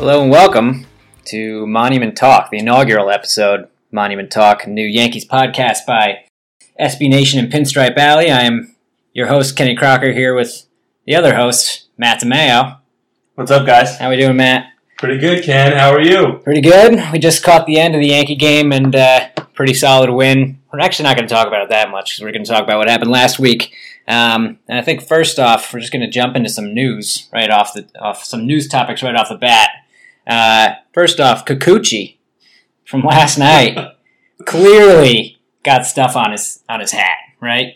Hello 0.00 0.22
and 0.22 0.30
welcome 0.30 0.86
to 1.26 1.66
Monument 1.66 2.16
Talk, 2.16 2.50
the 2.50 2.56
inaugural 2.56 3.10
episode. 3.10 3.68
Monument 3.92 4.30
Talk, 4.30 4.66
new 4.66 4.86
Yankees 4.86 5.26
podcast 5.26 5.84
by 5.86 6.24
SB 6.80 7.10
Nation 7.10 7.38
and 7.38 7.52
Pinstripe 7.52 7.98
Alley. 7.98 8.30
I 8.30 8.44
am 8.44 8.74
your 9.12 9.26
host, 9.26 9.58
Kenny 9.58 9.76
Crocker, 9.76 10.12
here 10.12 10.34
with 10.34 10.64
the 11.04 11.14
other 11.14 11.34
host, 11.34 11.88
Matt 11.98 12.22
DeMayo. 12.22 12.78
What's 13.34 13.50
up, 13.50 13.66
guys? 13.66 13.98
How 13.98 14.08
we 14.08 14.16
doing, 14.16 14.38
Matt? 14.38 14.72
Pretty 14.96 15.18
good, 15.18 15.44
Ken. 15.44 15.76
How 15.76 15.92
are 15.92 16.00
you? 16.00 16.40
Pretty 16.44 16.62
good. 16.62 17.12
We 17.12 17.18
just 17.18 17.44
caught 17.44 17.66
the 17.66 17.78
end 17.78 17.94
of 17.94 18.00
the 18.00 18.08
Yankee 18.08 18.36
game 18.36 18.72
and 18.72 18.96
uh, 18.96 19.28
pretty 19.52 19.74
solid 19.74 20.08
win. 20.08 20.62
We're 20.72 20.80
actually 20.80 21.10
not 21.10 21.18
going 21.18 21.28
to 21.28 21.34
talk 21.34 21.46
about 21.46 21.64
it 21.64 21.68
that 21.68 21.90
much 21.90 22.12
because 22.12 22.24
we're 22.24 22.32
going 22.32 22.44
to 22.46 22.50
talk 22.50 22.64
about 22.64 22.78
what 22.78 22.88
happened 22.88 23.10
last 23.10 23.38
week. 23.38 23.74
Um, 24.08 24.60
and 24.66 24.78
I 24.78 24.82
think 24.82 25.06
first 25.06 25.38
off, 25.38 25.74
we're 25.74 25.80
just 25.80 25.92
going 25.92 26.00
to 26.00 26.10
jump 26.10 26.36
into 26.36 26.48
some 26.48 26.72
news 26.72 27.28
right 27.34 27.50
off 27.50 27.74
the 27.74 27.86
off 28.00 28.24
some 28.24 28.46
news 28.46 28.66
topics 28.66 29.02
right 29.02 29.14
off 29.14 29.28
the 29.28 29.36
bat. 29.36 29.68
Uh, 30.26 30.74
first 30.92 31.20
off, 31.20 31.44
Kikuchi 31.44 32.16
from 32.84 33.02
last 33.02 33.38
night 33.38 33.96
clearly 34.46 35.38
got 35.62 35.86
stuff 35.86 36.16
on 36.16 36.32
his 36.32 36.62
on 36.68 36.80
his 36.80 36.92
hat, 36.92 37.18
right? 37.40 37.74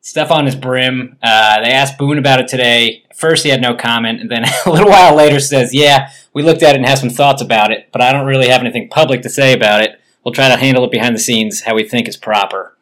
Stuff 0.00 0.30
on 0.30 0.46
his 0.46 0.56
brim. 0.56 1.16
Uh, 1.22 1.60
they 1.60 1.70
asked 1.70 1.98
Boone 1.98 2.18
about 2.18 2.40
it 2.40 2.48
today. 2.48 3.04
First, 3.14 3.44
he 3.44 3.50
had 3.50 3.62
no 3.62 3.74
comment, 3.74 4.20
and 4.20 4.30
then 4.30 4.44
a 4.66 4.70
little 4.70 4.88
while 4.88 5.14
later 5.14 5.40
says, 5.40 5.72
"Yeah, 5.72 6.10
we 6.32 6.42
looked 6.42 6.62
at 6.62 6.74
it 6.74 6.78
and 6.78 6.86
have 6.86 6.98
some 6.98 7.10
thoughts 7.10 7.42
about 7.42 7.70
it, 7.70 7.88
but 7.92 8.02
I 8.02 8.12
don't 8.12 8.26
really 8.26 8.48
have 8.48 8.60
anything 8.60 8.88
public 8.88 9.22
to 9.22 9.28
say 9.28 9.52
about 9.52 9.82
it. 9.82 9.98
We'll 10.24 10.34
try 10.34 10.48
to 10.48 10.56
handle 10.56 10.84
it 10.84 10.90
behind 10.90 11.14
the 11.14 11.20
scenes 11.20 11.62
how 11.62 11.74
we 11.74 11.88
think 11.88 12.08
is 12.08 12.16
proper." 12.16 12.76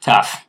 Tough. 0.00 0.46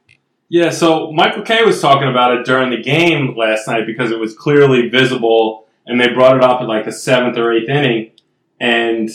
Yeah, 0.53 0.69
so 0.69 1.13
Michael 1.13 1.43
Kay 1.43 1.63
was 1.63 1.81
talking 1.81 2.09
about 2.09 2.37
it 2.37 2.45
during 2.45 2.71
the 2.71 2.81
game 2.81 3.37
last 3.37 3.67
night 3.67 3.85
because 3.85 4.11
it 4.11 4.19
was 4.19 4.35
clearly 4.35 4.89
visible, 4.89 5.65
and 5.85 5.99
they 5.99 6.09
brought 6.13 6.35
it 6.37 6.43
up 6.43 6.61
at 6.61 6.67
like 6.67 6.85
the 6.85 6.91
seventh 6.91 7.37
or 7.37 7.51
eighth 7.51 7.69
inning, 7.69 8.11
and 8.59 9.09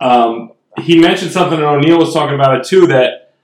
um, 0.00 0.52
he 0.80 0.98
mentioned 0.98 1.30
something, 1.32 1.58
and 1.58 1.66
O'Neill 1.66 1.98
was 1.98 2.12
talking 2.14 2.34
about 2.34 2.56
it 2.58 2.64
too 2.64 2.86
that 2.88 3.34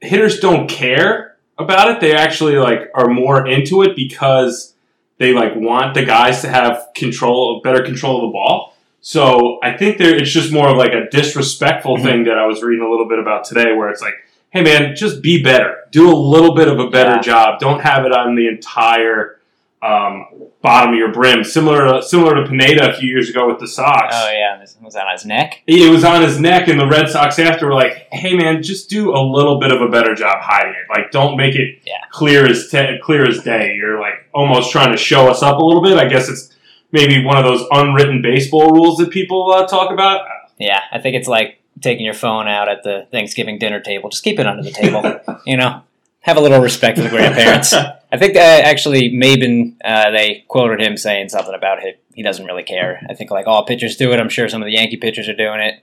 hitters 0.00 0.40
don't 0.40 0.68
care 0.68 1.36
about 1.58 1.90
it. 1.90 2.00
They 2.00 2.14
actually 2.14 2.56
like 2.56 2.90
are 2.94 3.08
more 3.08 3.46
into 3.46 3.82
it 3.82 3.96
because 3.96 4.74
they 5.18 5.32
like 5.32 5.56
want 5.56 5.94
the 5.94 6.04
guys 6.04 6.42
to 6.42 6.48
have 6.48 6.88
control, 6.94 7.56
of 7.56 7.62
better 7.62 7.82
control 7.82 8.16
of 8.16 8.28
the 8.28 8.32
ball. 8.32 8.74
So 9.00 9.58
I 9.62 9.76
think 9.76 9.98
there, 9.98 10.14
it's 10.14 10.30
just 10.30 10.52
more 10.52 10.68
of 10.68 10.76
like 10.76 10.92
a 10.92 11.08
disrespectful 11.10 11.96
Mhm. 11.96 12.02
thing 12.02 12.24
that 12.24 12.36
I 12.38 12.46
was 12.46 12.62
reading 12.62 12.84
a 12.84 12.90
little 12.90 13.08
bit 13.08 13.18
about 13.18 13.44
today, 13.44 13.72
where 13.72 13.88
it's 13.88 14.02
like, 14.02 14.14
hey 14.50 14.62
man, 14.62 14.94
just 14.96 15.22
be 15.22 15.42
better, 15.42 15.76
do 15.90 16.10
a 16.10 16.14
little 16.14 16.54
bit 16.54 16.68
of 16.68 16.78
a 16.78 16.90
better 16.90 17.12
Yeah. 17.16 17.20
job. 17.20 17.58
Don't 17.60 17.80
have 17.80 18.04
it 18.04 18.12
on 18.12 18.34
the 18.34 18.48
entire 18.48 19.38
um, 19.82 20.26
bottom 20.62 20.94
of 20.94 20.98
your 20.98 21.12
brim, 21.12 21.44
similar 21.44 21.86
to 21.86 22.02
similar 22.02 22.34
to 22.42 22.48
Pineda 22.48 22.90
a 22.90 22.96
few 22.98 23.08
years 23.08 23.28
ago 23.30 23.46
with 23.46 23.58
the 23.60 23.68
Sox. 23.68 24.14
Oh 24.16 24.30
yeah, 24.30 24.56
this- 24.58 24.76
was 24.82 24.96
on 24.96 25.10
his 25.12 25.24
neck? 25.24 25.62
It 25.66 25.90
was 25.90 26.04
on 26.04 26.22
his 26.22 26.40
neck, 26.40 26.68
and 26.68 26.78
the 26.80 26.86
Red 26.86 27.08
Sox 27.08 27.38
after 27.38 27.66
were 27.66 27.74
like, 27.74 28.06
"Hey, 28.12 28.34
man, 28.34 28.62
just 28.62 28.88
do 28.90 29.14
a 29.14 29.20
little 29.20 29.58
bit 29.60 29.70
of 29.72 29.80
a 29.82 29.88
better 29.88 30.14
job 30.14 30.38
hiding 30.40 30.72
it. 30.72 30.86
Like, 30.88 31.10
don't 31.10 31.36
make 31.36 31.54
it 31.54 31.80
Yeah. 31.86 31.94
clear 32.10 32.46
as 32.46 32.68
te- 32.68 32.98
clear 33.02 33.26
as 33.28 33.42
day. 33.42 33.74
You're 33.76 34.00
like 34.00 34.14
almost 34.34 34.70
trying 34.72 34.92
to 34.92 34.96
show 34.98 35.28
us 35.28 35.42
up 35.42 35.58
a 35.60 35.64
little 35.64 35.82
bit. 35.82 35.98
I 35.98 36.06
guess 36.08 36.28
it's 36.28 36.52
maybe 36.92 37.24
one 37.24 37.36
of 37.36 37.44
those 37.44 37.66
unwritten 37.70 38.22
baseball 38.22 38.70
rules 38.70 38.96
that 38.98 39.10
people 39.10 39.52
uh, 39.52 39.66
talk 39.66 39.90
about. 39.92 40.26
Yeah, 40.58 40.80
I 40.90 40.98
think 41.00 41.16
it's 41.16 41.28
like 41.28 41.60
taking 41.82 42.04
your 42.04 42.14
phone 42.14 42.48
out 42.48 42.68
at 42.68 42.82
the 42.82 43.06
Thanksgiving 43.10 43.58
dinner 43.58 43.80
table. 43.80 44.08
Just 44.08 44.24
keep 44.24 44.38
it 44.38 44.46
under 44.46 44.62
the 44.62 44.70
table. 44.70 45.20
you 45.46 45.56
know, 45.58 45.82
have 46.26 46.36
a 46.36 46.40
little 46.40 46.60
respect 46.60 46.98
for 46.98 47.04
the 47.04 47.08
grandparents. 47.08 47.72
I 48.12 48.18
think 48.18 48.36
actually 48.36 49.10
Maybin, 49.10 49.76
uh, 49.84 50.10
they 50.10 50.44
quoted 50.48 50.80
him 50.80 50.96
saying 50.96 51.28
something 51.28 51.54
about 51.54 51.84
it. 51.84 52.02
He 52.14 52.22
doesn't 52.22 52.44
really 52.44 52.64
care. 52.64 53.00
I 53.08 53.14
think 53.14 53.30
like 53.30 53.46
all 53.46 53.64
pitchers 53.64 53.96
do 53.96 54.12
it. 54.12 54.18
I'm 54.18 54.28
sure 54.28 54.48
some 54.48 54.60
of 54.60 54.66
the 54.66 54.72
Yankee 54.72 54.96
pitchers 54.96 55.28
are 55.28 55.36
doing 55.36 55.60
it. 55.60 55.82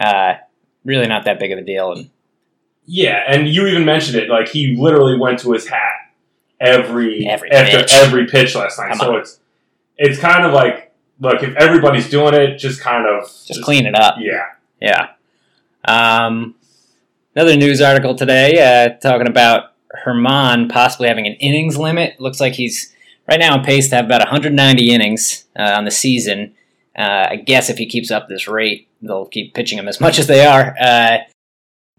Uh, 0.00 0.34
really 0.84 1.06
not 1.08 1.24
that 1.24 1.38
big 1.40 1.50
of 1.50 1.58
a 1.58 1.62
deal. 1.62 1.92
And 1.92 2.10
yeah, 2.86 3.24
and 3.26 3.48
you 3.48 3.66
even 3.66 3.84
mentioned 3.84 4.16
it. 4.16 4.28
Like 4.28 4.48
he 4.48 4.76
literally 4.76 5.18
went 5.18 5.40
to 5.40 5.52
his 5.52 5.68
hat 5.68 6.12
every, 6.60 7.26
Every 7.26 7.50
after 7.50 7.78
pitch. 7.78 7.94
every 7.94 8.26
pitch 8.26 8.54
last 8.54 8.78
night. 8.78 8.90
Come 8.90 8.98
so 8.98 9.14
on. 9.14 9.20
it's 9.20 9.40
it's 9.98 10.18
kind 10.20 10.44
of 10.44 10.52
like 10.52 10.92
look 11.20 11.42
if 11.42 11.54
everybody's 11.56 12.08
doing 12.08 12.34
it, 12.34 12.56
just 12.56 12.80
kind 12.80 13.06
of 13.06 13.24
just 13.46 13.62
clean 13.62 13.86
it 13.86 13.94
up. 13.96 14.16
Yeah. 14.20 14.46
Yeah. 14.80 15.08
Um, 15.84 16.54
another 17.34 17.56
news 17.56 17.80
article 17.80 18.14
today 18.14 18.60
uh, 18.60 18.98
talking 19.00 19.26
about 19.28 19.71
Germán 20.04 20.70
possibly 20.70 21.08
having 21.08 21.26
an 21.26 21.34
innings 21.34 21.76
limit. 21.76 22.20
Looks 22.20 22.40
like 22.40 22.54
he's 22.54 22.92
right 23.28 23.38
now 23.38 23.54
on 23.56 23.64
pace 23.64 23.88
to 23.90 23.96
have 23.96 24.04
about 24.04 24.20
190 24.20 24.90
innings 24.90 25.44
uh, 25.58 25.74
on 25.76 25.84
the 25.84 25.90
season. 25.90 26.54
Uh, 26.96 27.28
I 27.30 27.36
guess 27.36 27.70
if 27.70 27.78
he 27.78 27.86
keeps 27.86 28.10
up 28.10 28.28
this 28.28 28.48
rate, 28.48 28.88
they'll 29.00 29.26
keep 29.26 29.54
pitching 29.54 29.78
him 29.78 29.88
as 29.88 30.00
much 30.00 30.18
as 30.18 30.26
they 30.26 30.44
are. 30.44 30.76
Uh, 30.80 31.18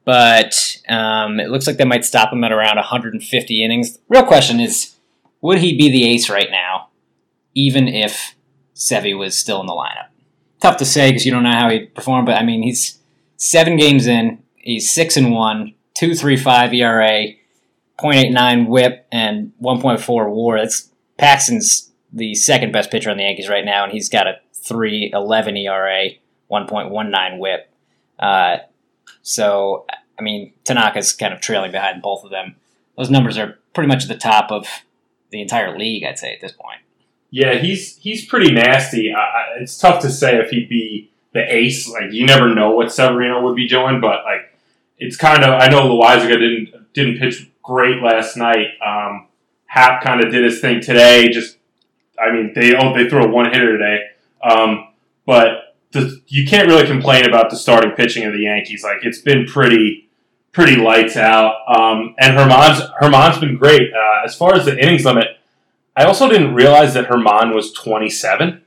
but 0.05 0.77
um, 0.89 1.39
it 1.39 1.49
looks 1.49 1.65
like 1.65 1.77
they 1.77 1.85
might 1.85 2.05
stop 2.05 2.33
him 2.33 2.43
at 2.43 2.51
around 2.51 2.75
150 2.75 3.63
innings. 3.63 3.99
Real 4.09 4.23
question 4.23 4.59
is, 4.59 4.95
would 5.41 5.59
he 5.59 5.77
be 5.77 5.89
the 5.89 6.05
ace 6.09 6.29
right 6.29 6.49
now, 6.51 6.89
even 7.53 7.87
if 7.87 8.35
Sevy 8.75 9.17
was 9.17 9.37
still 9.37 9.61
in 9.61 9.67
the 9.67 9.73
lineup? 9.73 10.07
Tough 10.59 10.77
to 10.77 10.85
say 10.85 11.09
because 11.09 11.25
you 11.25 11.31
don't 11.31 11.43
know 11.43 11.51
how 11.51 11.69
he'd 11.69 11.93
perform, 11.95 12.25
but 12.25 12.35
I 12.35 12.43
mean, 12.43 12.63
he's 12.63 12.99
seven 13.37 13.75
games 13.75 14.07
in. 14.07 14.41
He's 14.55 14.89
six 14.89 15.17
and 15.17 15.31
one, 15.33 15.73
two 15.93 16.15
three 16.15 16.37
five 16.37 16.73
ERA, 16.73 17.25
0.89 17.99 18.67
WHIP, 18.67 19.07
and 19.11 19.51
1.4 19.61 20.29
WAR. 20.29 20.59
That's 20.59 20.89
Paxton's 21.17 21.91
the 22.11 22.35
second 22.35 22.71
best 22.71 22.91
pitcher 22.91 23.09
on 23.09 23.17
the 23.17 23.23
Yankees 23.23 23.49
right 23.49 23.65
now, 23.65 23.83
and 23.83 23.91
he's 23.91 24.09
got 24.09 24.27
a 24.27 24.39
3.11 24.63 25.63
ERA, 25.63 26.09
1.19 26.51 27.37
WHIP. 27.39 27.69
Uh, 28.19 28.57
so, 29.21 29.85
I 30.17 30.21
mean, 30.21 30.53
Tanaka's 30.63 31.13
kind 31.13 31.33
of 31.33 31.41
trailing 31.41 31.71
behind 31.71 32.01
both 32.01 32.23
of 32.23 32.29
them. 32.29 32.55
Those 32.97 33.09
numbers 33.09 33.37
are 33.37 33.57
pretty 33.73 33.87
much 33.87 34.03
at 34.03 34.09
the 34.09 34.17
top 34.17 34.51
of 34.51 34.67
the 35.31 35.41
entire 35.41 35.77
league, 35.77 36.03
I'd 36.03 36.19
say, 36.19 36.33
at 36.33 36.41
this 36.41 36.51
point. 36.51 36.79
Yeah, 37.31 37.55
he's 37.55 37.97
he's 37.97 38.23
pretty 38.23 38.51
nasty. 38.51 39.11
I, 39.11 39.59
it's 39.59 39.75
tough 39.75 40.03
to 40.03 40.11
say 40.11 40.37
if 40.37 40.51
he'd 40.51 40.69
be 40.69 41.09
the 41.33 41.41
ace. 41.51 41.89
Like 41.89 42.11
you 42.11 42.27
never 42.27 42.53
know 42.53 42.71
what 42.75 42.91
Severino 42.91 43.41
would 43.41 43.55
be 43.55 43.67
doing, 43.67 43.99
but 43.99 44.23
like 44.23 44.55
it's 44.99 45.17
kind 45.17 45.43
of. 45.43 45.49
I 45.49 45.67
know 45.67 45.89
Loaisiga 45.89 46.37
didn't 46.37 46.93
didn't 46.93 47.17
pitch 47.17 47.49
great 47.63 48.01
last 48.03 48.37
night. 48.37 48.67
Um, 48.85 49.27
Happ 49.65 50.03
kind 50.03 50.23
of 50.23 50.31
did 50.31 50.43
his 50.43 50.59
thing 50.59 50.81
today. 50.81 51.29
Just, 51.29 51.57
I 52.19 52.31
mean, 52.31 52.51
they 52.53 52.75
oh 52.75 52.93
they 52.95 53.09
threw 53.09 53.23
a 53.23 53.27
one 53.27 53.51
hitter 53.51 53.77
today, 53.77 53.99
um, 54.43 54.89
but 55.25 55.75
the, 55.91 56.21
you 56.27 56.45
can't 56.45 56.67
really 56.67 56.85
complain 56.85 57.25
about 57.25 57.49
the 57.49 57.55
starting 57.55 57.91
pitching 57.91 58.25
of 58.25 58.33
the 58.33 58.41
Yankees. 58.41 58.83
Like 58.83 58.97
it's 59.01 59.19
been 59.19 59.45
pretty 59.45 60.09
pretty 60.51 60.75
lights 60.75 61.17
out. 61.17 61.55
Um, 61.67 62.15
and 62.19 62.37
Germán's 62.37 62.81
Germán's 63.01 63.39
been 63.39 63.57
great 63.57 63.91
uh, 63.93 64.25
as 64.25 64.35
far 64.35 64.53
as 64.53 64.65
the 64.65 64.77
innings 64.77 65.05
limit. 65.05 65.27
I 65.95 66.05
also 66.05 66.29
didn't 66.29 66.53
realize 66.53 66.93
that 66.95 67.07
Germán 67.07 67.53
was 67.53 67.71
27. 67.73 68.61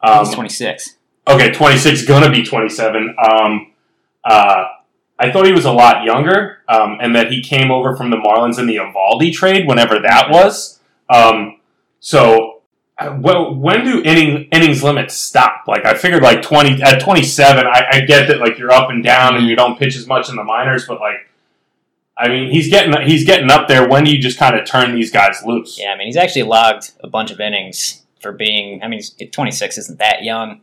Um, 0.00 0.24
he's 0.24 0.34
26. 0.34 0.96
okay, 1.26 1.52
26, 1.52 2.04
gonna 2.04 2.30
be 2.30 2.44
27. 2.44 3.16
Um, 3.18 3.72
uh, 4.24 4.64
I 5.18 5.32
thought 5.32 5.46
he 5.46 5.52
was 5.52 5.64
a 5.64 5.72
lot 5.72 6.04
younger, 6.04 6.58
um, 6.68 6.98
and 7.00 7.14
that 7.16 7.32
he 7.32 7.42
came 7.42 7.70
over 7.70 7.96
from 7.96 8.10
the 8.10 8.16
Marlins 8.16 8.58
in 8.58 8.66
the 8.66 8.76
Eovaldi 8.76 9.32
trade, 9.32 9.66
whenever 9.66 9.98
that 9.98 10.30
was. 10.30 10.78
Um, 11.10 11.60
so, 11.98 12.62
uh, 12.98 13.16
well, 13.20 13.54
when 13.54 13.84
do 13.84 14.02
inning, 14.02 14.48
innings 14.52 14.82
limits 14.82 15.14
stop? 15.14 15.64
Like, 15.66 15.84
I 15.84 15.94
figured 15.94 16.22
like 16.22 16.42
20 16.42 16.82
at 16.82 17.00
27. 17.00 17.66
I, 17.66 17.86
I 17.92 18.00
get 18.02 18.28
that 18.28 18.38
like 18.38 18.58
you're 18.58 18.70
up 18.70 18.90
and 18.90 19.02
down 19.02 19.36
and 19.36 19.46
you 19.46 19.56
don't 19.56 19.78
pitch 19.78 19.96
as 19.96 20.06
much 20.06 20.28
in 20.28 20.36
the 20.36 20.44
minors, 20.44 20.86
but 20.86 21.00
like, 21.00 21.28
I 22.16 22.28
mean, 22.28 22.50
he's 22.50 22.68
getting 22.68 23.00
he's 23.06 23.24
getting 23.24 23.50
up 23.50 23.68
there. 23.68 23.88
When 23.88 24.02
do 24.04 24.10
you 24.10 24.18
just 24.18 24.38
kind 24.38 24.58
of 24.58 24.66
turn 24.66 24.94
these 24.94 25.12
guys 25.12 25.42
loose? 25.44 25.78
Yeah, 25.78 25.92
I 25.92 25.96
mean, 25.96 26.08
he's 26.08 26.16
actually 26.16 26.42
logged 26.42 26.90
a 27.00 27.08
bunch 27.08 27.30
of 27.30 27.40
innings 27.40 28.02
for 28.20 28.32
being. 28.32 28.82
I 28.82 28.88
mean, 28.88 29.00
26 29.30 29.78
isn't 29.78 29.98
that 30.00 30.24
young. 30.24 30.60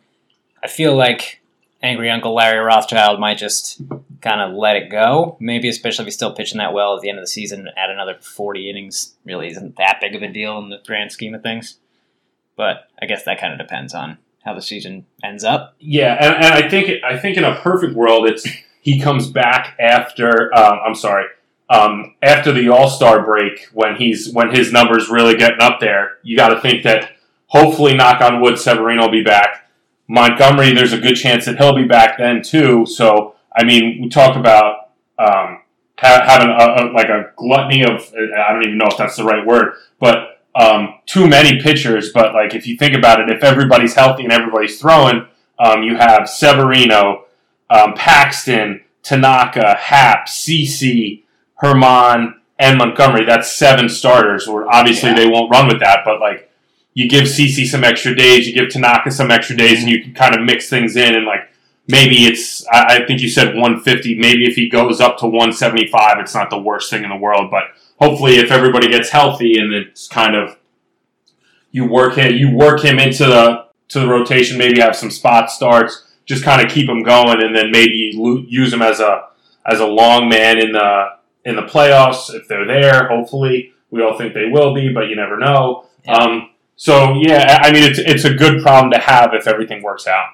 I 0.61 0.67
feel 0.67 0.95
like 0.95 1.41
angry 1.81 2.09
Uncle 2.09 2.35
Larry 2.35 2.59
Rothschild 2.59 3.21
might 3.21 3.37
just 3.37 3.81
kind 4.25 4.41
of 4.41 4.57
let 4.57 4.75
it 4.75 4.89
go. 4.89 5.37
Maybe, 5.39 5.69
especially 5.69 6.03
if 6.03 6.07
he's 6.07 6.15
still 6.15 6.33
pitching 6.33 6.57
that 6.57 6.73
well 6.73 6.95
at 6.95 7.01
the 7.01 7.09
end 7.09 7.19
of 7.19 7.23
the 7.23 7.29
season, 7.29 7.69
add 7.77 7.91
another 7.91 8.17
40 8.19 8.69
innings 8.69 9.15
really 9.23 9.47
isn't 9.47 9.77
that 9.77 9.99
big 10.01 10.15
of 10.15 10.23
a 10.23 10.27
deal 10.27 10.57
in 10.57 10.69
the 10.69 10.81
grand 10.85 11.11
scheme 11.11 11.35
of 11.35 11.43
things. 11.43 11.77
But 12.57 12.89
I 13.01 13.05
guess 13.05 13.23
that 13.23 13.39
kind 13.39 13.53
of 13.53 13.59
depends 13.59 13.93
on 13.93 14.17
how 14.43 14.55
the 14.55 14.61
season 14.61 15.05
ends 15.23 15.43
up. 15.43 15.75
Yeah, 15.79 16.17
and, 16.19 16.43
and 16.43 16.53
I 16.53 16.67
think 16.69 17.03
I 17.03 17.17
think 17.17 17.37
in 17.37 17.43
a 17.43 17.55
perfect 17.55 17.93
world, 17.93 18.27
it's 18.27 18.47
he 18.81 18.99
comes 18.99 19.29
back 19.29 19.75
after. 19.79 20.55
Um, 20.55 20.79
I'm 20.85 20.95
sorry, 20.95 21.25
um, 21.69 22.15
after 22.21 22.51
the 22.51 22.69
All 22.69 22.89
Star 22.89 23.23
break 23.23 23.67
when 23.73 23.95
he's 23.95 24.31
when 24.31 24.55
his 24.55 24.71
numbers 24.71 25.09
really 25.09 25.35
getting 25.35 25.61
up 25.61 25.79
there. 25.79 26.17
You 26.23 26.37
got 26.37 26.49
to 26.49 26.61
think 26.61 26.83
that 26.83 27.11
hopefully, 27.47 27.93
knock 27.93 28.21
on 28.21 28.41
wood, 28.41 28.57
Severino 28.57 29.03
will 29.03 29.11
be 29.11 29.23
back. 29.23 29.69
Montgomery, 30.07 30.71
there's 30.71 30.93
a 30.93 30.99
good 30.99 31.15
chance 31.15 31.45
that 31.45 31.57
he'll 31.57 31.75
be 31.75 31.85
back 31.87 32.17
then 32.17 32.41
too. 32.41 32.85
So 32.85 33.34
I 33.55 33.63
mean, 33.63 34.01
we 34.01 34.09
talk 34.09 34.35
about 34.35 34.89
um, 35.17 35.61
ha- 35.97 36.23
having 36.25 36.49
a, 36.49 36.53
a, 36.53 36.93
like 36.93 37.09
a 37.09 37.31
gluttony 37.35 37.83
of 37.83 38.13
I 38.37 38.51
don't 38.51 38.63
even 38.63 38.77
know 38.77 38.87
if 38.87 38.97
that's 38.97 39.15
the 39.15 39.23
right 39.23 39.45
word, 39.45 39.73
but 39.99 40.41
um, 40.55 40.95
too 41.05 41.27
many 41.27 41.61
pitchers, 41.61 42.11
but 42.13 42.33
like 42.33 42.53
if 42.53 42.67
you 42.67 42.77
think 42.77 42.95
about 42.95 43.19
it, 43.19 43.29
if 43.29 43.43
everybody's 43.43 43.93
healthy 43.95 44.23
and 44.23 44.31
everybody's 44.31 44.79
throwing, 44.79 45.25
um, 45.59 45.83
you 45.83 45.95
have 45.97 46.29
Severino, 46.29 47.25
um, 47.69 47.93
Paxton, 47.93 48.81
Tanaka, 49.03 49.75
Happ, 49.75 50.27
CC, 50.27 51.23
Germán, 51.61 52.33
and 52.59 52.77
Montgomery. 52.77 53.25
That's 53.25 53.51
seven 53.51 53.89
starters. 53.89 54.47
Or 54.47 54.73
obviously 54.73 55.09
Yeah. 55.09 55.15
they 55.15 55.27
won't 55.27 55.51
run 55.51 55.67
with 55.67 55.79
that, 55.81 55.99
but 56.05 56.19
like 56.19 56.49
you 56.93 57.09
give 57.09 57.23
CC 57.25 57.65
some 57.65 57.83
extra 57.83 58.15
days, 58.15 58.47
you 58.47 58.53
give 58.53 58.69
Tanaka 58.69 59.11
some 59.11 59.31
extra 59.31 59.55
days, 59.57 59.81
and 59.81 59.89
you 59.91 60.01
can 60.01 60.13
kind 60.13 60.35
of 60.35 60.41
mix 60.41 60.69
things 60.69 60.95
in 60.97 61.15
and 61.15 61.25
like. 61.25 61.49
Maybe 61.87 62.25
it's, 62.25 62.65
I 62.67 62.97
I 62.97 63.05
think 63.05 63.21
you 63.21 63.29
said 63.29 63.55
150. 63.55 64.17
Maybe 64.17 64.45
if 64.45 64.55
he 64.55 64.69
goes 64.69 64.99
up 64.99 65.17
to 65.19 65.25
175, 65.25 66.17
it's 66.19 66.33
not 66.33 66.49
the 66.49 66.57
worst 66.57 66.89
thing 66.89 67.03
in 67.03 67.09
the 67.09 67.15
world. 67.15 67.51
But 67.51 67.63
hopefully, 67.99 68.37
if 68.37 68.51
everybody 68.51 68.89
gets 68.89 69.09
healthy 69.09 69.57
and 69.57 69.73
it's 69.73 70.07
kind 70.07 70.35
of 70.35 70.57
you 71.71 71.85
work 71.85 72.15
him, 72.15 72.33
you 72.33 72.51
work 72.55 72.83
him 72.83 72.99
into 72.99 73.25
the 73.25 73.65
to 73.89 73.99
the 73.99 74.07
rotation. 74.07 74.57
Maybe 74.57 74.79
have 74.79 74.95
some 74.95 75.11
spot 75.11 75.51
starts, 75.51 76.07
just 76.25 76.43
kind 76.43 76.65
of 76.65 76.71
keep 76.71 76.89
him 76.89 77.03
going, 77.03 77.43
and 77.43 77.55
then 77.55 77.69
maybe 77.71 78.13
use 78.47 78.73
him 78.73 78.81
as 78.81 78.99
a 78.99 79.27
as 79.65 79.79
a 79.79 79.85
long 79.85 80.29
man 80.29 80.57
in 80.57 80.71
the 80.71 81.05
in 81.43 81.55
the 81.55 81.63
playoffs 81.63 82.33
if 82.33 82.47
they're 82.47 82.65
there. 82.65 83.07
Hopefully, 83.09 83.73
we 83.91 84.01
all 84.01 84.17
think 84.17 84.33
they 84.33 84.45
will 84.45 84.73
be, 84.73 84.91
but 84.91 85.09
you 85.09 85.15
never 85.15 85.37
know. 85.37 85.85
Yeah. 86.05 86.13
Um, 86.13 86.49
so 86.75 87.13
yeah, 87.21 87.59
I 87.61 87.67
I 87.67 87.71
mean 87.71 87.83
it's 87.83 87.99
it's 87.99 88.25
a 88.25 88.33
good 88.33 88.61
problem 88.61 88.91
to 88.91 88.99
have 88.99 89.33
if 89.33 89.47
everything 89.47 89.83
works 89.83 90.07
out. 90.07 90.29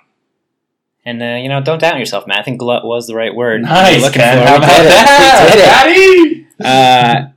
And 1.03 1.21
uh, 1.21 1.39
you 1.41 1.49
know, 1.49 1.61
don't 1.61 1.79
doubt 1.79 1.97
yourself, 1.97 2.27
man. 2.27 2.37
I 2.37 2.43
think 2.43 2.59
glut 2.59 2.85
was 2.85 3.07
the 3.07 3.15
right 3.15 3.33
word. 3.33 3.61
Nice, 3.63 4.01
looking 4.01 4.21
Ken. 4.21 4.37
for. 4.37 4.49
How 4.49 4.57
about 4.57 4.67
did 4.67 4.85
it. 4.85 5.45
We 5.45 5.51
did 5.51 5.59
it. 5.59 5.65
that, 5.65 5.85
Daddy? 5.85 6.47
Uh, 6.63 7.31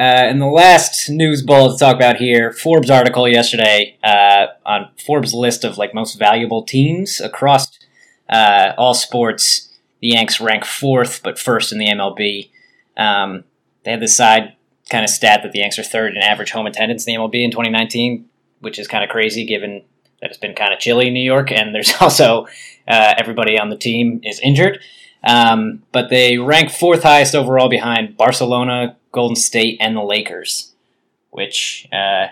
uh, 0.00 0.28
and 0.30 0.40
the 0.40 0.46
last 0.46 1.10
news 1.10 1.42
bullet 1.42 1.72
to 1.72 1.78
talk 1.78 1.96
about 1.96 2.16
here, 2.16 2.52
Forbes 2.52 2.88
article 2.88 3.28
yesterday 3.28 3.98
uh, 4.02 4.46
on 4.64 4.90
Forbes 5.04 5.34
list 5.34 5.64
of 5.64 5.76
like 5.76 5.92
most 5.92 6.18
valuable 6.18 6.62
teams 6.62 7.20
across 7.20 7.78
uh, 8.28 8.72
all 8.78 8.94
sports. 8.94 9.68
The 10.00 10.08
Yanks 10.08 10.40
rank 10.40 10.64
fourth, 10.64 11.22
but 11.22 11.38
first 11.38 11.72
in 11.72 11.78
the 11.78 11.88
MLB. 11.88 12.50
Um, 12.96 13.44
they 13.84 13.90
had 13.90 14.00
this 14.00 14.16
side 14.16 14.56
kind 14.88 15.04
of 15.04 15.10
stat 15.10 15.40
that 15.42 15.52
the 15.52 15.58
Yanks 15.58 15.78
are 15.78 15.82
third 15.82 16.16
in 16.16 16.22
average 16.22 16.52
home 16.52 16.66
attendance 16.66 17.06
in 17.06 17.14
the 17.14 17.20
MLB 17.20 17.44
in 17.44 17.50
2019, 17.50 18.26
which 18.60 18.78
is 18.78 18.88
kind 18.88 19.04
of 19.04 19.10
crazy 19.10 19.44
given 19.44 19.82
that 20.20 20.28
it's 20.30 20.38
been 20.38 20.54
kind 20.54 20.72
of 20.72 20.78
chilly 20.78 21.08
in 21.08 21.14
New 21.14 21.24
York, 21.24 21.50
and 21.52 21.74
there's 21.74 21.92
also 22.00 22.46
uh, 22.88 23.14
everybody 23.16 23.58
on 23.58 23.70
the 23.70 23.76
team 23.76 24.20
is 24.24 24.40
injured. 24.40 24.80
Um, 25.22 25.82
but 25.92 26.08
they 26.08 26.38
rank 26.38 26.70
fourth 26.70 27.02
highest 27.02 27.34
overall 27.34 27.68
behind 27.68 28.16
Barcelona, 28.16 28.96
Golden 29.12 29.36
State, 29.36 29.76
and 29.80 29.94
the 29.96 30.02
Lakers, 30.02 30.72
which 31.30 31.86
uh, 31.92 32.26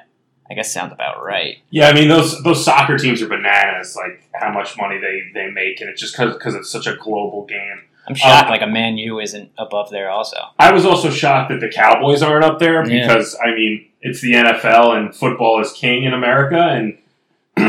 I 0.51 0.55
guess 0.55 0.73
sounds 0.73 0.93
about 0.93 1.23
right. 1.23 1.59
Yeah, 1.71 1.89
I 1.89 1.93
mean 1.93 2.09
those 2.09 2.43
those 2.43 2.65
soccer 2.65 2.97
teams 2.97 3.21
are 3.21 3.29
bananas. 3.29 3.97
Like 3.97 4.23
how 4.33 4.51
much 4.53 4.77
money 4.79 4.99
they, 4.99 5.23
they 5.35 5.51
make, 5.51 5.81
and 5.81 5.91
it's 5.91 6.01
just 6.01 6.17
because 6.17 6.55
it's 6.55 6.71
such 6.71 6.87
a 6.87 6.97
global 6.97 7.45
game. 7.45 7.83
I'm 8.09 8.15
shocked 8.15 8.47
Um, 8.47 8.51
like 8.53 8.63
a 8.63 8.67
Man 8.67 8.97
U 8.97 9.21
isn't 9.21 9.51
above 9.59 9.91
there 9.91 10.09
also. 10.09 10.39
I 10.59 10.73
was 10.73 10.87
also 10.87 11.11
shocked 11.11 11.51
that 11.51 11.61
the 11.61 11.69
Cowboys 11.69 12.23
aren't 12.23 12.43
up 12.45 12.59
there 12.59 12.89
Yeah. 12.89 13.07
because 13.07 13.37
I 13.45 13.55
mean 13.55 13.87
it's 14.01 14.23
the 14.23 14.33
NFL 14.33 14.97
and 14.97 15.15
football 15.15 15.61
is 15.61 15.73
king 15.73 16.05
in 16.05 16.15
America, 16.15 16.57
and 16.59 16.97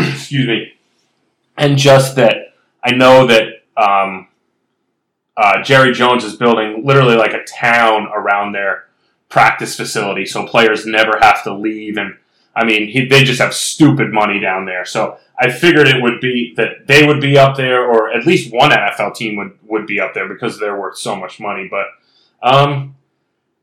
excuse 0.13 0.47
me, 0.47 0.73
and 1.57 1.77
just 1.77 2.15
that 2.15 2.53
I 2.83 2.91
know 2.91 3.27
that 3.27 3.63
um, 3.77 4.27
uh, 5.37 5.63
Jerry 5.63 5.93
Jones 5.93 6.23
is 6.23 6.35
building 6.35 6.85
literally 6.85 7.15
like 7.15 7.33
a 7.33 7.43
town 7.43 8.07
around 8.13 8.51
their 8.53 8.87
practice 9.29 9.75
facility, 9.75 10.25
so 10.25 10.45
players 10.45 10.85
never 10.85 11.17
have 11.21 11.43
to 11.43 11.53
leave. 11.53 11.97
And 11.97 12.17
I 12.55 12.65
mean, 12.65 12.87
he, 12.87 13.07
they 13.07 13.23
just 13.23 13.39
have 13.39 13.53
stupid 13.53 14.11
money 14.11 14.39
down 14.39 14.65
there. 14.65 14.83
So 14.85 15.17
I 15.39 15.49
figured 15.49 15.87
it 15.87 16.01
would 16.01 16.19
be 16.19 16.53
that 16.57 16.87
they 16.87 17.07
would 17.07 17.21
be 17.21 17.37
up 17.37 17.55
there, 17.55 17.85
or 17.85 18.11
at 18.11 18.25
least 18.25 18.53
one 18.53 18.71
NFL 18.71 19.15
team 19.15 19.37
would 19.37 19.57
would 19.67 19.87
be 19.87 19.99
up 19.99 20.13
there 20.13 20.27
because 20.27 20.59
they're 20.59 20.79
worth 20.79 20.97
so 20.97 21.15
much 21.15 21.39
money. 21.39 21.69
But 21.69 21.87
um, 22.43 22.95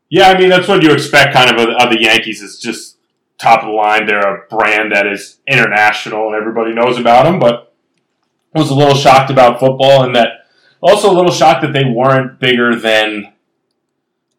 yeah, 0.09 0.29
I 0.29 0.39
mean 0.39 0.49
that's 0.49 0.69
what 0.69 0.83
you 0.83 0.93
expect 0.93 1.35
kind 1.35 1.51
of 1.51 1.61
of, 1.61 1.75
of 1.77 1.91
the 1.91 2.01
Yankees 2.01 2.41
is 2.41 2.59
just 2.59 2.96
top 3.39 3.61
of 3.61 3.67
the 3.67 3.73
line. 3.73 4.07
They're 4.07 4.19
a 4.21 4.47
brand 4.49 4.93
that 4.93 5.07
is 5.07 5.39
international 5.47 6.27
and 6.29 6.37
everybody 6.37 6.73
knows 6.75 6.99
about 6.99 7.25
them. 7.25 7.39
But 7.39 7.75
I 8.55 8.59
was 8.59 8.71
a 8.71 8.75
little 8.75 8.95
shocked 8.95 9.31
about 9.31 9.61
football 9.61 10.05
and 10.05 10.15
that 10.17 10.47
also 10.81 11.11
a 11.11 11.15
little 11.15 11.33
shocked 11.33 11.63
that 11.63 11.73
they 11.73 11.85
weren't 11.85 12.39
bigger 12.39 12.75
than 12.75 13.33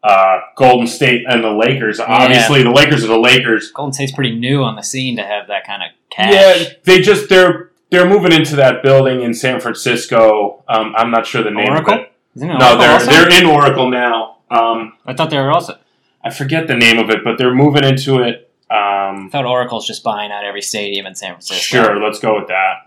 uh, 0.02 0.40
Golden 0.56 0.86
State 0.86 1.24
and 1.28 1.42
the 1.42 1.50
Lakers. 1.50 2.00
Obviously, 2.00 2.62
the 2.62 2.70
Lakers 2.70 3.04
are 3.04 3.08
the 3.08 3.18
Lakers. 3.18 3.70
Golden 3.72 3.92
State's 3.92 4.12
pretty 4.12 4.38
new 4.38 4.62
on 4.62 4.76
the 4.76 4.82
scene 4.82 5.16
to 5.16 5.22
have 5.24 5.48
that 5.48 5.66
kind 5.66 5.82
of 5.82 5.88
cash. 6.10 6.32
Yeah, 6.32 6.68
they 6.84 7.00
just 7.00 7.28
they're 7.28 7.70
they're 7.90 8.08
moving 8.08 8.32
into 8.32 8.56
that 8.56 8.82
building 8.82 9.22
in 9.22 9.34
San 9.34 9.60
Francisco. 9.60 10.62
Um, 10.68 10.94
I'm 10.96 11.10
not 11.10 11.26
sure 11.26 11.42
the 11.42 11.50
name 11.50 11.68
Oracle? 11.70 11.94
of 11.94 12.00
it. 12.00 12.12
Isn't 12.36 12.50
it 12.50 12.58
No, 12.58 12.66
Oracle 12.66 12.78
they're 12.78 12.92
also? 12.92 13.10
they're 13.10 13.40
in 13.40 13.46
Oracle 13.46 13.90
now. 13.90 14.36
Um, 14.50 14.94
I 15.04 15.14
thought 15.14 15.30
they 15.30 15.38
were 15.38 15.50
also. 15.50 15.78
I 16.22 16.30
forget 16.30 16.66
the 16.68 16.76
name 16.76 16.98
of 16.98 17.10
it, 17.10 17.24
but 17.24 17.38
they're 17.38 17.54
moving 17.54 17.84
into 17.84 18.22
it. 18.22 18.47
I 18.70 19.08
Um, 19.10 19.30
thought 19.30 19.44
Oracle's 19.46 19.86
just 19.86 20.02
buying 20.04 20.30
out 20.30 20.44
every 20.44 20.62
stadium 20.62 21.06
in 21.06 21.14
San 21.14 21.30
Francisco. 21.32 21.62
sure, 21.84 22.02
let's 22.04 22.18
go 22.18 22.38
with 22.38 22.48
that. 22.48 22.84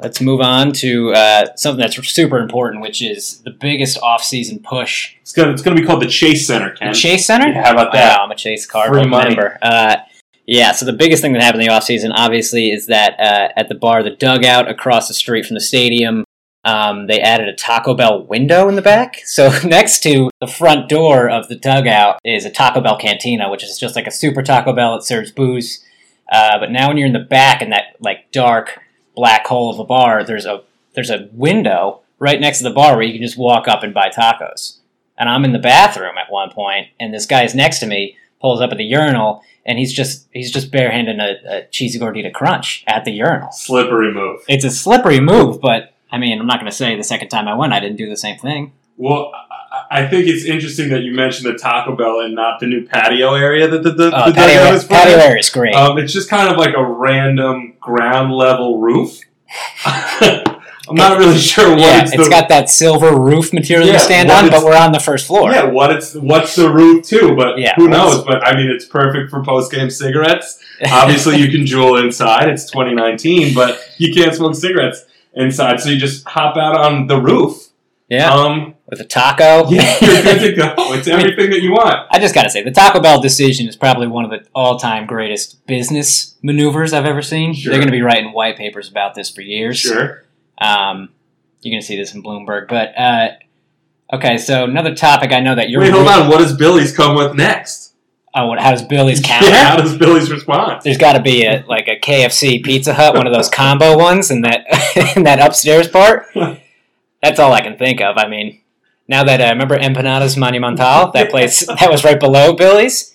Let's 0.00 0.20
move 0.20 0.40
on 0.40 0.72
to 0.74 1.12
uh, 1.12 1.46
something 1.56 1.80
that's 1.80 1.96
super 2.08 2.38
important, 2.38 2.82
which 2.82 3.02
is 3.02 3.40
the 3.42 3.50
biggest 3.50 3.98
off-season 4.00 4.60
push. 4.60 5.14
It's 5.22 5.32
gonna 5.32 5.50
it's 5.50 5.60
gonna 5.62 5.74
be 5.80 5.84
called 5.84 6.00
the 6.02 6.06
Chase 6.06 6.46
Center, 6.46 6.70
Ken. 6.70 6.92
The 6.92 6.94
Chase 6.98 7.26
Center? 7.26 7.48
Yeah, 7.48 7.64
how 7.64 7.72
about 7.72 7.92
that? 7.92 8.16
Wow, 8.16 8.24
I'm 8.24 8.30
a 8.30 8.36
Chase 8.36 8.64
Card 8.64 8.90
Free 8.90 9.04
money. 9.06 9.30
member. 9.34 9.58
Uh, 9.60 9.96
yeah, 10.46 10.70
so 10.72 10.86
the 10.86 10.92
biggest 10.92 11.20
thing 11.20 11.32
that 11.32 11.42
happened 11.42 11.62
in 11.62 11.68
the 11.68 11.74
offseason, 11.74 12.12
obviously, 12.14 12.70
is 12.70 12.86
that 12.86 13.18
uh, 13.18 13.48
at 13.56 13.68
the 13.68 13.74
bar, 13.74 14.02
the 14.04 14.10
dugout 14.16 14.68
across 14.70 15.08
the 15.08 15.14
street 15.14 15.44
from 15.44 15.54
the 15.54 15.60
stadium, 15.60 16.24
um, 16.68 17.06
they 17.06 17.20
added 17.20 17.48
a 17.48 17.54
Taco 17.54 17.94
Bell 17.94 18.24
window 18.24 18.68
in 18.68 18.76
the 18.76 18.82
back. 18.82 19.22
So 19.24 19.50
next 19.64 20.02
to 20.02 20.28
the 20.38 20.46
front 20.46 20.90
door 20.90 21.28
of 21.30 21.48
the 21.48 21.56
dugout 21.56 22.20
is 22.24 22.44
a 22.44 22.50
Taco 22.50 22.82
Bell 22.82 22.98
cantina, 22.98 23.50
which 23.50 23.64
is 23.64 23.78
just 23.78 23.96
like 23.96 24.06
a 24.06 24.10
super 24.10 24.42
Taco 24.42 24.74
Bell. 24.74 24.94
It 24.94 25.02
serves 25.02 25.30
booze. 25.30 25.82
Uh, 26.30 26.58
but 26.58 26.70
now 26.70 26.88
when 26.88 26.98
you're 26.98 27.06
in 27.06 27.14
the 27.14 27.20
back 27.20 27.62
in 27.62 27.70
that 27.70 27.96
like 28.00 28.30
dark 28.32 28.80
black 29.16 29.46
hole 29.46 29.72
of 29.72 29.78
a 29.78 29.84
bar, 29.84 30.22
there's 30.22 30.44
a 30.44 30.62
there's 30.92 31.08
a 31.08 31.30
window 31.32 32.02
right 32.18 32.38
next 32.38 32.58
to 32.58 32.64
the 32.64 32.70
bar 32.70 32.96
where 32.96 33.04
you 33.04 33.14
can 33.14 33.22
just 33.22 33.38
walk 33.38 33.66
up 33.66 33.82
and 33.82 33.94
buy 33.94 34.10
tacos. 34.10 34.78
And 35.16 35.30
I'm 35.30 35.46
in 35.46 35.52
the 35.52 35.58
bathroom 35.58 36.18
at 36.18 36.30
one 36.30 36.50
point, 36.50 36.88
and 37.00 37.14
this 37.14 37.24
guy's 37.24 37.54
next 37.54 37.78
to 37.78 37.86
me 37.86 38.16
pulls 38.42 38.60
up 38.60 38.72
at 38.72 38.76
the 38.76 38.84
urinal, 38.84 39.42
and 39.64 39.78
he's 39.78 39.94
just 39.94 40.28
he's 40.32 40.52
just 40.52 40.70
barehanding 40.70 41.18
a, 41.18 41.60
a 41.60 41.66
cheesy 41.70 41.98
gordita 41.98 42.30
crunch 42.30 42.84
at 42.86 43.06
the 43.06 43.12
urinal. 43.12 43.52
Slippery 43.52 44.12
move. 44.12 44.40
It's 44.48 44.66
a 44.66 44.70
slippery 44.70 45.20
move, 45.20 45.62
but 45.62 45.94
I 46.10 46.18
mean, 46.18 46.40
I'm 46.40 46.46
not 46.46 46.58
going 46.60 46.70
to 46.70 46.76
say 46.76 46.96
the 46.96 47.04
second 47.04 47.28
time 47.28 47.48
I 47.48 47.54
went 47.54 47.72
I 47.72 47.80
didn't 47.80 47.96
do 47.96 48.08
the 48.08 48.16
same 48.16 48.38
thing. 48.38 48.72
Well, 48.96 49.30
I- 49.34 49.44
I 49.90 50.06
think 50.06 50.26
it's 50.26 50.44
interesting 50.44 50.90
that 50.90 51.02
you 51.02 51.14
mentioned 51.14 51.46
the 51.52 51.58
Taco 51.58 51.94
Bell 51.96 52.20
and 52.20 52.34
not 52.34 52.60
the 52.60 52.66
new 52.66 52.84
patio 52.86 53.34
area 53.34 53.68
that 53.68 53.82
the, 53.82 53.90
the, 53.92 54.14
Uh, 54.14 54.28
the 54.28 54.34
patio, 54.34 54.78
patio 54.86 55.16
area 55.18 55.38
is 55.38 55.50
great. 55.50 55.74
Um, 55.74 55.98
it's 55.98 56.12
just 56.12 56.28
kind 56.28 56.50
of 56.50 56.58
like 56.58 56.74
a 56.74 56.84
random 56.84 57.74
ground 57.80 58.32
level 58.32 58.80
roof. 58.80 59.20
I'm 59.84 60.94
not 60.94 61.18
really 61.18 61.38
sure 61.38 61.70
what 61.70 61.80
yeah, 61.80 62.02
it's, 62.02 62.12
it's 62.14 62.24
the, 62.24 62.30
got 62.30 62.48
that 62.48 62.70
silver 62.70 63.14
roof 63.18 63.52
material 63.52 63.86
Yeah, 63.86 63.94
you 63.94 63.98
stand 63.98 64.30
on, 64.30 64.48
but 64.48 64.64
we're 64.64 64.76
on 64.76 64.92
the 64.92 65.00
first 65.00 65.26
floor. 65.26 65.50
yeah, 65.50 65.64
what 65.64 65.90
it's 65.90 66.14
what's 66.14 66.56
the 66.56 66.72
roof 66.72 67.06
too, 67.06 67.34
but 67.36 67.58
Yeah, 67.58 67.74
who 67.76 67.88
knows? 67.88 68.24
But 68.24 68.46
I 68.46 68.56
mean, 68.56 68.70
it's 68.70 68.86
perfect 68.86 69.30
for 69.30 69.42
post 69.44 69.70
game 69.70 69.90
cigarettes. 69.90 70.62
Obviously, 70.90 71.36
you 71.36 71.50
can 71.50 71.62
Juul 71.62 72.02
inside. 72.02 72.48
It's 72.48 72.64
2019, 72.70 73.54
but 73.54 73.78
you 73.98 74.14
can't 74.14 74.34
smoke 74.34 74.54
cigarettes 74.54 75.04
inside, 75.38 75.80
so 75.80 75.88
you 75.88 75.98
just 75.98 76.26
hop 76.28 76.56
out 76.56 76.76
on 76.76 77.06
the 77.06 77.18
roof. 77.20 77.68
yeah, 78.08 78.32
Um, 78.32 78.74
with 78.86 79.00
a 79.00 79.04
taco. 79.04 79.68
yeah, 79.70 79.96
you're 80.00 80.22
good 80.22 80.40
to 80.40 80.52
go. 80.54 80.74
It's 80.94 81.06
everything 81.08 81.50
that 81.50 81.60
you 81.62 81.72
want. 81.72 82.08
I 82.10 82.18
just 82.18 82.34
gotta 82.34 82.50
say, 82.50 82.62
the 82.62 82.70
Taco 82.70 83.00
Bell 83.00 83.20
decision 83.20 83.68
is 83.68 83.76
probably 83.76 84.06
one 84.08 84.24
of 84.24 84.30
the 84.30 84.46
all-time 84.54 85.06
greatest 85.06 85.64
business 85.66 86.34
maneuvers 86.42 86.92
I've 86.92 87.04
ever 87.04 87.22
seen. 87.22 87.54
Sure. 87.54 87.70
They're 87.70 87.80
gonna 87.80 87.92
be 87.92 88.02
writing 88.02 88.32
white 88.32 88.56
papers 88.56 88.90
about 88.90 89.14
this 89.14 89.30
for 89.30 89.42
years. 89.42 89.78
Sure. 89.78 90.24
Um, 90.60 91.10
you're 91.60 91.72
gonna 91.72 91.82
see 91.82 91.96
this 91.96 92.14
in 92.14 92.22
Bloomberg, 92.22 92.68
but 92.68 92.96
uh, 92.98 93.28
okay. 94.12 94.38
So 94.38 94.64
another 94.64 94.94
topic 94.94 95.32
I 95.32 95.40
know 95.40 95.54
that 95.54 95.68
you're. 95.70 95.80
Wait, 95.80 95.92
hold 95.92 96.08
on. 96.08 96.28
What 96.28 96.38
does 96.38 96.56
Billy's 96.56 96.96
come 96.96 97.14
with 97.14 97.34
next? 97.34 97.87
Oh, 98.38 98.46
what, 98.46 98.60
how 98.60 98.70
does 98.70 98.82
Billy's 98.82 99.20
counter? 99.20 99.48
Yeah, 99.48 99.70
how 99.70 99.76
does 99.76 99.98
Billy's 99.98 100.30
respond? 100.30 100.82
There's 100.84 100.96
got 100.96 101.14
to 101.14 101.20
be 101.20 101.44
a 101.44 101.64
like 101.66 101.88
a 101.88 101.98
KFC 101.98 102.62
Pizza 102.62 102.94
Hut, 102.94 103.16
one 103.16 103.26
of 103.26 103.34
those 103.34 103.48
combo 103.48 103.98
ones, 103.98 104.30
in 104.30 104.42
that 104.42 104.64
in 105.16 105.24
that 105.24 105.40
upstairs 105.40 105.88
part. 105.88 106.26
That's 107.20 107.40
all 107.40 107.52
I 107.52 107.62
can 107.62 107.76
think 107.76 108.00
of. 108.00 108.16
I 108.16 108.28
mean, 108.28 108.60
now 109.08 109.24
that 109.24 109.40
I 109.40 109.50
remember 109.50 109.76
Empanadas 109.76 110.38
Monumental, 110.38 111.10
that 111.10 111.30
place 111.30 111.66
that 111.66 111.90
was 111.90 112.04
right 112.04 112.20
below 112.20 112.54
Billy's. 112.54 113.12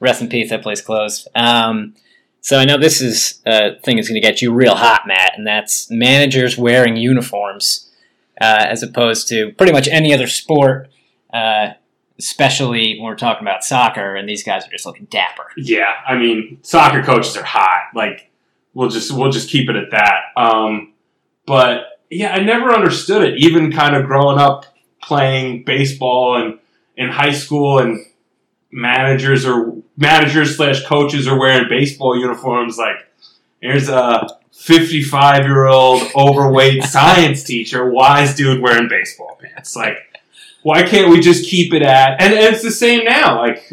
Rest 0.00 0.22
in 0.22 0.28
peace. 0.28 0.50
That 0.50 0.62
place 0.62 0.80
closed. 0.80 1.28
Um, 1.36 1.94
so 2.40 2.58
I 2.58 2.64
know 2.64 2.78
this 2.78 3.00
is 3.00 3.40
a 3.46 3.76
thing 3.84 3.96
that's 3.96 4.08
going 4.08 4.20
to 4.20 4.26
get 4.26 4.42
you 4.42 4.52
real 4.52 4.74
hot, 4.74 5.02
Matt, 5.06 5.34
and 5.36 5.46
that's 5.46 5.88
managers 5.88 6.58
wearing 6.58 6.96
uniforms 6.96 7.90
uh, 8.40 8.66
as 8.68 8.82
opposed 8.82 9.28
to 9.28 9.52
pretty 9.52 9.72
much 9.72 9.86
any 9.86 10.12
other 10.12 10.26
sport. 10.26 10.88
Uh, 11.32 11.74
especially 12.18 12.96
when 12.98 13.04
we're 13.04 13.16
talking 13.16 13.46
about 13.46 13.64
soccer 13.64 14.16
and 14.16 14.28
these 14.28 14.42
guys 14.42 14.66
are 14.66 14.70
just 14.70 14.86
looking 14.86 15.06
dapper. 15.06 15.48
Yeah, 15.56 15.92
I 16.06 16.16
mean, 16.16 16.58
soccer 16.62 17.02
coaches 17.02 17.36
are 17.36 17.44
hot. 17.44 17.90
Like, 17.94 18.30
we'll 18.74 18.88
just 18.88 19.12
we'll 19.12 19.30
just 19.30 19.48
keep 19.48 19.68
it 19.68 19.76
at 19.76 19.90
that. 19.92 20.22
Um, 20.36 20.92
but 21.46 22.00
yeah, 22.10 22.32
I 22.32 22.40
never 22.40 22.72
understood 22.72 23.22
it. 23.22 23.38
Even 23.38 23.72
kind 23.72 23.94
of 23.94 24.06
growing 24.06 24.38
up 24.38 24.66
playing 25.02 25.64
baseball 25.64 26.36
and 26.36 26.58
in 26.96 27.08
high 27.08 27.32
school, 27.32 27.78
and 27.78 28.04
managers 28.72 29.46
or 29.46 29.76
managers 29.96 30.56
slash 30.56 30.84
coaches 30.84 31.26
are 31.28 31.38
wearing 31.38 31.68
baseball 31.68 32.18
uniforms. 32.18 32.76
Like, 32.76 32.96
there's 33.62 33.88
a 33.88 34.26
55 34.52 35.44
year 35.44 35.66
old 35.66 36.02
overweight 36.14 36.82
science 36.84 37.44
teacher, 37.44 37.88
wise 37.88 38.34
dude 38.34 38.60
wearing 38.60 38.88
baseball 38.88 39.38
pants. 39.40 39.76
Like, 39.76 40.07
why 40.68 40.82
can't 40.82 41.08
we 41.08 41.18
just 41.18 41.48
keep 41.48 41.72
it 41.72 41.80
at? 41.80 42.20
And, 42.20 42.34
and 42.34 42.54
it's 42.54 42.62
the 42.62 42.70
same 42.70 43.06
now. 43.06 43.38
Like, 43.38 43.72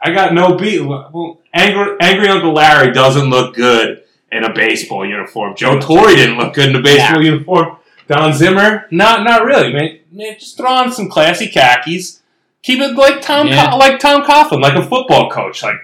I 0.00 0.12
got 0.12 0.32
no 0.32 0.56
beat. 0.56 0.80
Well, 0.80 1.42
angry, 1.52 1.94
angry 2.00 2.28
Uncle 2.28 2.54
Larry 2.54 2.90
doesn't 2.90 3.28
look 3.28 3.54
good 3.54 4.02
in 4.30 4.42
a 4.42 4.50
baseball 4.50 5.06
uniform. 5.06 5.54
Joe 5.54 5.78
Torre 5.78 6.08
didn't 6.08 6.38
look 6.38 6.54
good 6.54 6.70
in 6.70 6.76
a 6.76 6.80
baseball 6.80 7.22
yeah. 7.22 7.32
uniform. 7.32 7.76
Don 8.08 8.32
Zimmer, 8.32 8.86
not 8.90 9.24
not 9.24 9.44
really, 9.44 9.74
man. 9.74 9.98
man. 10.10 10.36
Just 10.38 10.56
throw 10.56 10.70
on 10.72 10.90
some 10.90 11.10
classy 11.10 11.48
khakis. 11.48 12.22
Keep 12.62 12.80
it 12.80 12.96
like 12.96 13.20
Tom, 13.20 13.48
yeah. 13.48 13.70
Co- 13.70 13.76
like 13.76 14.00
Tom 14.00 14.22
Coughlin, 14.22 14.62
like 14.62 14.74
a 14.74 14.86
football 14.86 15.30
coach. 15.30 15.62
Like 15.62 15.76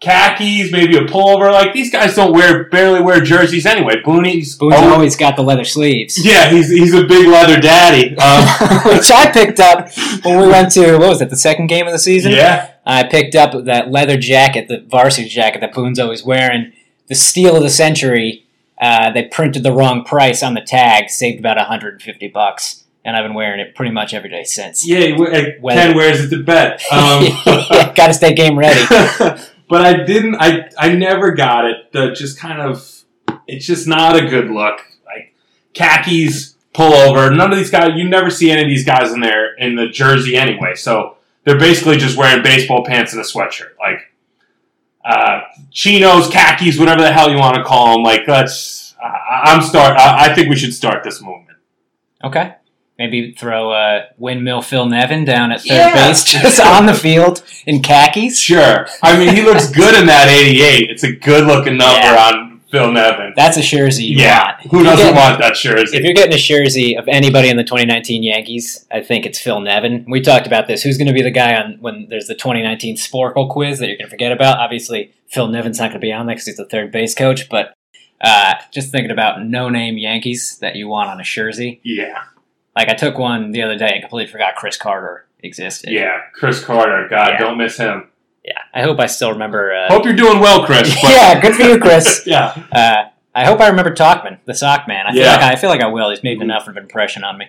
khakis, 0.00 0.70
maybe 0.70 0.96
a 0.96 1.02
pullover. 1.02 1.52
Like 1.52 1.72
these 1.72 1.90
guys 1.90 2.14
don't 2.14 2.32
wear 2.32 2.64
barely 2.64 3.00
wear 3.00 3.20
jerseys 3.20 3.66
anyway. 3.66 4.02
Booney's 4.04 4.56
Boone's 4.56 4.74
always, 4.74 4.92
always 4.92 5.16
got 5.16 5.36
the 5.36 5.42
leather 5.42 5.64
sleeves. 5.64 6.24
Yeah, 6.24 6.50
he's 6.50 6.70
he's 6.70 6.94
a 6.94 7.04
big 7.04 7.26
leather 7.28 7.60
daddy, 7.60 8.16
um, 8.16 8.44
which 8.94 9.10
I 9.10 9.30
picked 9.32 9.60
up 9.60 9.90
when 10.24 10.40
we 10.40 10.48
went 10.48 10.72
to 10.72 10.98
what 10.98 11.08
was 11.08 11.22
it 11.22 11.30
the 11.30 11.36
second 11.36 11.66
game 11.66 11.86
of 11.86 11.92
the 11.92 11.98
season? 11.98 12.32
Yeah, 12.32 12.72
I 12.86 13.04
picked 13.04 13.34
up 13.34 13.64
that 13.64 13.90
leather 13.90 14.16
jacket, 14.16 14.68
the 14.68 14.80
varsity 14.80 15.28
jacket 15.28 15.60
that 15.60 15.72
Boone's 15.72 15.98
always 15.98 16.24
wearing. 16.24 16.72
The 17.08 17.14
steal 17.14 17.56
of 17.56 17.62
the 17.62 17.70
century. 17.70 18.44
Uh, 18.80 19.10
they 19.10 19.24
printed 19.24 19.64
the 19.64 19.72
wrong 19.72 20.04
price 20.04 20.40
on 20.40 20.54
the 20.54 20.60
tag, 20.60 21.10
saved 21.10 21.40
about 21.40 21.56
150 21.56 22.28
bucks 22.28 22.84
and 23.04 23.16
I've 23.16 23.24
been 23.24 23.34
wearing 23.34 23.58
it 23.58 23.74
pretty 23.74 23.90
much 23.90 24.12
every 24.12 24.28
day 24.28 24.44
since. 24.44 24.86
Yeah, 24.86 25.16
Ken 25.16 25.96
wears 25.96 26.20
it 26.20 26.30
to 26.30 26.42
bed. 26.44 26.80
Um, 26.92 27.24
yeah, 27.46 27.92
got 27.94 28.08
to 28.08 28.14
stay 28.14 28.34
game 28.34 28.58
ready. 28.58 28.80
But 29.68 29.82
I 29.84 30.04
didn't. 30.04 30.36
I 30.36 30.70
I 30.78 30.94
never 30.94 31.32
got 31.32 31.64
it. 31.64 31.92
The 31.92 32.12
just 32.12 32.38
kind 32.38 32.60
of. 32.60 32.94
It's 33.46 33.66
just 33.66 33.86
not 33.86 34.16
a 34.16 34.26
good 34.26 34.50
look. 34.50 34.80
Like 35.06 35.34
khakis 35.74 36.56
pullover. 36.74 37.34
None 37.34 37.52
of 37.52 37.58
these 37.58 37.70
guys. 37.70 37.92
You 37.96 38.08
never 38.08 38.30
see 38.30 38.50
any 38.50 38.62
of 38.62 38.68
these 38.68 38.84
guys 38.84 39.12
in 39.12 39.20
there 39.20 39.54
in 39.56 39.74
the 39.74 39.88
jersey 39.88 40.36
anyway. 40.36 40.74
So 40.74 41.16
they're 41.44 41.58
basically 41.58 41.96
just 41.96 42.16
wearing 42.16 42.42
baseball 42.42 42.84
pants 42.84 43.12
and 43.12 43.20
a 43.20 43.24
sweatshirt. 43.24 43.76
Like 43.78 44.12
uh, 45.04 45.40
chinos, 45.70 46.28
khakis, 46.28 46.78
whatever 46.78 47.02
the 47.02 47.12
hell 47.12 47.30
you 47.30 47.38
want 47.38 47.56
to 47.56 47.64
call 47.64 47.94
them. 47.94 48.02
Like 48.02 48.26
that's. 48.26 48.94
I'm 49.00 49.62
start. 49.62 49.96
I, 49.96 50.26
I 50.30 50.34
think 50.34 50.48
we 50.48 50.56
should 50.56 50.74
start 50.74 51.04
this 51.04 51.22
movement. 51.22 51.58
Okay. 52.24 52.54
Maybe 52.98 53.32
throw 53.32 53.70
uh, 53.70 54.06
windmill 54.16 54.60
Phil 54.60 54.86
Nevin 54.86 55.24
down 55.24 55.52
at 55.52 55.60
third 55.60 55.68
yeah. 55.68 56.08
base, 56.08 56.24
just 56.42 56.60
on 56.60 56.86
the 56.86 56.94
field 56.94 57.44
in 57.66 57.80
khakis. 57.80 58.38
Sure. 58.38 58.86
I 59.02 59.16
mean, 59.16 59.34
he 59.34 59.42
looks 59.42 59.70
good 59.70 59.94
in 59.94 60.06
that 60.06 60.28
88. 60.28 60.90
It's 60.90 61.04
a 61.04 61.12
good 61.12 61.46
looking 61.46 61.76
number 61.76 62.00
yeah. 62.00 62.30
on 62.32 62.60
Phil 62.70 62.92
Nevin. 62.92 63.32
That's 63.34 63.56
a 63.56 63.62
jersey 63.62 64.04
you 64.04 64.18
yeah. 64.18 64.56
want. 64.56 64.70
Who 64.70 64.82
doesn't 64.82 64.98
getting, 64.98 65.16
want 65.16 65.40
that 65.40 65.54
jersey? 65.54 65.96
If 65.96 66.02
you're 66.02 66.12
getting 66.12 66.34
a 66.34 66.38
jersey 66.38 66.96
of 66.96 67.08
anybody 67.08 67.48
in 67.48 67.56
the 67.56 67.64
2019 67.64 68.22
Yankees, 68.22 68.86
I 68.90 69.00
think 69.00 69.24
it's 69.24 69.38
Phil 69.38 69.60
Nevin. 69.60 70.04
We 70.08 70.20
talked 70.20 70.46
about 70.46 70.66
this. 70.66 70.82
Who's 70.82 70.98
going 70.98 71.08
to 71.08 71.14
be 71.14 71.22
the 71.22 71.30
guy 71.30 71.54
on 71.56 71.78
when 71.80 72.08
there's 72.10 72.26
the 72.26 72.34
2019 72.34 72.96
Sporcle 72.96 73.48
quiz 73.48 73.78
that 73.78 73.86
you're 73.86 73.96
going 73.96 74.06
to 74.06 74.10
forget 74.10 74.32
about? 74.32 74.58
Obviously, 74.58 75.14
Phil 75.28 75.48
Nevin's 75.48 75.78
not 75.78 75.90
going 75.90 76.00
to 76.00 76.04
be 76.06 76.12
on 76.12 76.26
there 76.26 76.34
because 76.34 76.46
he's 76.46 76.56
the 76.56 76.66
third 76.66 76.92
base 76.92 77.14
coach, 77.14 77.48
but 77.48 77.74
uh, 78.20 78.54
just 78.72 78.90
thinking 78.90 79.10
about 79.10 79.44
no-name 79.44 79.96
Yankees 79.96 80.58
that 80.58 80.76
you 80.76 80.88
want 80.88 81.08
on 81.08 81.20
a 81.20 81.24
jersey. 81.24 81.80
Yeah. 81.84 82.24
Like 82.78 82.90
I 82.90 82.94
took 82.94 83.18
one 83.18 83.50
the 83.50 83.62
other 83.62 83.76
day 83.76 83.90
and 83.92 84.02
completely 84.02 84.30
forgot 84.30 84.54
Chris 84.54 84.76
Carter 84.76 85.26
existed. 85.40 85.90
Yeah, 85.90 86.20
Chris 86.32 86.64
Carter. 86.64 87.08
God, 87.10 87.30
yeah. 87.30 87.38
don't 87.38 87.58
miss 87.58 87.76
him. 87.76 88.08
Yeah, 88.44 88.52
I 88.72 88.82
hope 88.82 89.00
I 89.00 89.06
still 89.06 89.32
remember. 89.32 89.74
Uh, 89.74 89.88
hope 89.88 90.04
you're 90.04 90.14
doing 90.14 90.38
well, 90.38 90.64
Chris. 90.64 90.96
yeah, 91.02 91.40
good 91.40 91.56
for 91.56 91.62
you, 91.62 91.80
Chris. 91.80 92.22
yeah. 92.26 92.54
Uh, 92.70 93.10
I 93.34 93.44
hope 93.46 93.60
I 93.60 93.66
remember 93.66 93.92
Tauchman, 93.92 94.38
the 94.44 94.54
sock 94.54 94.86
man. 94.86 95.06
I 95.08 95.12
feel 95.12 95.22
yeah. 95.22 95.32
like 95.32 95.40
I, 95.40 95.52
I 95.54 95.56
feel 95.56 95.70
like 95.70 95.80
I 95.80 95.88
will. 95.88 96.10
He's 96.10 96.22
made 96.22 96.40
enough 96.40 96.68
of 96.68 96.76
an 96.76 96.84
impression 96.84 97.24
on 97.24 97.36
me. 97.36 97.46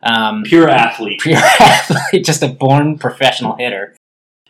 Um, 0.00 0.44
pure 0.44 0.68
athlete. 0.68 1.20
Pure 1.22 1.38
athlete. 1.60 2.24
Just 2.24 2.44
a 2.44 2.48
born 2.48 2.98
professional 2.98 3.56
hitter. 3.56 3.96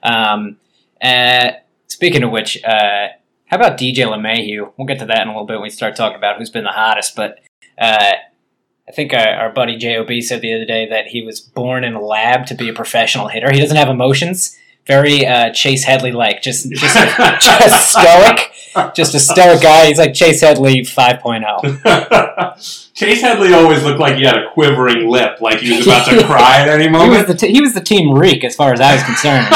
Um, 0.03 0.59
uh, 1.01 1.53
speaking 1.87 2.23
of 2.23 2.31
which, 2.31 2.63
uh, 2.65 3.09
how 3.47 3.57
about 3.57 3.79
DJ 3.79 4.05
LeMahieu? 4.05 4.75
We'll 4.77 4.87
get 4.87 4.99
to 4.99 5.07
that 5.07 5.23
in 5.23 5.29
a 5.29 5.31
little 5.31 5.47
bit 5.47 5.55
when 5.55 5.63
we 5.63 5.71
start 5.71 5.97
talking 5.97 6.19
about 6.19 6.37
who's 6.37 6.51
been 6.51 6.65
the 6.65 6.71
hottest. 6.71 7.17
But 7.17 7.39
uh, 7.79 8.13
I 8.89 8.93
think 8.93 9.13
our, 9.13 9.29
our 9.29 9.53
buddy 9.53 9.77
Job 9.77 10.09
said 10.23 10.41
the 10.41 10.55
other 10.55 10.65
day 10.65 10.89
that 10.89 11.09
he 11.09 11.21
was 11.23 11.41
born 11.41 11.85
in 11.85 11.93
a 11.95 12.01
lab 12.01 12.47
to 12.47 12.55
be 12.55 12.71
a 12.71 12.73
professional 12.73 13.29
hitter. 13.29 13.53
He 13.53 13.61
doesn't 13.61 13.77
have 13.77 13.91
emotions. 13.91 14.57
Very 14.87 15.27
uh, 15.27 15.53
Chase 15.53 15.85
Headley 15.85 16.13
like, 16.13 16.41
just 16.41 16.71
just, 16.71 16.97
just 17.43 17.91
stoic, 17.91 18.51
just 18.95 19.15
a 19.15 19.21
stoic 19.21 19.61
guy. 19.61 19.89
He's 19.89 19.99
like 19.99 20.15
Chase 20.15 20.41
Headley 20.41 20.81
5.0. 20.81 22.89
Chase 22.95 23.21
Headley 23.21 23.53
always 23.53 23.85
looked 23.85 24.01
like 24.01 24.17
he 24.17 24.25
had 24.25 24.39
a 24.39 24.49
quivering 24.55 25.11
lip, 25.11 25.43
like 25.43 25.59
he 25.59 25.77
was 25.77 25.87
about 25.87 26.09
to 26.09 26.25
cry 26.25 26.61
at 26.61 26.69
any 26.69 26.89
moment. 26.89 27.13
He 27.19 27.19
was 27.19 27.27
the, 27.27 27.35
t- 27.35 27.53
he 27.53 27.61
was 27.61 27.75
the 27.75 27.83
team 27.83 28.17
reek 28.17 28.45
as 28.45 28.57
far 28.57 28.73
as 28.73 28.81
I 28.81 28.95
was 28.95 29.03
concerned. 29.03 29.49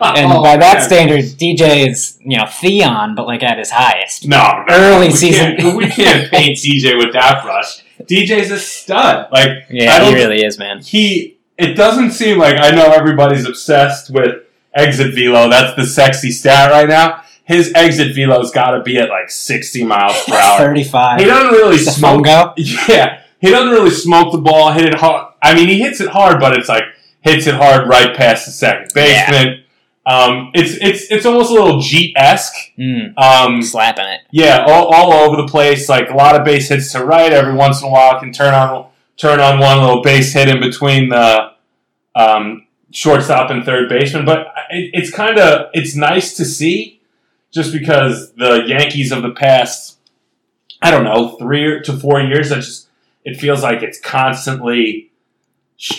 and 0.00 0.32
oh, 0.32 0.42
by 0.42 0.56
that 0.56 0.78
man. 0.78 0.82
standard, 0.82 1.20
DJ 1.20 1.86
is 1.88 2.18
you 2.20 2.36
know 2.36 2.46
Theon, 2.46 3.14
but 3.14 3.28
like 3.28 3.44
at 3.44 3.58
his 3.58 3.70
highest. 3.70 4.26
No, 4.26 4.64
no 4.66 4.74
early 4.74 5.06
we 5.06 5.14
season. 5.14 5.56
Can't, 5.56 5.76
we 5.76 5.88
can't 5.88 6.28
paint 6.32 6.58
DJ 6.58 6.98
with 6.98 7.12
that 7.12 7.44
brush. 7.44 7.84
DJ's 8.06 8.50
a 8.50 8.58
stud. 8.58 9.28
Like 9.32 9.66
yeah, 9.70 10.04
he 10.04 10.14
really 10.14 10.44
is, 10.44 10.58
man. 10.58 10.80
He. 10.80 11.38
It 11.58 11.74
doesn't 11.74 12.12
seem 12.12 12.38
like 12.38 12.56
I 12.58 12.70
know 12.70 12.86
everybody's 12.86 13.46
obsessed 13.46 14.10
with 14.10 14.42
exit 14.74 15.14
velo. 15.14 15.48
That's 15.48 15.76
the 15.76 15.86
sexy 15.86 16.30
stat 16.30 16.70
right 16.70 16.88
now. 16.88 17.22
His 17.44 17.72
exit 17.74 18.14
velo's 18.14 18.50
got 18.50 18.70
to 18.72 18.82
be 18.82 18.98
at 18.98 19.10
like 19.10 19.30
sixty 19.30 19.84
miles 19.84 20.22
per 20.24 20.34
hour. 20.34 20.58
Thirty-five. 20.66 21.20
He 21.20 21.26
doesn't 21.26 21.52
really 21.52 21.78
smoke. 21.78 22.26
Yeah, 22.26 23.22
he 23.40 23.50
doesn't 23.50 23.70
really 23.70 23.90
smoke 23.90 24.32
the 24.32 24.38
ball. 24.38 24.72
Hit 24.72 24.86
it 24.86 24.94
hard. 24.94 25.34
I 25.42 25.54
mean, 25.54 25.68
he 25.68 25.78
hits 25.80 26.00
it 26.00 26.08
hard, 26.08 26.40
but 26.40 26.56
it's 26.56 26.68
like 26.68 26.84
hits 27.20 27.46
it 27.46 27.54
hard 27.54 27.88
right 27.88 28.16
past 28.16 28.46
the 28.46 28.52
second 28.52 28.90
baseman. 28.94 29.48
Yeah. 29.48 29.61
Um, 30.04 30.50
it's 30.54 30.76
it's 30.80 31.10
it's 31.12 31.26
almost 31.26 31.50
a 31.50 31.54
little 31.54 31.78
Jeet 31.78 32.12
esque. 32.16 32.72
Mm, 32.76 33.16
um, 33.16 33.62
slapping 33.62 34.06
it. 34.06 34.22
Yeah, 34.32 34.64
all, 34.66 34.92
all 34.92 35.12
over 35.12 35.36
the 35.36 35.46
place. 35.46 35.88
Like 35.88 36.10
a 36.10 36.14
lot 36.14 36.34
of 36.34 36.44
base 36.44 36.68
hits 36.68 36.92
to 36.92 37.04
right. 37.04 37.32
Every 37.32 37.54
once 37.54 37.80
in 37.80 37.88
a 37.88 37.90
while, 37.90 38.16
I 38.16 38.18
can 38.18 38.32
turn 38.32 38.52
on 38.52 38.88
turn 39.16 39.38
on 39.38 39.60
one 39.60 39.78
little 39.78 40.02
base 40.02 40.32
hit 40.32 40.48
in 40.48 40.60
between 40.60 41.08
the 41.08 41.52
um, 42.16 42.66
shortstop 42.90 43.50
and 43.50 43.64
third 43.64 43.88
baseman. 43.88 44.24
But 44.24 44.48
it, 44.70 44.90
it's 44.92 45.10
kind 45.12 45.38
of 45.38 45.70
it's 45.72 45.94
nice 45.94 46.36
to 46.36 46.44
see, 46.44 47.00
just 47.52 47.72
because 47.72 48.32
the 48.32 48.64
Yankees 48.66 49.12
of 49.12 49.22
the 49.22 49.30
past, 49.30 49.98
I 50.80 50.90
don't 50.90 51.04
know, 51.04 51.36
three 51.36 51.80
to 51.84 51.92
four 51.96 52.20
years. 52.20 52.48
That 52.48 52.56
just 52.56 52.88
it 53.24 53.38
feels 53.38 53.62
like 53.62 53.82
it's 53.82 54.00
constantly 54.00 55.11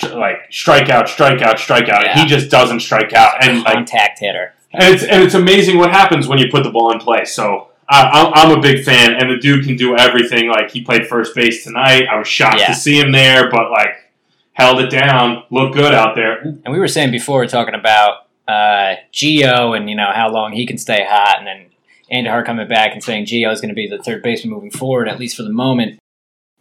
like 0.04 0.52
strikeout, 0.52 1.04
strikeout, 1.04 1.56
strikeout. 1.56 2.04
Yeah. 2.04 2.22
He 2.22 2.26
just 2.26 2.50
doesn't 2.50 2.80
strike 2.80 3.14
out, 3.14 3.44
and 3.44 3.64
like, 3.64 3.74
contact 3.74 4.20
hitter. 4.20 4.54
And 4.72 4.94
it's 4.94 5.04
and 5.04 5.24
it's 5.24 5.36
amazing 5.36 5.78
what 5.78 5.92
happens 5.92 6.28
when 6.28 6.40
you 6.40 6.48
put 6.50 6.64
the 6.64 6.72
ball 6.72 6.92
in 6.92 7.00
play. 7.00 7.26
So 7.26 7.70
I, 7.90 8.32
I'm 8.34 8.58
a 8.58 8.62
big 8.62 8.84
fan, 8.84 9.14
and 9.14 9.30
the 9.30 9.38
dude 9.38 9.66
can 9.66 9.76
do 9.76 9.96
everything. 9.96 10.50
Like 10.50 10.72
he 10.72 10.84
played 10.84 11.08
first 11.08 11.36
base 11.36 11.64
tonight. 11.64 12.04
I 12.12 12.18
was 12.18 12.28
shocked 12.28 12.60
yeah. 12.60 12.68
to 12.68 12.76
see 12.76 13.00
him 13.00 13.12
there, 13.12 13.50
but 13.52 13.70
like 13.72 14.12
held 14.54 14.80
it 14.80 14.90
down, 14.90 15.44
looked 15.50 15.76
good 15.76 15.94
out 15.94 16.16
there. 16.16 16.42
And 16.42 16.72
we 16.72 16.80
were 16.80 16.88
saying 16.88 17.12
before, 17.12 17.46
talking 17.46 17.76
about 17.76 18.28
uh, 18.48 18.96
Gio 19.12 19.76
and 19.76 19.90
you 19.90 19.96
know 19.96 20.12
how 20.14 20.30
long 20.32 20.54
he 20.54 20.66
can 20.66 20.78
stay 20.78 21.06
hot, 21.08 21.40
and 21.40 21.48
then 21.48 21.70
Andujar 22.12 22.46
coming 22.46 22.68
back 22.68 22.94
and 22.94 23.04
saying 23.04 23.26
Gio 23.26 23.52
is 23.52 23.60
going 23.60 23.70
to 23.70 23.76
be 23.76 23.88
the 23.88 24.02
third 24.02 24.24
baseman 24.24 24.54
moving 24.54 24.72
forward, 24.72 25.08
at 25.08 25.20
least 25.20 25.36
for 25.36 25.44
the 25.44 25.52
moment. 25.52 26.00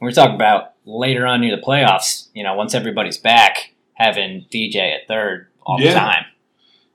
We're 0.03 0.11
talking 0.11 0.35
about 0.35 0.73
later 0.85 1.27
on 1.27 1.41
near 1.41 1.55
the 1.57 1.63
playoffs, 1.63 2.29
you 2.35 2.43
know, 2.43 2.55
once 2.55 2.75
everybody's 2.75 3.19
back, 3.19 3.73
having 3.95 4.47
DJ 4.53 4.95
at 4.95 5.07
third 5.07 5.47
all 5.63 5.81
yeah. 5.81 5.93
the 5.93 5.99
time. 5.99 6.25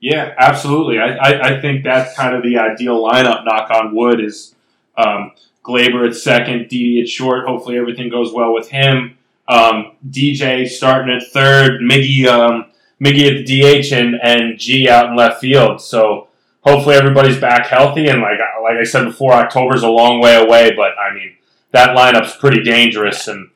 Yeah, 0.02 0.34
absolutely. 0.38 1.00
I, 1.00 1.16
I, 1.16 1.56
I, 1.56 1.62
think 1.62 1.84
that's 1.84 2.16
kind 2.16 2.36
of 2.36 2.44
the 2.44 2.58
ideal 2.58 3.02
lineup. 3.02 3.46
Knock 3.46 3.72
on 3.72 3.96
wood 3.96 4.20
is 4.20 4.54
um, 4.96 5.32
Gleyber 5.64 6.08
at 6.08 6.16
second, 6.16 6.68
Didi 6.68 7.02
at 7.02 7.08
short. 7.08 7.48
Hopefully 7.48 7.78
everything 7.78 8.10
goes 8.10 8.32
well 8.32 8.54
with 8.54 8.70
him. 8.70 9.18
Um, 9.48 9.94
DJ 10.08 10.68
starting 10.68 11.16
at 11.16 11.24
third, 11.32 11.82
Miggy 11.82 12.28
um, 12.28 12.66
Miggy 13.02 13.40
at 13.40 13.48
the 13.48 13.82
DH, 13.82 13.94
and 13.94 14.16
and 14.22 14.60
G 14.60 14.90
out 14.90 15.10
in 15.10 15.16
left 15.16 15.40
field. 15.40 15.82
So 15.82 16.28
hopefully 16.62 16.96
everybody's 16.96 17.40
back 17.40 17.68
healthy. 17.68 18.08
And 18.08 18.22
like 18.22 18.38
like 18.62 18.76
I 18.80 18.84
said 18.84 19.06
before, 19.06 19.32
October's 19.32 19.84
a 19.84 19.90
long 19.90 20.20
way 20.20 20.36
away, 20.36 20.74
but 20.76 20.92
I 21.00 21.14
mean 21.16 21.37
that 21.72 21.96
lineup's 21.96 22.36
pretty 22.38 22.64
dangerous 22.64 23.28
and. 23.28 23.50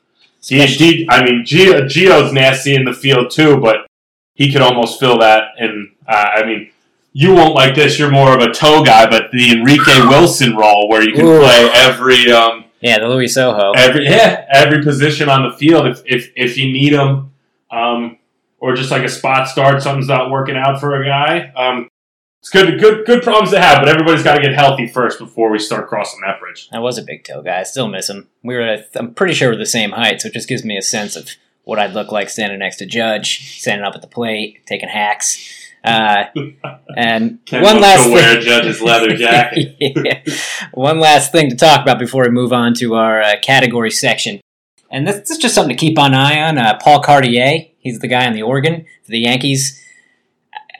He, 0.44 0.66
he, 0.66 1.08
I 1.08 1.24
mean, 1.24 1.46
Gio, 1.46 1.82
Gio's 1.86 2.34
nasty 2.34 2.74
in 2.74 2.84
the 2.84 2.94
field 2.94 3.30
too, 3.30 3.58
but 3.58 3.86
he 4.34 4.52
could 4.52 4.64
almost 4.64 5.00
fill 5.00 5.20
that. 5.20 5.50
And 5.60 5.92
uh, 6.08 6.30
I 6.34 6.44
mean, 6.44 6.72
you 7.14 7.36
won't 7.36 7.54
like 7.54 7.76
this. 7.76 8.00
You're 8.00 8.10
more 8.10 8.36
of 8.36 8.42
a 8.42 8.52
toe 8.52 8.84
guy, 8.84 9.08
but 9.08 9.30
the 9.32 9.52
Enrique 9.52 10.02
Wilson 10.08 10.56
role 10.56 10.90
where 10.90 11.04
you 11.04 11.14
can 11.14 11.26
Ooh. 11.28 11.40
play 11.42 11.70
every 11.76 12.32
um, 12.32 12.66
Yeah, 12.80 12.98
the 13.00 13.08
Luis 13.08 13.38
Sojo. 13.38 13.74
every 13.76 14.06
yeah 14.06 14.48
every 14.52 14.84
position 14.84 15.30
on 15.30 15.48
the 15.48 15.56
field 15.58 15.86
if 15.86 16.02
if, 16.08 16.32
if 16.36 16.58
you 16.58 16.74
need 16.74 16.94
them, 16.94 17.32
um, 17.70 18.18
or 18.60 18.74
just 18.76 18.90
like 18.90 19.04
a 19.04 19.10
spot 19.10 19.48
start, 19.48 19.84
something's 19.84 20.08
not 20.08 20.32
working 20.32 20.56
out 20.58 20.80
for 20.80 21.00
a 21.00 21.06
guy. 21.06 21.52
Um, 21.56 21.88
it's 22.42 22.50
good 22.50 22.80
good 22.80 23.06
good 23.06 23.22
problems 23.22 23.52
to 23.52 23.62
have, 23.62 23.80
but 23.82 23.88
everybody's 23.88 24.24
got 24.24 24.36
to 24.36 24.42
get 24.42 24.56
healthy 24.56 24.88
first 24.88 25.20
before 25.20 25.52
we 25.52 25.60
start 25.60 25.88
crossing 25.88 26.22
that 26.26 26.40
bridge. 26.40 26.68
I 26.72 26.80
was 26.80 26.98
a 26.98 27.04
big 27.04 27.24
toe 27.24 27.44
guy. 27.44 27.60
I 27.60 27.64
still 27.64 27.88
miss 27.88 28.10
him. 28.10 28.30
We 28.42 28.56
were, 28.56 28.62
at, 28.62 28.90
I'm 28.96 29.14
pretty 29.14 29.36
sure 29.36 29.52
we're 29.52 29.58
the 29.58 29.68
same 29.68 29.92
height, 29.92 30.22
so 30.22 30.28
it 30.28 30.34
just 30.34 30.50
gives 30.50 30.66
me 30.66 30.76
a 30.76 30.82
sense 30.82 31.16
of 31.16 31.30
what 31.66 31.78
I'd 31.78 31.94
look 31.94 32.12
like 32.12 32.30
standing 32.30 32.58
next 32.58 32.78
to 32.78 32.88
Judge, 32.88 33.60
standing 33.60 33.86
up 33.86 33.94
at 33.94 34.02
the 34.02 34.08
plate, 34.08 34.66
taking 34.66 34.90
hacks. 34.90 35.70
Uh, 35.84 36.26
and 36.98 37.40
one 37.52 37.80
last 37.80 38.06
to 38.06 38.12
wear 38.12 38.34
thing. 38.34 38.42
Judge's 38.42 38.82
leather 38.82 39.16
jacket. 39.16 39.76
Yeah. 39.80 40.24
One 40.74 41.00
last 41.00 41.32
thing 41.32 41.52
to 41.52 41.56
talk 41.56 41.82
about 41.82 42.00
before 42.00 42.24
we 42.24 42.32
move 42.32 42.54
on 42.54 42.74
to 42.76 42.96
our 42.96 43.22
uh, 43.22 43.36
category 43.42 43.92
section. 43.92 44.42
And 44.90 45.08
this, 45.08 45.18
this 45.18 45.32
is 45.32 45.38
just 45.38 45.54
something 45.54 45.76
to 45.76 45.80
keep 45.80 45.98
an 46.00 46.16
eye 46.16 46.42
on. 46.42 46.58
Uh, 46.58 46.80
Paul 46.82 47.02
Cartier, 47.02 47.68
he's 47.80 48.00
the 48.00 48.08
guy 48.08 48.26
on 48.26 48.34
the 48.34 48.42
organ 48.42 48.86
for 49.04 49.12
the 49.12 49.20
Yankees. 49.20 49.80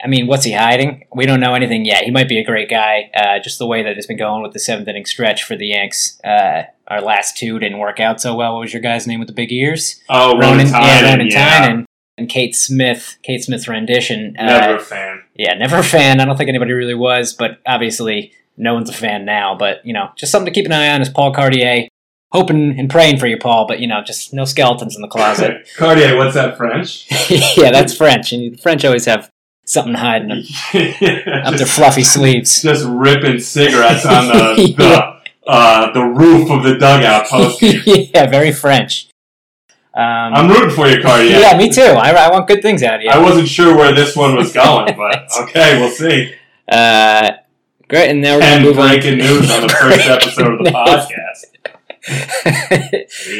I 0.02 0.08
mean, 0.08 0.26
what's 0.26 0.44
he 0.44 0.52
hiding? 0.52 1.04
We 1.14 1.26
don't 1.26 1.40
know 1.40 1.54
anything 1.54 1.84
yet. 1.84 2.04
He 2.04 2.10
might 2.10 2.28
be 2.28 2.38
a 2.38 2.44
great 2.44 2.68
guy. 2.68 3.10
Uh, 3.14 3.38
just 3.38 3.58
the 3.58 3.66
way 3.66 3.82
that 3.82 3.96
it's 3.96 4.06
been 4.06 4.18
going 4.18 4.42
with 4.42 4.52
the 4.52 4.58
seventh 4.58 4.88
inning 4.88 5.04
stretch 5.06 5.44
for 5.44 5.56
the 5.56 5.68
Yanks. 5.68 6.20
Uh, 6.24 6.64
our 6.88 7.00
last 7.00 7.36
two 7.36 7.58
didn't 7.58 7.78
work 7.78 8.00
out 8.00 8.20
so 8.20 8.34
well. 8.34 8.54
What 8.54 8.60
was 8.62 8.72
your 8.72 8.82
guy's 8.82 9.06
name 9.06 9.20
with 9.20 9.28
the 9.28 9.34
big 9.34 9.52
ears? 9.52 10.00
Oh, 10.08 10.36
Ronan, 10.38 10.66
yeah, 10.66 11.10
Ronan 11.10 11.28
yeah. 11.28 11.60
Tynan. 11.60 11.86
And 12.18 12.28
Kate 12.28 12.54
Smith, 12.54 13.16
Kate 13.22 13.42
Smith's 13.42 13.68
rendition. 13.68 14.36
Uh, 14.38 14.44
Never 14.46 14.76
a 14.76 14.80
fan. 14.80 15.22
yeah, 15.34 15.54
never 15.54 15.78
a 15.78 15.82
fan. 15.82 16.20
I 16.20 16.24
don't 16.26 16.36
think 16.36 16.48
anybody 16.48 16.72
really 16.72 16.94
was, 16.94 17.32
but 17.32 17.60
obviously 17.64 18.32
no 18.56 18.74
one's 18.74 18.90
a 18.90 18.92
fan 18.92 19.24
now. 19.24 19.56
But 19.56 19.84
you 19.86 19.92
know, 19.94 20.10
just 20.16 20.30
something 20.30 20.52
to 20.52 20.54
keep 20.60 20.66
an 20.66 20.72
eye 20.72 20.92
on 20.92 21.00
is 21.00 21.08
Paul 21.08 21.32
Cartier. 21.32 21.88
Hoping 22.32 22.78
and 22.78 22.88
praying 22.90 23.18
for 23.18 23.26
you, 23.26 23.36
Paul, 23.38 23.66
but 23.66 23.78
you 23.80 23.86
know, 23.86 24.02
just 24.02 24.32
no 24.32 24.44
skeletons 24.44 24.96
in 24.96 25.02
the 25.02 25.08
closet. 25.08 25.68
Cartier, 25.76 26.16
what's 26.16 26.34
that 26.34 26.56
French? 26.56 27.06
yeah, 27.56 27.70
that's 27.70 27.94
French, 27.94 28.32
and 28.32 28.58
French 28.60 28.84
always 28.84 29.04
have 29.06 29.30
something 29.72 29.94
hiding 29.94 30.30
up, 30.30 30.38
up 31.46 31.54
their 31.56 31.66
fluffy 31.66 32.02
sleeves. 32.04 32.62
just 32.62 32.84
ripping 32.86 33.38
cigarettes 33.40 34.04
on 34.06 34.26
the 34.28 34.74
the, 34.76 35.20
uh, 35.50 35.92
the 35.92 36.02
roof 36.04 36.50
of 36.50 36.62
the 36.62 36.74
dugout 36.78 37.26
post. 37.26 37.60
yeah, 37.86 38.26
very 38.26 38.52
French. 38.52 39.08
Um, 39.94 40.02
I'm 40.34 40.48
rooting 40.48 40.70
for 40.70 40.88
you, 40.88 41.02
Cartier. 41.02 41.38
yeah, 41.38 41.56
me 41.56 41.70
too. 41.70 41.82
I, 41.82 42.10
I 42.12 42.30
want 42.30 42.46
good 42.48 42.62
things 42.62 42.82
out 42.82 42.94
of 42.96 43.02
you. 43.02 43.10
I 43.10 43.18
wasn't 43.18 43.46
sure 43.48 43.76
where 43.76 43.92
this 43.94 44.16
one 44.16 44.34
was 44.36 44.50
going, 44.52 44.96
but 44.96 45.28
okay, 45.42 45.78
we'll 45.78 45.90
see. 45.90 46.34
Uh, 46.66 47.32
great, 47.88 48.08
and 48.10 48.22
now 48.22 48.36
we're 48.36 48.40
going 48.40 48.52
And 48.54 48.64
to 48.64 48.70
move 48.70 48.78
on. 48.78 48.88
breaking 48.88 49.18
news 49.18 49.50
on 49.50 49.60
the 49.62 49.68
first 49.68 50.06
episode 50.08 50.52
of 50.60 50.64
the 50.64 50.70
podcast. 50.70 51.48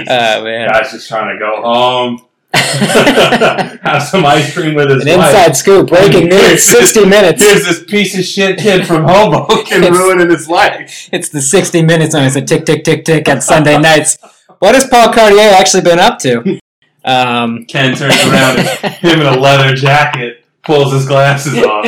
oh 0.09 0.45
man. 0.45 0.69
Guy's 0.69 0.93
just 0.93 1.09
trying 1.09 1.35
to 1.35 1.39
go 1.39 1.63
home, 1.63 2.25
have 3.83 4.03
some 4.03 4.25
ice 4.25 4.53
cream 4.55 4.75
with 4.75 4.91
his 4.91 5.07
An 5.07 5.19
wife. 5.19 5.29
inside 5.31 5.57
scoop, 5.57 5.89
breaking 5.89 6.29
news, 6.29 6.63
60 6.65 7.05
minutes. 7.07 7.43
Here's 7.43 7.65
this 7.65 7.85
piece 7.85 8.17
of 8.19 8.25
shit 8.25 8.59
kid 8.59 8.87
from 8.87 9.05
Hoboken 9.05 9.83
It's- 9.85 9.93
ruining 9.97 10.31
his 10.31 10.49
life. 10.49 11.09
It's 11.13 11.29
the 11.29 11.41
60 11.41 11.83
minutes 11.83 12.15
and 12.15 12.27
it's 12.27 12.37
a 12.37 12.43
tick, 12.43 12.65
tick, 12.65 12.85
tick, 12.85 13.05
tick 13.05 13.29
on 13.29 13.41
Sunday 13.41 13.79
nights. 13.79 14.19
What 14.59 14.75
has 14.75 14.87
Paul 14.87 15.13
Cartier 15.13 15.51
actually 15.55 15.83
been 15.83 15.99
up 15.99 16.19
to? 16.21 16.59
Um, 17.05 17.65
Ken 17.67 17.97
turns 17.97 18.15
around 18.25 18.59
and 18.59 18.69
him 18.95 19.21
in 19.21 19.27
a 19.27 19.37
leather 19.39 19.75
jacket 19.75 20.45
pulls 20.63 20.93
his 20.93 21.07
glasses 21.07 21.59
off. 21.65 21.87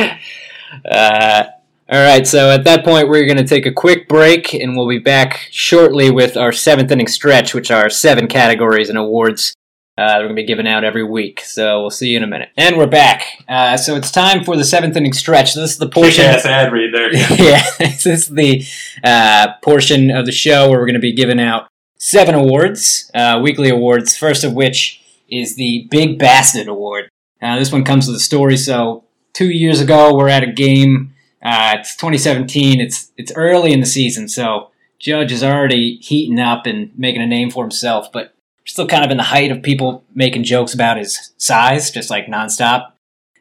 uh, 0.89 1.43
all 1.87 2.03
right, 2.03 2.25
so 2.27 2.49
at 2.49 2.63
that 2.63 2.83
point, 2.83 3.07
we're 3.07 3.25
going 3.25 3.37
to 3.37 3.45
take 3.45 3.65
a 3.67 3.71
quick 3.71 4.09
break 4.09 4.53
and 4.55 4.75
we'll 4.75 4.89
be 4.89 4.97
back 4.97 5.47
shortly 5.51 6.09
with 6.09 6.35
our 6.35 6.51
seventh 6.51 6.91
inning 6.91 7.07
stretch, 7.07 7.53
which 7.53 7.69
are 7.69 7.89
seven 7.91 8.27
categories 8.27 8.89
and 8.89 8.97
awards. 8.97 9.55
Uh, 9.97 10.15
we're 10.15 10.23
going 10.23 10.29
to 10.29 10.35
be 10.35 10.43
given 10.45 10.67
out 10.67 10.83
every 10.83 11.05
week, 11.05 11.39
so 11.39 11.79
we'll 11.79 11.89
see 11.89 12.09
you 12.09 12.17
in 12.17 12.23
a 12.23 12.27
minute. 12.27 12.49
And 12.57 12.75
we're 12.75 12.85
back. 12.85 13.23
Uh, 13.47 13.77
so 13.77 13.95
it's 13.95 14.11
time 14.11 14.43
for 14.43 14.57
the 14.57 14.65
seventh 14.65 14.97
inning 14.97 15.13
stretch. 15.13 15.53
This 15.53 15.71
is 15.71 15.77
the 15.77 15.87
portion. 15.87 16.25
Kick-ass 16.25 16.45
ad 16.45 16.73
read 16.73 16.93
there. 16.93 17.13
Yeah, 17.15 17.63
this 17.79 18.05
is 18.05 18.27
the 18.27 18.65
uh, 19.05 19.53
portion 19.63 20.11
of 20.11 20.25
the 20.25 20.33
show 20.33 20.69
where 20.69 20.79
we're 20.79 20.85
going 20.85 20.95
to 20.95 20.99
be 20.99 21.13
giving 21.13 21.39
out 21.39 21.69
seven 21.97 22.35
awards, 22.35 23.09
uh, 23.15 23.39
weekly 23.41 23.69
awards. 23.69 24.17
First 24.17 24.43
of 24.43 24.53
which 24.53 25.01
is 25.29 25.55
the 25.55 25.87
Big 25.89 26.19
Bastard 26.19 26.67
Award. 26.67 27.09
Uh, 27.41 27.57
this 27.57 27.71
one 27.71 27.85
comes 27.85 28.07
with 28.07 28.17
a 28.17 28.19
story. 28.19 28.57
So 28.57 29.05
two 29.31 29.49
years 29.49 29.79
ago, 29.79 30.13
we're 30.13 30.27
at 30.27 30.43
a 30.43 30.51
game. 30.51 31.13
Uh, 31.41 31.75
it's 31.79 31.95
2017. 31.95 32.81
It's 32.81 33.13
it's 33.15 33.31
early 33.33 33.71
in 33.71 33.79
the 33.79 33.85
season, 33.85 34.27
so 34.27 34.71
Judge 34.99 35.31
is 35.31 35.43
already 35.43 35.97
heating 35.97 36.39
up 36.39 36.65
and 36.65 36.91
making 36.97 37.21
a 37.21 37.27
name 37.27 37.49
for 37.49 37.63
himself. 37.63 38.11
But 38.11 38.34
still 38.65 38.87
kind 38.87 39.05
of 39.05 39.11
in 39.11 39.17
the 39.17 39.23
height 39.23 39.51
of 39.51 39.61
people 39.61 40.03
making 40.13 40.43
jokes 40.43 40.73
about 40.73 40.97
his 40.97 41.33
size, 41.37 41.91
just 41.91 42.09
like 42.09 42.25
nonstop. 42.25 42.91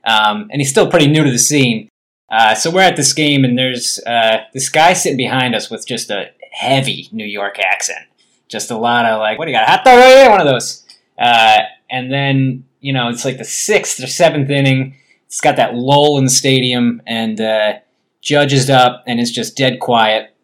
Um, 0.04 0.48
and 0.52 0.60
he's 0.60 0.70
still 0.70 0.90
pretty 0.90 1.06
new 1.06 1.24
to 1.24 1.30
the 1.30 1.38
scene. 1.38 1.88
Uh, 2.30 2.54
so 2.54 2.70
we're 2.70 2.82
at 2.82 2.96
this 2.96 3.12
game, 3.12 3.44
and 3.44 3.56
there's 3.56 3.98
uh, 4.06 4.38
this 4.52 4.68
guy 4.68 4.92
sitting 4.92 5.16
behind 5.16 5.54
us 5.54 5.70
with 5.70 5.86
just 5.86 6.10
a 6.10 6.30
heavy 6.52 7.08
New 7.12 7.24
York 7.24 7.58
accent. 7.58 8.06
Just 8.48 8.70
a 8.70 8.76
lot 8.76 9.06
of 9.06 9.18
like, 9.18 9.38
what 9.38 9.46
do 9.46 9.52
you 9.52 9.56
got? 9.56 9.68
Hot 9.68 9.84
dog? 9.84 9.98
Yeah, 9.98 10.30
one 10.30 10.40
of 10.40 10.46
those. 10.46 10.84
Uh, 11.18 11.60
and 11.90 12.12
then, 12.12 12.64
you 12.80 12.92
know, 12.92 13.08
it's 13.08 13.24
like 13.24 13.38
the 13.38 13.44
sixth 13.44 14.02
or 14.02 14.06
seventh 14.06 14.50
inning. 14.50 14.96
It's 15.26 15.40
got 15.40 15.56
that 15.56 15.74
lull 15.74 16.18
in 16.18 16.24
the 16.24 16.30
stadium, 16.30 17.02
and 17.06 17.40
uh, 17.40 17.74
Judge 18.20 18.52
is 18.52 18.68
up, 18.68 19.04
and 19.06 19.20
it's 19.20 19.30
just 19.30 19.56
dead 19.56 19.80
quiet. 19.80 20.34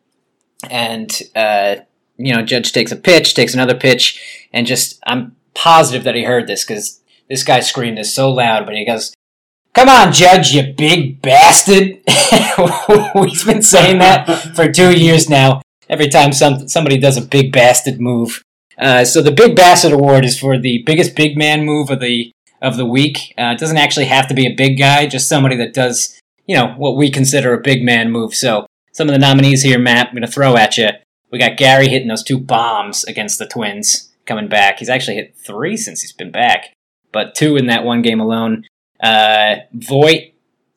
And, 0.71 1.11
uh, 1.35 1.77
you 2.25 2.35
know, 2.35 2.43
Judge 2.43 2.73
takes 2.73 2.93
a 2.93 2.97
pitch, 2.97 3.35
takes 3.35 3.55
another 3.55 3.75
pitch, 3.75 4.47
and 4.53 4.67
just, 4.67 5.01
I'm 5.07 5.37
positive 5.55 6.05
that 6.05 6.15
he 6.15 6.25
heard 6.25 6.47
this 6.47 6.65
because 6.65 7.01
this 7.29 7.43
guy 7.43 7.61
screamed 7.61 7.99
this 7.99 8.15
so 8.15 8.31
loud, 8.31 8.67
but 8.67 8.75
he 8.75 8.85
goes, 8.85 9.15
Come 9.73 9.89
on, 9.89 10.13
Judge, 10.13 10.53
you 10.53 10.73
big 10.77 11.23
bastard. 11.23 12.01
We've 13.15 13.47
been 13.47 13.63
saying 13.63 13.99
that 13.99 14.53
for 14.57 14.71
two 14.71 14.99
years 14.99 15.31
now. 15.31 15.63
Every 15.89 16.09
time 16.09 16.33
some, 16.33 16.69
somebody 16.69 16.99
does 16.99 17.17
a 17.17 17.23
big 17.23 17.53
bastard 17.53 18.01
move. 18.01 18.43
Uh, 18.81 19.05
so 19.05 19.21
the 19.21 19.31
Big 19.31 19.55
Bastard 19.55 19.93
Award 19.93 20.25
is 20.25 20.39
for 20.39 20.59
the 20.59 20.83
biggest 20.87 21.15
big 21.15 21.37
man 21.37 21.67
move 21.67 21.91
of 21.91 22.01
the 22.01 22.33
of 22.63 22.77
the 22.77 22.87
week. 22.87 23.35
Uh, 23.39 23.53
it 23.55 23.59
doesn't 23.59 23.77
actually 23.77 24.07
have 24.07 24.27
to 24.29 24.35
be 24.35 24.47
a 24.47 24.55
big 24.55 24.79
guy, 24.79 25.07
just 25.07 25.29
somebody 25.29 25.57
that 25.57 25.75
does, 25.75 26.19
you 26.47 26.55
know, 26.57 26.75
what 26.77 26.97
we 26.97 27.11
consider 27.11 27.53
a 27.53 27.61
big 27.61 27.83
man 27.83 28.11
move. 28.11 28.35
So 28.35 28.67
some 28.93 29.09
of 29.09 29.13
the 29.13 29.19
nominees 29.19 29.63
here, 29.63 29.79
Matt, 29.79 30.09
I'm 30.09 30.15
going 30.15 30.23
to 30.23 30.29
throw 30.29 30.57
at 30.57 30.77
you. 30.77 30.91
We 31.31 31.39
got 31.39 31.57
Gary 31.57 31.89
hitting 31.89 32.09
those 32.09 32.25
two 32.25 32.39
bombs 32.39 33.05
against 33.05 33.39
the 33.39 33.47
Twins 33.47 34.11
coming 34.27 34.49
back. 34.49 34.79
He's 34.79 34.89
actually 34.89 35.17
hit 35.17 35.37
three 35.37 35.77
since 35.77 36.03
he's 36.03 36.13
been 36.13 36.31
back, 36.31 36.75
but 37.13 37.35
two 37.35 37.57
in 37.57 37.67
that 37.67 37.85
one 37.85 38.03
game 38.03 38.21
alone. 38.21 38.65
Uh, 39.03 39.57
Voit 39.73 40.33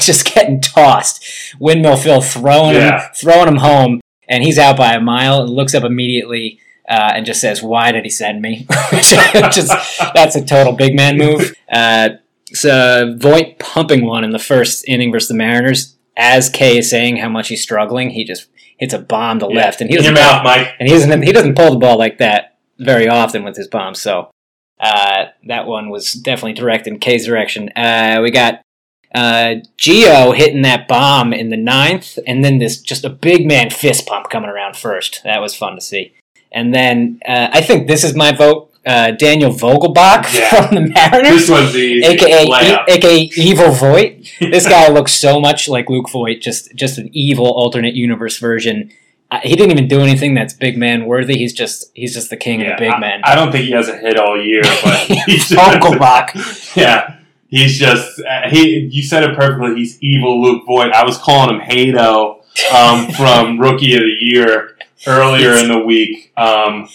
just 0.00 0.32
getting 0.34 0.60
tossed. 0.60 1.24
Windmill 1.58 1.96
Phil 1.96 2.20
throwing 2.20 2.74
him, 2.74 3.00
throwing 3.14 3.48
him 3.48 3.56
home, 3.56 4.00
and 4.28 4.42
he's 4.42 4.58
out 4.58 4.76
by 4.76 4.94
a 4.94 5.00
mile 5.00 5.42
and 5.42 5.50
looks 5.50 5.74
up 5.74 5.84
immediately 5.84 6.60
uh, 6.88 7.12
and 7.14 7.24
just 7.24 7.40
says, 7.40 7.62
"Why 7.62 7.92
did 7.92 8.04
he 8.04 8.10
send 8.10 8.42
me?" 8.42 8.66
Which 8.92 9.10
just 9.10 10.00
that's 10.14 10.36
a 10.36 10.44
total 10.44 10.72
big 10.72 10.96
man 10.96 11.16
move. 11.16 11.54
Uh, 11.70 12.10
so 12.52 13.14
Voit 13.16 13.58
pumping 13.58 14.06
one 14.06 14.24
in 14.24 14.30
the 14.30 14.38
first 14.38 14.86
inning 14.88 15.12
versus 15.12 15.28
the 15.28 15.34
Mariners. 15.34 15.96
As 16.16 16.48
Kay 16.48 16.78
is 16.78 16.90
saying 16.90 17.16
how 17.16 17.28
much 17.28 17.48
he's 17.48 17.62
struggling, 17.62 18.10
he 18.10 18.24
just 18.24 18.48
hits 18.78 18.94
a 18.94 18.98
bomb 18.98 19.38
to 19.40 19.46
Yeah. 19.50 19.56
left, 19.56 19.80
and 19.80 19.90
he 19.90 19.96
In 19.96 20.02
your 20.04 20.12
doesn't 20.12 20.26
mouth, 20.26 20.44
Mike. 20.44 20.68
and 20.78 20.88
he 20.88 20.94
doesn't 20.94 21.22
he 21.22 21.32
doesn't 21.32 21.54
pull 21.54 21.70
the 21.70 21.78
ball 21.78 21.98
like 21.98 22.18
that 22.18 22.54
very 22.78 23.08
often 23.08 23.44
with 23.44 23.56
his 23.56 23.68
bombs. 23.68 24.00
So 24.00 24.30
uh, 24.80 25.26
that 25.46 25.66
one 25.66 25.90
was 25.90 26.12
definitely 26.12 26.54
direct 26.54 26.86
in 26.86 26.98
Kay's 26.98 27.26
direction. 27.26 27.70
Uh, 27.76 28.18
we 28.22 28.30
got 28.30 28.60
uh, 29.14 29.56
Gio 29.78 30.34
hitting 30.34 30.62
that 30.62 30.88
bomb 30.88 31.32
in 31.32 31.50
the 31.50 31.56
ninth, 31.56 32.18
and 32.26 32.44
then 32.44 32.58
this 32.58 32.80
just 32.80 33.04
a 33.04 33.10
big 33.10 33.46
man 33.46 33.70
fist 33.70 34.06
pump 34.06 34.28
coming 34.28 34.50
around 34.50 34.76
first. 34.76 35.20
That 35.24 35.40
was 35.40 35.54
fun 35.54 35.76
to 35.76 35.80
see. 35.80 36.12
And 36.50 36.74
then 36.74 37.20
uh, 37.26 37.48
I 37.52 37.60
think 37.60 37.86
this 37.86 38.02
is 38.04 38.14
my 38.14 38.32
vote. 38.32 38.70
Uh, 38.86 39.12
Daniel 39.12 39.50
Vogelbach 39.50 40.32
Yeah. 40.34 40.66
from 40.66 40.74
the 40.74 40.92
Mariners, 40.94 41.30
This 41.46 41.50
one's 41.50 41.74
easy. 41.74 42.04
aka 42.04 42.46
Layup. 42.46 42.84
aka 42.88 43.16
Evil 43.36 43.70
Voit. 43.72 44.30
This 44.40 44.68
guy 44.68 44.88
looks 44.88 45.12
so 45.12 45.40
much 45.40 45.68
like 45.68 45.88
Luke 45.88 46.10
Voit, 46.10 46.40
just 46.42 46.74
just 46.74 46.98
an 46.98 47.08
evil 47.12 47.46
alternate 47.46 47.94
universe 47.94 48.38
version. 48.38 48.90
Uh, 49.30 49.40
he 49.42 49.56
didn't 49.56 49.70
even 49.72 49.88
do 49.88 50.00
anything 50.02 50.34
that's 50.34 50.52
big 50.52 50.76
man 50.76 51.06
worthy. 51.06 51.38
He's 51.38 51.54
just 51.54 51.90
he's 51.94 52.12
just 52.12 52.28
the 52.28 52.36
king 52.36 52.60
Yeah, 52.60 52.72
of 52.72 52.78
the 52.78 52.84
big 52.84 52.92
I- 52.92 52.98
men. 52.98 53.20
I, 53.24 53.34
don't 53.34 53.50
think 53.50 53.64
he 53.64 53.70
has 53.72 53.88
a 53.88 53.96
hit 53.96 54.18
all 54.18 54.40
year, 54.40 54.60
but 54.84 54.98
he's 55.26 55.48
just, 55.48 55.52
Vogelbach. 55.54 56.76
yeah, 56.76 57.16
he's 57.48 57.78
just 57.78 58.20
uh, 58.20 58.50
he. 58.50 58.80
You 58.92 59.02
said 59.02 59.22
it 59.22 59.34
perfectly. 59.34 59.76
He's 59.76 59.98
evil 60.02 60.42
Luke 60.42 60.64
Voit. 60.66 60.92
I 60.92 61.04
was 61.04 61.16
calling 61.16 61.54
him 61.56 61.62
Hado 61.62 62.42
um, 62.72 63.10
from 63.12 63.58
Rookie 63.58 63.94
of 63.94 64.00
the 64.02 64.16
Year 64.20 64.76
earlier 65.06 65.52
in 65.54 65.68
the 65.68 65.78
week. 65.80 66.32
Um, 66.36 66.88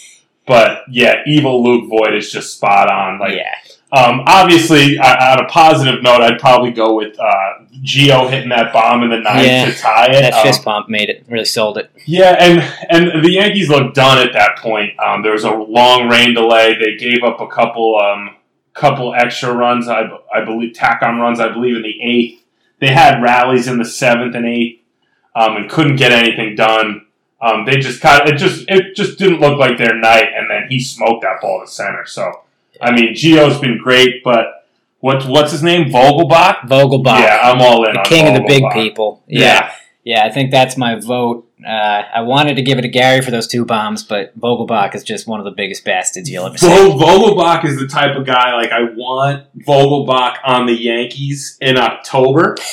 but 0.49 0.83
yeah, 0.89 1.21
evil 1.27 1.63
Luke 1.63 1.87
Voit 1.89 2.15
is 2.15 2.31
just 2.31 2.55
spot 2.55 2.91
on. 2.91 3.19
Like 3.19 3.35
yeah, 3.37 3.53
Um, 3.91 4.23
obviously, 4.25 4.97
uh, 4.97 5.33
on 5.37 5.45
a 5.45 5.47
positive 5.47 6.01
note, 6.03 6.21
I'd 6.21 6.39
probably 6.39 6.71
go 6.71 6.95
with 6.95 7.17
uh, 7.19 7.63
Gio 7.83 8.29
hitting 8.29 8.49
that 8.49 8.73
bomb 8.73 9.03
in 9.03 9.11
the 9.11 9.17
ninth 9.19 9.45
Yeah, 9.45 9.65
to 9.65 9.73
tie 9.73 10.07
it. 10.07 10.21
That 10.21 10.33
Um, 10.33 10.43
fist 10.43 10.65
pump 10.65 10.89
made 10.89 11.09
it, 11.09 11.23
really 11.29 11.45
sold 11.45 11.77
it. 11.77 11.91
yeah, 12.05 12.35
and 12.39 12.61
and 12.89 13.23
the 13.23 13.31
Yankees 13.31 13.69
looked 13.69 13.95
done 13.95 14.17
at 14.17 14.33
that 14.33 14.57
point. 14.57 14.91
Um, 14.99 15.21
there 15.21 15.31
was 15.33 15.43
a 15.43 15.51
long 15.51 16.09
rain 16.09 16.33
delay. 16.33 16.75
They 16.77 16.95
gave 16.97 17.23
up 17.23 17.39
a 17.39 17.47
couple 17.47 17.97
um, 17.99 18.35
couple 18.73 19.13
extra 19.13 19.53
runs. 19.53 19.87
I, 19.87 20.09
I 20.33 20.43
believe 20.43 20.73
tack 20.73 21.01
on 21.03 21.19
runs. 21.19 21.39
I 21.39 21.49
believe 21.49 21.75
in 21.75 21.83
the 21.83 22.01
eighth. 22.01 22.41
They 22.79 22.87
had 22.91 23.21
rallies 23.21 23.67
in 23.67 23.77
the 23.77 23.85
seventh 23.85 24.33
and 24.35 24.45
eighth, 24.47 24.79
um, 25.35 25.57
and 25.57 25.69
couldn't 25.69 25.97
get 25.97 26.11
anything 26.11 26.55
done. 26.55 27.05
Um, 27.41 27.65
they 27.65 27.77
just 27.77 28.01
kind 28.01 28.21
of 28.21 28.33
it 28.33 28.37
just 28.37 28.65
it 28.67 28.95
just 28.95 29.17
didn't 29.17 29.39
look 29.39 29.57
like 29.57 29.77
their 29.77 29.95
night. 29.95 30.27
And 30.35 30.49
then 30.49 30.67
he 30.69 30.79
smoked 30.79 31.21
that 31.23 31.41
ball 31.41 31.61
to 31.61 31.67
center. 31.71 32.05
So 32.05 32.41
I 32.81 32.91
mean, 32.91 33.13
Gio's 33.13 33.59
been 33.59 33.77
great, 33.77 34.23
but 34.23 34.67
what's 34.99 35.25
what's 35.25 35.51
his 35.51 35.63
name? 35.63 35.89
Vogelbach. 35.89 36.61
Vogelbach, 36.67 37.19
Yeah, 37.21 37.39
I'm 37.43 37.61
all 37.61 37.85
in. 37.87 37.93
the 37.93 38.03
king 38.05 38.27
of 38.27 38.33
the 38.33 38.45
big 38.47 38.63
people. 38.73 39.23
Yeah. 39.27 39.39
Yeah. 39.41 39.71
yeah, 40.03 40.23
I 40.25 40.31
think 40.31 40.51
that's 40.51 40.77
my 40.77 40.95
vote. 40.99 41.48
Uh, 41.65 42.03
I 42.15 42.21
wanted 42.21 42.55
to 42.55 42.61
give 42.61 42.77
it 42.77 42.83
to 42.83 42.87
Gary 42.87 43.21
for 43.21 43.31
those 43.31 43.45
two 43.47 43.65
bombs, 43.65 44.01
but 44.03 44.37
Vogelbach 44.39 44.95
is 44.95 45.03
just 45.03 45.27
one 45.27 45.39
of 45.41 45.43
the 45.43 45.51
biggest 45.51 45.83
bastards 45.83 46.29
you'll 46.29 46.45
ever 46.45 46.57
see. 46.57 46.67
Vogelbach 46.67 47.65
is 47.65 47.77
the 47.77 47.85
type 47.87 48.15
of 48.15 48.25
guy 48.25 48.53
like 48.55 48.71
I 48.71 48.83
want 48.95 49.45
Vogelbach 49.67 50.37
on 50.45 50.67
the 50.67 50.73
Yankees 50.73 51.57
in 51.61 51.77
October. 51.77 52.55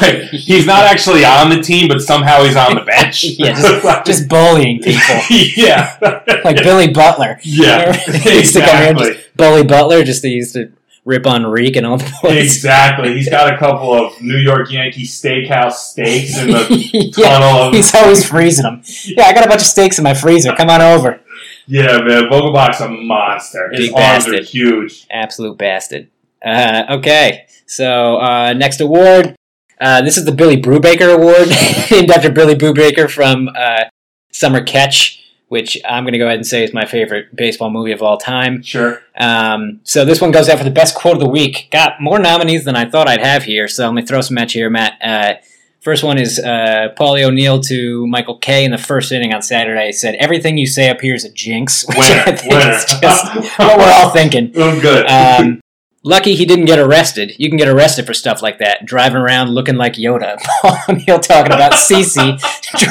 Like, 0.00 0.22
he's 0.30 0.66
not 0.66 0.84
actually 0.84 1.24
on 1.24 1.50
the 1.50 1.60
team, 1.60 1.88
but 1.88 2.00
somehow 2.00 2.44
he's 2.44 2.54
on 2.56 2.74
the 2.76 2.82
bench. 2.82 3.24
Yeah, 3.38 3.52
just- 3.54 4.06
just 4.06 4.28
bullying 4.28 4.80
people, 4.80 5.16
yeah, 5.30 5.96
like 6.44 6.56
Billy 6.56 6.92
Butler. 6.92 7.38
yeah, 7.42 7.92
He 7.92 8.38
used 8.38 8.54
to 8.54 8.60
come 8.60 8.76
here 8.76 8.88
and 8.90 8.98
exactly, 9.00 9.24
Bully 9.36 9.64
Butler 9.64 10.04
just 10.04 10.22
used 10.24 10.54
to 10.54 10.72
rip 11.08 11.26
on 11.26 11.46
Reek 11.46 11.74
and 11.76 11.86
all 11.86 11.96
the 11.96 12.12
boys. 12.22 12.36
exactly. 12.36 13.14
He's 13.14 13.30
got 13.30 13.52
a 13.52 13.56
couple 13.64 13.94
of 13.94 14.20
New 14.20 14.36
York 14.36 14.70
Yankee 14.70 15.04
steakhouse 15.04 15.72
steaks 15.72 16.38
in 16.38 16.48
the 16.50 17.12
yeah, 17.16 17.38
tunnel. 17.38 17.72
He's 17.72 17.94
always 17.94 18.24
freezing 18.28 18.64
them. 18.64 18.82
Yeah, 19.04 19.24
I 19.24 19.32
got 19.32 19.46
a 19.46 19.48
bunch 19.48 19.62
of 19.62 19.66
steaks 19.66 19.96
in 19.98 20.04
my 20.04 20.12
freezer. 20.14 20.52
Come 20.54 20.68
on 20.68 20.82
over. 20.82 21.20
yeah, 21.66 21.98
man, 22.02 22.24
Vogelbach's 22.30 22.80
a 22.82 22.88
monster. 22.88 23.70
His 23.72 23.88
Big 23.88 23.92
arms 23.96 24.26
are 24.28 24.32
bastard. 24.32 24.44
huge. 24.48 25.06
Absolute 25.10 25.56
bastard. 25.56 26.08
Uh, 26.44 26.84
okay, 26.90 27.46
so 27.66 28.18
uh, 28.18 28.52
next 28.52 28.80
award. 28.80 29.34
Uh, 29.80 30.02
this 30.02 30.16
is 30.18 30.24
the 30.24 30.32
Billy 30.32 30.60
Brubaker 30.60 31.14
Award, 31.14 31.48
named 31.90 32.10
after 32.10 32.30
Billy 32.30 32.54
Brubaker 32.54 33.08
from 33.10 33.48
uh, 33.56 33.84
Summer 34.32 34.60
Catch, 34.62 35.24
which 35.48 35.78
I'm 35.88 36.04
going 36.04 36.12
to 36.12 36.18
go 36.18 36.26
ahead 36.26 36.36
and 36.36 36.46
say 36.46 36.62
is 36.62 36.74
my 36.74 36.84
favorite 36.84 37.34
baseball 37.34 37.70
movie 37.70 37.92
of 37.92 38.02
all 38.02 38.18
time. 38.18 38.62
Sure. 38.62 39.02
Um, 39.18 39.80
so 39.82 40.04
this 40.04 40.20
one 40.20 40.30
goes 40.30 40.48
out 40.48 40.58
for 40.58 40.64
the 40.64 40.70
best 40.70 40.94
quote 40.94 41.14
of 41.14 41.20
the 41.20 41.28
week. 41.28 41.68
Got 41.70 42.00
more 42.00 42.18
nominees 42.18 42.64
than 42.64 42.76
I 42.76 42.88
thought 42.88 43.08
I'd 43.08 43.20
have 43.20 43.44
here, 43.44 43.66
so 43.66 43.86
let 43.86 43.94
me 43.94 44.02
throw 44.02 44.20
some 44.20 44.38
at 44.38 44.54
you 44.54 44.62
here, 44.62 44.70
Matt. 44.70 44.98
Uh, 45.02 45.34
first 45.80 46.04
one 46.04 46.18
is 46.18 46.38
uh, 46.38 46.94
Paulie 46.98 47.24
O'Neill 47.24 47.60
to 47.62 48.06
Michael 48.06 48.36
Kay 48.36 48.64
in 48.64 48.70
the 48.70 48.78
first 48.78 49.10
inning 49.10 49.32
on 49.32 49.42
Saturday. 49.42 49.90
Said, 49.92 50.16
"Everything 50.16 50.58
you 50.58 50.66
say 50.66 50.90
up 50.90 51.00
here 51.00 51.14
is 51.14 51.24
a 51.24 51.32
jinx," 51.32 51.86
which 51.88 51.98
I 51.98 52.36
think 52.36 52.52
winner. 52.52 52.70
is 52.72 52.84
just 52.84 53.58
what 53.58 53.78
we're 53.78 53.92
all 53.92 54.10
thinking. 54.10 54.52
I'm 54.60 54.80
good. 54.80 55.06
Um, 55.06 55.60
lucky 56.04 56.34
he 56.34 56.44
didn't 56.44 56.66
get 56.66 56.78
arrested. 56.78 57.32
You 57.38 57.48
can 57.48 57.56
get 57.56 57.68
arrested 57.68 58.06
for 58.06 58.14
stuff 58.14 58.42
like 58.42 58.58
that. 58.58 58.84
Driving 58.84 59.16
around 59.16 59.48
looking 59.48 59.76
like 59.76 59.94
Yoda. 59.94 60.38
Paul 60.62 60.78
O'Neill 60.90 61.20
talking 61.20 61.52
about 61.52 61.72
CC 61.72 62.38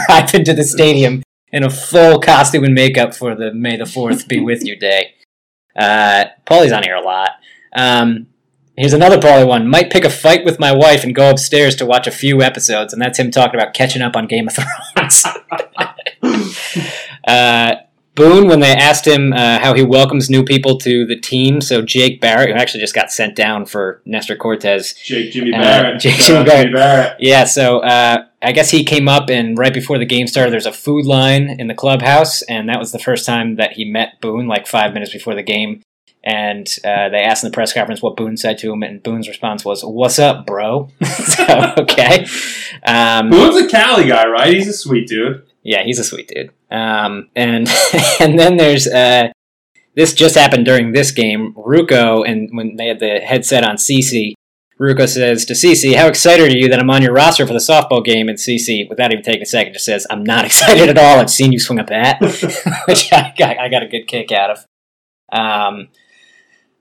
driving 0.07 0.43
to 0.45 0.53
the 0.53 0.63
stadium 0.63 1.21
in 1.51 1.63
a 1.63 1.69
full 1.69 2.19
costume 2.19 2.63
and 2.63 2.73
makeup 2.73 3.13
for 3.13 3.35
the 3.35 3.53
May 3.53 3.77
the 3.77 3.85
4th 3.85 4.27
Be 4.27 4.39
With 4.39 4.63
You 4.63 4.75
Day. 4.75 5.15
Uh, 5.75 6.25
Paulie's 6.45 6.71
on 6.71 6.83
here 6.83 6.95
a 6.95 7.01
lot. 7.01 7.31
Um, 7.75 8.27
here's 8.75 8.93
another 8.93 9.17
Paulie 9.17 9.47
one. 9.47 9.67
Might 9.67 9.91
pick 9.91 10.03
a 10.03 10.09
fight 10.09 10.43
with 10.43 10.59
my 10.59 10.71
wife 10.71 11.03
and 11.03 11.13
go 11.13 11.29
upstairs 11.29 11.75
to 11.77 11.85
watch 11.85 12.07
a 12.07 12.11
few 12.11 12.41
episodes, 12.41 12.93
and 12.93 13.01
that's 13.01 13.19
him 13.19 13.31
talking 13.31 13.59
about 13.59 13.73
catching 13.73 14.01
up 14.01 14.15
on 14.15 14.27
Game 14.27 14.47
of 14.47 14.55
Thrones. 14.55 15.25
Uh, 17.27 17.75
Boone, 18.17 18.47
when 18.47 18.61
they 18.61 18.75
asked 18.75 19.05
him 19.05 19.31
uh, 19.31 19.59
how 19.59 19.75
he 19.75 19.83
welcomes 19.83 20.27
new 20.27 20.43
people 20.43 20.79
to 20.79 21.05
the 21.05 21.15
team, 21.15 21.61
so 21.61 21.83
Jake 21.83 22.19
Barrett, 22.19 22.49
who 22.49 22.55
actually 22.55 22.79
just 22.79 22.95
got 22.95 23.11
sent 23.11 23.35
down 23.35 23.67
for 23.67 24.01
Nestor 24.05 24.35
Cortes. 24.35 24.95
Jake 24.95 25.31
Jimmy 25.31 25.53
uh, 25.53 25.61
Barrett. 25.61 25.99
Jake 26.01 26.15
Jimmy 26.15 26.43
Barrett. 26.43 26.73
Barrett. 26.73 27.17
Yeah, 27.19 27.43
so 27.43 27.77
uh, 27.79 28.25
I 28.41 28.51
guess 28.53 28.71
he 28.71 28.83
came 28.83 29.07
up, 29.07 29.29
and 29.29 29.55
right 29.55 29.73
before 29.73 29.99
the 29.99 30.05
game 30.05 30.25
started, 30.25 30.51
there's 30.51 30.65
a 30.65 30.73
food 30.73 31.05
line 31.05 31.59
in 31.59 31.67
the 31.67 31.75
clubhouse, 31.75 32.41
and 32.41 32.67
that 32.69 32.79
was 32.79 32.91
the 32.91 32.97
first 32.97 33.23
time 33.23 33.55
that 33.57 33.73
he 33.73 33.85
met 33.85 34.19
Boone, 34.19 34.47
like 34.47 34.65
five 34.65 34.95
minutes 34.95 35.13
before 35.13 35.35
the 35.35 35.43
game. 35.43 35.83
And 36.23 36.67
uh, 36.83 37.09
they 37.09 37.21
asked 37.21 37.43
in 37.43 37.51
the 37.51 37.53
press 37.53 37.71
conference 37.71 38.01
what 38.01 38.17
Boone 38.17 38.35
said 38.35 38.57
to 38.57 38.73
him, 38.73 38.81
and 38.81 39.01
Boone's 39.03 39.27
response 39.27 39.63
was, 39.63 39.83
"What's 39.85 40.17
up, 40.17 40.47
bro?" 40.47 40.89
so 41.03 41.73
okay, 41.77 42.25
um, 42.83 43.29
Boone's 43.29 43.57
a 43.57 43.67
Cali 43.69 44.07
guy, 44.07 44.27
right? 44.27 44.55
He's 44.55 44.67
a 44.67 44.73
sweet 44.73 45.07
dude. 45.07 45.43
yeah, 45.61 45.83
he's 45.83 45.99
a 45.99 46.03
sweet 46.03 46.27
dude. 46.27 46.51
Um, 46.69 47.29
and 47.35 47.67
and 48.19 48.37
then 48.37 48.57
there's 48.57 48.87
uh, 48.87 49.29
this 49.95 50.13
just 50.13 50.35
happened 50.35 50.65
during 50.65 50.91
this 50.91 51.11
game. 51.11 51.53
Ruko 51.55 52.27
and 52.27 52.49
when 52.51 52.75
they 52.75 52.87
had 52.87 52.99
the 52.99 53.19
headset 53.19 53.63
on 53.63 53.77
CC, 53.77 54.33
Ruko 54.79 55.07
says 55.07 55.45
to 55.45 55.53
CC, 55.53 55.95
"How 55.95 56.07
excited 56.07 56.51
are 56.51 56.57
you 56.57 56.69
that 56.69 56.79
I'm 56.79 56.89
on 56.89 57.01
your 57.01 57.13
roster 57.13 57.47
for 57.47 57.53
the 57.53 57.59
softball 57.59 58.03
game?" 58.03 58.29
And 58.29 58.37
CC, 58.37 58.87
without 58.87 59.11
even 59.11 59.23
taking 59.23 59.41
a 59.41 59.45
second, 59.45 59.73
just 59.73 59.85
says, 59.85 60.05
"I'm 60.09 60.23
not 60.23 60.45
excited 60.49 60.89
at 60.89 60.97
all. 60.97 61.19
I've 61.19 61.31
seen 61.31 61.51
you 61.51 61.59
swing 61.59 61.79
a 61.79 61.83
bat," 61.83 62.21
which 62.87 63.11
I 63.11 63.33
got, 63.37 63.57
I 63.57 63.69
got 63.69 63.83
a 63.83 63.87
good 63.87 64.07
kick 64.07 64.31
out 64.31 64.51
of. 64.51 64.65
Um, 65.31 65.89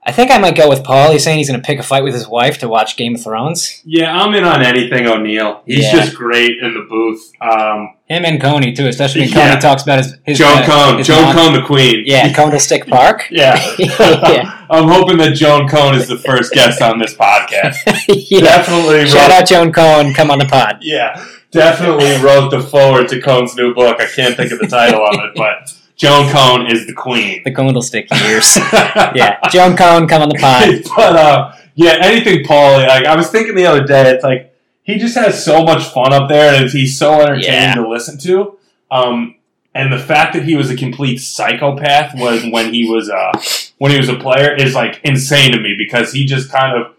I 0.07 0.13
think 0.13 0.31
I 0.31 0.37
might 0.37 0.55
go 0.55 0.69
with 0.69 0.85
Paul. 0.85 1.11
He's 1.11 1.25
saying 1.25 1.37
he's 1.37 1.49
going 1.49 1.61
to 1.61 1.65
pick 1.67 1.79
a 1.79 1.83
fight 1.83 2.01
with 2.01 2.13
his 2.13 2.29
wife 2.29 2.59
to 2.59 2.69
watch 2.69 2.95
Game 2.95 3.15
of 3.15 3.21
Thrones. 3.23 3.81
Yeah, 3.83 4.15
I'm 4.15 4.33
in 4.35 4.45
on 4.45 4.63
anything 4.63 5.05
O'Neill. 5.05 5.61
He's 5.65 5.83
Yeah. 5.83 5.91
just 5.91 6.15
great 6.15 6.51
in 6.63 6.73
the 6.73 6.85
booth. 6.89 7.29
Um, 7.41 7.93
Him 8.05 8.23
and 8.23 8.39
Coney 8.41 8.71
too, 8.71 8.87
especially 8.87 9.21
when 9.23 9.31
Yeah. 9.31 9.49
Coney 9.49 9.59
talks 9.61 9.83
about 9.83 9.97
his, 9.97 10.15
his 10.25 10.37
Joan 10.37 10.59
uh, 10.59 10.65
Cone. 10.65 10.97
his 10.99 11.07
Joan 11.07 11.23
mom- 11.23 11.35
Cone, 11.35 11.53
the 11.55 11.61
queen. 11.61 12.03
Yeah, 12.05 12.31
Candlestick 12.31 12.87
Park. 12.87 13.27
Yeah. 13.31 13.59
Yeah. 13.77 14.65
I'm 14.69 14.87
hoping 14.87 15.17
that 15.17 15.33
Joan 15.35 15.67
Cone 15.67 15.95
is 15.95 16.07
the 16.07 16.17
first 16.17 16.53
guest 16.53 16.81
on 16.81 16.99
this 16.99 17.13
podcast. 17.13 17.75
yeah. 18.07 18.39
Definitely 18.39 19.07
Shout 19.07 19.29
wrote, 19.29 19.41
out 19.41 19.47
Joan 19.47 19.73
Cone. 19.73 20.13
Come 20.13 20.31
on 20.31 20.39
the 20.39 20.45
pod. 20.45 20.77
Yeah, 20.81 21.21
definitely 21.51 22.15
wrote 22.23 22.49
the 22.51 22.61
forward 22.61 23.09
to 23.09 23.21
Cone's 23.21 23.55
new 23.57 23.73
book. 23.73 23.99
I 23.99 24.05
can't 24.05 24.35
think 24.37 24.53
of 24.53 24.59
the 24.59 24.67
title 24.67 25.05
of 25.05 25.15
it, 25.15 25.31
but 25.35 25.73
Joan 25.97 26.31
Cone 26.31 26.71
is 26.71 26.85
the 26.85 26.93
queen. 26.93 27.41
The 27.43 27.51
Candlestick 27.51 28.07
years. 28.23 28.55
yeah, 28.73 29.39
Joan 29.49 29.75
Cone. 29.75 30.07
Come 30.07 30.21
on 30.21 30.29
the 30.29 30.35
pod. 30.39 30.69
but 30.95 31.15
uh, 31.15 31.55
yeah, 31.75 31.97
anything 32.01 32.43
Paulie. 32.45 32.87
Like 32.87 33.05
I 33.05 33.15
was 33.15 33.29
thinking 33.29 33.55
the 33.55 33.65
other 33.65 33.83
day, 33.83 34.11
it's 34.11 34.23
like 34.23 34.53
he 34.83 34.97
just 34.99 35.15
has 35.15 35.43
so 35.43 35.63
much 35.63 35.83
fun 35.85 36.13
up 36.13 36.29
there, 36.29 36.53
and 36.61 36.69
he's 36.69 36.97
so 36.97 37.19
entertaining 37.21 37.43
Yeah. 37.51 37.75
to 37.75 37.89
listen 37.89 38.17
to. 38.19 38.57
Um, 38.91 39.35
and 39.73 39.91
the 39.91 39.99
fact 39.99 40.33
that 40.33 40.43
he 40.43 40.55
was 40.55 40.69
a 40.69 40.75
complete 40.77 41.17
psychopath 41.17 42.13
was 42.15 42.43
when 42.51 42.73
he 42.73 42.89
was 42.89 43.09
uh, 43.09 43.31
when 43.79 43.91
he 43.91 43.97
was 43.97 44.09
a 44.09 44.15
player 44.15 44.55
is 44.55 44.75
like 44.75 45.01
insane 45.03 45.51
to 45.51 45.59
me 45.59 45.75
because 45.77 46.13
he 46.13 46.25
just 46.25 46.51
kind 46.51 46.77
of 46.79 46.93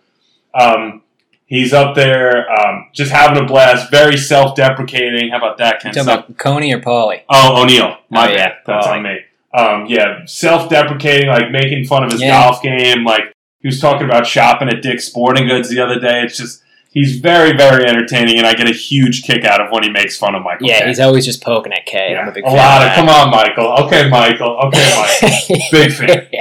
um, 0.60 1.02
he's 1.48 1.72
up 1.72 1.96
there 1.96 2.48
um, 2.50 2.86
just 2.94 3.10
having 3.10 3.42
a 3.42 3.44
blast, 3.46 3.90
very 3.90 4.16
self 4.16 4.54
deprecating. 4.54 5.30
How 5.30 5.38
about 5.38 5.58
that, 5.58 5.80
Ken? 5.80 5.92
You 5.94 6.04
talking 6.04 6.24
about 6.24 6.38
Coney 6.38 6.72
or 6.72 6.80
Paulie? 6.80 7.22
Oh, 7.28 7.62
O'Neill. 7.62 7.96
My 8.10 8.28
Oh, 8.28 8.30
yeah. 8.30 8.36
bad. 8.36 8.52
That's 8.66 8.86
Oh. 8.86 8.90
on 8.92 9.02
me. 9.02 9.16
Um, 9.54 9.86
yeah, 9.88 10.20
self-deprecating, 10.26 11.28
like 11.28 11.50
making 11.50 11.84
fun 11.86 12.04
of 12.04 12.12
his 12.12 12.20
Yeah. 12.20 12.42
golf 12.42 12.62
game. 12.62 13.04
Like 13.04 13.32
he 13.60 13.68
was 13.68 13.80
talking 13.80 14.06
about 14.08 14.26
shopping 14.26 14.68
at 14.68 14.82
Dick's 14.82 15.04
Sporting 15.06 15.48
Goods 15.48 15.68
the 15.70 15.80
other 15.80 15.98
day. 15.98 16.22
It's 16.22 16.36
just 16.36 16.62
he's 16.92 17.18
very, 17.18 17.56
very 17.56 17.86
entertaining, 17.86 18.38
and 18.38 18.46
I 18.46 18.54
get 18.54 18.68
a 18.68 18.72
huge 18.74 19.22
kick 19.22 19.44
out 19.44 19.60
of 19.60 19.70
when 19.72 19.82
he 19.82 19.90
makes 19.90 20.16
fun 20.18 20.34
of 20.34 20.42
Michael. 20.42 20.66
Yeah, 20.68 20.80
Caine. 20.80 20.88
he's 20.88 21.00
always 21.00 21.24
just 21.24 21.42
poking 21.42 21.72
at 21.72 21.86
Kay. 21.86 22.12
Yeah, 22.12 22.20
I'm 22.20 22.28
a 22.28 22.32
big 22.32 22.44
a 22.44 22.48
fan 22.48 22.56
lot 22.56 22.82
of. 22.82 22.88
of 22.88 22.94
Come 22.94 23.08
on, 23.08 23.30
Michael. 23.30 23.72
Okay, 23.86 24.08
Michael. 24.08 24.58
Okay, 24.66 24.94
Michael. 24.96 25.56
Big 25.72 25.92
fan. 25.92 26.26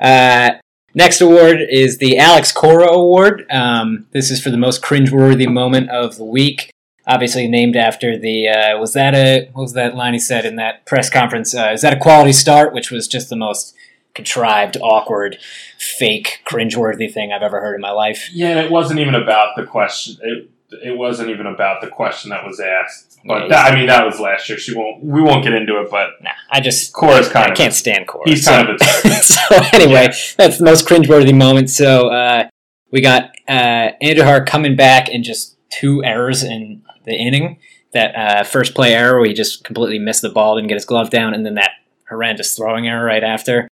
Uh, 0.00 0.52
next 0.94 1.20
award 1.20 1.60
is 1.68 1.98
the 1.98 2.18
Alex 2.18 2.52
Cora 2.52 2.88
Award. 2.92 3.46
Um, 3.50 4.06
this 4.12 4.30
is 4.30 4.42
for 4.42 4.50
the 4.50 4.56
most 4.56 4.82
cringeworthy 4.82 5.50
moment 5.50 5.90
of 5.90 6.16
the 6.16 6.24
week. 6.24 6.70
Obviously 7.06 7.48
named 7.48 7.76
after 7.76 8.18
the 8.18 8.48
uh, 8.48 8.78
was 8.78 8.92
that 8.92 9.14
a 9.14 9.48
what 9.52 9.62
was 9.62 9.72
that 9.72 9.96
line 9.96 10.12
he 10.12 10.18
said 10.18 10.44
in 10.44 10.56
that 10.56 10.86
press 10.86 11.10
conference? 11.10 11.54
Uh, 11.54 11.70
is 11.72 11.82
that 11.82 11.92
a 11.92 11.98
quality 11.98 12.32
start? 12.32 12.72
Which 12.72 12.90
was 12.90 13.08
just 13.08 13.30
the 13.30 13.36
most 13.36 13.74
contrived, 14.14 14.76
awkward, 14.82 15.38
fake, 15.78 16.40
cringeworthy 16.46 17.12
thing 17.12 17.32
I've 17.32 17.42
ever 17.42 17.60
heard 17.60 17.74
in 17.74 17.80
my 17.80 17.90
life. 17.90 18.28
Yeah, 18.32 18.60
it 18.60 18.70
wasn't 18.70 19.00
even 19.00 19.14
about 19.14 19.56
the 19.56 19.64
question. 19.64 20.16
It, 20.22 20.50
it 20.84 20.96
wasn't 20.96 21.30
even 21.30 21.46
about 21.46 21.80
the 21.80 21.88
question 21.88 22.30
that 22.30 22.44
was 22.44 22.60
asked. 22.60 23.09
But 23.24 23.42
Yeah, 23.42 23.48
that, 23.48 23.72
I 23.72 23.76
mean, 23.76 23.86
that 23.88 24.04
was 24.06 24.18
last 24.20 24.48
year. 24.48 24.58
She 24.58 24.74
won't. 24.74 25.02
We 25.04 25.20
won't 25.22 25.44
get 25.44 25.52
into 25.52 25.80
it. 25.80 25.90
But 25.90 26.10
Nah, 26.22 26.30
I 26.50 26.60
just 26.60 26.92
Cora's 26.92 27.28
kind 27.28 27.46
I 27.48 27.50
of. 27.52 27.56
can't 27.56 27.74
stand 27.74 28.06
Cora. 28.08 28.28
He's 28.28 28.44
so- 28.44 28.50
kind 28.52 28.68
of 28.70 28.76
a 28.80 28.84
so 29.22 29.36
anyway, 29.72 30.08
that's 30.36 30.58
the 30.58 30.64
most 30.64 30.86
cringeworthy 30.86 31.36
moment. 31.36 31.70
So 31.70 32.08
uh, 32.08 32.48
we 32.90 33.00
got 33.00 33.30
uh, 33.48 33.90
Andujar 34.02 34.46
coming 34.46 34.76
back 34.76 35.08
and 35.08 35.22
just 35.24 35.56
two 35.70 36.02
errors 36.04 36.42
in 36.42 36.82
the 37.04 37.12
inning. 37.14 37.58
That 37.92 38.14
uh, 38.14 38.44
first 38.44 38.74
play 38.74 38.94
error 38.94 39.18
where 39.18 39.26
he 39.28 39.34
just 39.34 39.64
completely 39.64 39.98
missed 39.98 40.22
the 40.22 40.28
ball, 40.30 40.54
didn't 40.54 40.68
get 40.68 40.74
his 40.76 40.84
glove 40.84 41.10
down, 41.10 41.34
and 41.34 41.44
then 41.44 41.54
that 41.56 41.72
horrendous 42.08 42.56
throwing 42.56 42.86
error 42.86 43.04
right 43.04 43.24
after. 43.24 43.66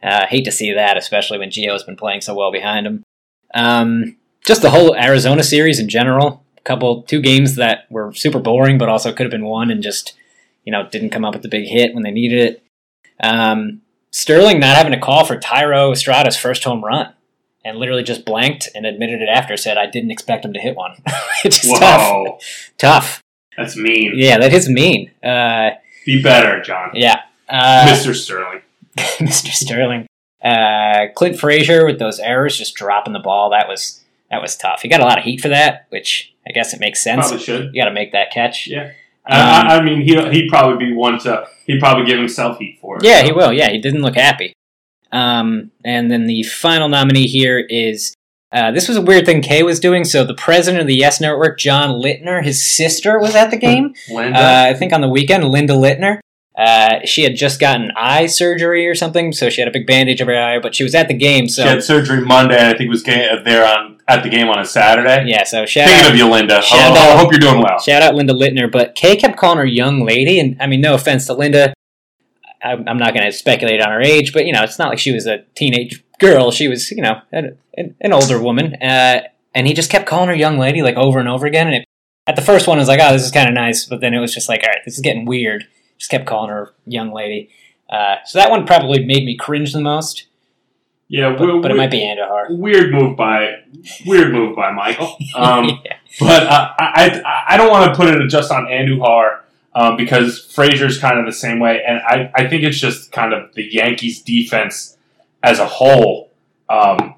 Uh, 0.00 0.26
hate 0.26 0.44
to 0.44 0.52
see 0.52 0.72
that, 0.74 0.96
especially 0.96 1.38
when 1.38 1.50
Gio's 1.50 1.82
been 1.82 1.96
playing 1.96 2.20
so 2.20 2.34
well 2.34 2.52
behind 2.52 2.86
him. 2.86 3.02
Um, 3.54 4.16
just 4.46 4.62
the 4.62 4.70
whole 4.70 4.94
Arizona 4.94 5.42
series 5.42 5.80
in 5.80 5.88
general. 5.88 6.43
A 6.64 6.68
couple, 6.68 7.02
two 7.02 7.20
games 7.20 7.56
that 7.56 7.86
were 7.90 8.12
super 8.14 8.38
boring, 8.38 8.78
but 8.78 8.88
also 8.88 9.12
could 9.12 9.24
have 9.24 9.30
been 9.30 9.44
won 9.44 9.70
and 9.70 9.82
just, 9.82 10.14
you 10.64 10.72
know, 10.72 10.88
didn't 10.88 11.10
come 11.10 11.24
up 11.24 11.34
with 11.34 11.42
the 11.42 11.48
big 11.48 11.66
hit 11.68 11.94
when 11.94 12.02
they 12.02 12.10
needed 12.10 12.38
it. 12.38 12.62
Um, 13.22 13.82
Sterling 14.10 14.60
not 14.60 14.76
having 14.76 14.92
to 14.92 15.00
call 15.00 15.24
for 15.24 15.36
Thairo 15.36 15.92
Estrada's 15.92 16.36
first 16.36 16.64
home 16.64 16.84
run 16.84 17.12
and 17.64 17.78
literally 17.78 18.02
just 18.02 18.24
blanked 18.24 18.68
and 18.74 18.86
admitted 18.86 19.20
it 19.22 19.28
after. 19.28 19.56
Said 19.56 19.76
I 19.76 19.86
didn't 19.86 20.10
expect 20.10 20.44
him 20.44 20.52
to 20.52 20.60
hit 20.60 20.76
one. 20.76 20.96
it's 21.44 21.60
just 21.60 21.80
tough. 21.80 22.00
Whoa, 22.12 22.38
Tough. 22.78 23.20
that's 23.56 23.76
mean. 23.76 24.12
Yeah, 24.14 24.38
that 24.38 24.52
is 24.52 24.68
mean. 24.68 25.10
Uh, 25.22 25.70
Be 26.06 26.22
better, 26.22 26.60
John. 26.62 26.90
yeah. 26.94 27.22
Uh, 27.48 27.86
Mr. 27.88 28.14
Sterling. 28.14 28.60
Mr. 28.96 29.48
Sterling. 29.50 30.06
Uh, 30.42 31.06
Clint 31.14 31.38
Frazier 31.38 31.84
with 31.86 31.98
those 31.98 32.20
errors, 32.20 32.56
just 32.58 32.74
dropping 32.74 33.12
the 33.14 33.18
ball. 33.18 33.50
That 33.50 33.66
was 33.68 34.02
that 34.30 34.40
was 34.42 34.56
tough. 34.56 34.82
He 34.82 34.88
got 34.88 35.00
a 35.00 35.04
lot 35.04 35.18
of 35.18 35.24
heat 35.24 35.40
for 35.40 35.48
that, 35.48 35.86
which 35.88 36.33
I 36.46 36.52
guess 36.52 36.74
it 36.74 36.80
makes 36.80 37.02
sense. 37.02 37.28
Probably 37.28 37.44
should. 37.44 37.70
You 37.74 37.82
got 37.82 37.88
to 37.88 37.94
make 37.94 38.12
that 38.12 38.30
catch. 38.32 38.66
Yeah. 38.66 38.92
Um, 39.26 39.38
I, 39.40 39.76
I- 39.78 39.82
mean, 39.82 40.02
he 40.02 40.14
he'd 40.30 40.48
probably 40.48 40.86
be 40.86 40.92
one 40.94 41.18
to. 41.20 41.46
He'd 41.66 41.80
probably 41.80 42.04
give 42.04 42.18
himself 42.18 42.58
heat 42.58 42.78
for 42.80 42.98
it. 42.98 43.04
Yeah, 43.04 43.22
he 43.22 43.32
will. 43.32 43.52
Yeah, 43.52 43.70
he 43.70 43.78
didn't 43.78 44.02
look 44.02 44.16
happy. 44.16 44.52
Um, 45.12 45.70
and 45.84 46.10
then 46.10 46.26
the 46.26 46.42
final 46.42 46.88
nominee 46.88 47.26
here 47.26 47.58
is 47.58 48.14
uh, 48.52 48.70
this 48.72 48.86
was 48.88 48.96
a 48.96 49.02
weird 49.02 49.24
thing 49.24 49.40
Kay 49.42 49.62
was 49.62 49.80
doing. 49.80 50.04
So 50.04 50.24
the 50.24 50.34
president 50.34 50.80
of 50.82 50.86
the 50.86 50.94
Yes 50.96 51.20
Network, 51.20 51.58
John 51.58 51.90
Littner, 52.02 52.44
his 52.44 52.62
sister 52.76 53.18
was 53.18 53.34
at 53.34 53.50
the 53.50 53.56
game. 53.56 53.94
Linda. 54.10 54.38
Uh, 54.38 54.64
I 54.68 54.74
think 54.74 54.92
on 54.92 55.00
the 55.00 55.08
weekend, 55.08 55.44
Linda 55.44 55.72
Littner. 55.74 56.18
Uh, 56.56 57.00
she 57.04 57.24
had 57.24 57.34
just 57.34 57.58
gotten 57.58 57.90
eye 57.96 58.26
surgery 58.26 58.86
or 58.86 58.94
something, 58.94 59.32
so 59.32 59.50
she 59.50 59.60
had 59.60 59.66
a 59.66 59.72
big 59.72 59.86
bandage 59.88 60.22
over 60.22 60.32
her 60.32 60.38
eye. 60.40 60.58
But 60.60 60.74
she 60.74 60.84
was 60.84 60.94
at 60.94 61.08
the 61.08 61.14
game, 61.14 61.48
so 61.48 61.62
she 61.62 61.68
had 61.68 61.82
surgery 61.82 62.20
Monday, 62.20 62.56
and 62.56 62.68
I 62.68 62.78
think 62.78 62.90
was 62.90 63.02
ga- 63.02 63.42
there 63.44 63.66
on 63.66 63.93
at 64.08 64.22
the 64.22 64.28
game 64.28 64.48
on 64.48 64.58
a 64.58 64.64
Saturday. 64.64 65.24
yeah. 65.26 65.44
So 65.44 65.64
shout 65.66 65.88
Thinking 65.88 66.06
out, 66.06 66.12
of 66.12 66.16
you, 66.18 66.28
Linda. 66.30 66.60
Shout 66.62 66.96
I, 66.96 67.08
I 67.08 67.12
out. 67.12 67.18
hope 67.18 67.32
you're 67.32 67.40
doing 67.40 67.60
well. 67.60 67.78
shout 67.78 68.02
out 68.02 68.14
Linda 68.14 68.32
Littner. 68.34 68.70
But 68.70 68.94
Kay 68.94 69.16
kept 69.16 69.36
calling 69.38 69.58
her 69.58 69.66
young 69.66 70.04
lady, 70.04 70.38
and 70.38 70.56
I 70.60 70.66
mean, 70.66 70.80
no 70.80 70.94
offense 70.94 71.26
to 71.26 71.34
Linda. 71.34 71.72
I'm 72.62 72.88
I'm 72.88 72.98
not 72.98 73.14
going 73.14 73.26
to 73.26 73.32
speculate 73.32 73.80
on 73.80 73.90
her 73.90 74.00
age, 74.00 74.32
but 74.32 74.46
you 74.46 74.52
know, 74.52 74.62
it's 74.62 74.78
not 74.78 74.88
like 74.88 74.98
she 74.98 75.12
was 75.12 75.26
a 75.26 75.38
teenage 75.54 76.02
girl. 76.18 76.50
She 76.50 76.68
was, 76.68 76.90
you 76.90 77.02
know, 77.02 77.20
an, 77.32 77.58
an, 77.76 77.94
an 78.00 78.12
older 78.12 78.40
woman. 78.40 78.74
Uh, 78.76 79.22
and 79.54 79.66
he 79.66 79.74
just 79.74 79.90
kept 79.90 80.06
calling 80.06 80.28
her 80.28 80.34
young 80.34 80.58
lady 80.58 80.82
like 80.82 80.96
over 80.96 81.18
and 81.18 81.28
over 81.28 81.46
again. 81.46 81.66
And 81.68 81.76
it, 81.76 81.84
at 82.26 82.36
the 82.36 82.42
first 82.42 82.66
one, 82.66 82.78
I 82.78 82.80
was 82.80 82.88
like, 82.88 83.00
oh, 83.02 83.12
this 83.12 83.22
is 83.24 83.30
kind 83.30 83.48
of 83.48 83.54
nice. 83.54 83.84
But 83.84 84.00
then 84.00 84.14
it 84.14 84.20
was 84.20 84.32
just 84.34 84.48
like, 84.48 84.62
all 84.62 84.68
right, 84.68 84.80
this 84.84 84.94
is 84.94 85.00
getting 85.00 85.26
weird. 85.26 85.66
Just 85.98 86.10
kept 86.10 86.26
calling 86.26 86.50
her 86.50 86.72
young 86.86 87.12
lady. 87.12 87.50
Uh, 87.90 88.16
so 88.24 88.38
that 88.38 88.50
one 88.50 88.66
probably 88.66 89.04
made 89.04 89.24
me 89.24 89.36
cringe 89.36 89.72
the 89.72 89.80
most. 89.80 90.26
Yeah, 91.08 91.34
But, 91.38 91.46
we- 91.54 91.60
but 91.60 91.70
it 91.70 91.74
we- 91.74 91.78
might 91.78 91.90
be 91.90 92.00
Andujar. 92.00 92.56
weird 92.56 92.92
move 92.92 93.16
by 93.16 93.56
weird 94.06 94.32
move 94.32 94.56
by 94.56 94.72
Michael. 94.72 95.16
Um, 95.36 95.80
yeah. 95.84 95.96
But 96.20 96.44
uh, 96.44 96.70
I, 96.78 97.22
I, 97.24 97.54
I 97.54 97.56
don't 97.56 97.70
want 97.70 97.90
to 97.92 97.96
put 97.96 98.08
it 98.14 98.28
just 98.28 98.50
on 98.52 98.66
Andujar 98.66 99.40
um, 99.74 99.96
because 99.96 100.44
Frazier's 100.54 100.98
kind 100.98 101.18
of 101.18 101.26
the 101.26 101.32
same 101.32 101.58
way, 101.58 101.82
and 101.86 101.98
I, 101.98 102.30
I 102.34 102.48
think 102.48 102.62
it's 102.62 102.78
just 102.78 103.10
kind 103.10 103.32
of 103.32 103.52
the 103.54 103.64
Yankees' 103.64 104.22
defense 104.22 104.96
as 105.42 105.58
a 105.58 105.66
whole. 105.66 106.30
Um, 106.68 107.16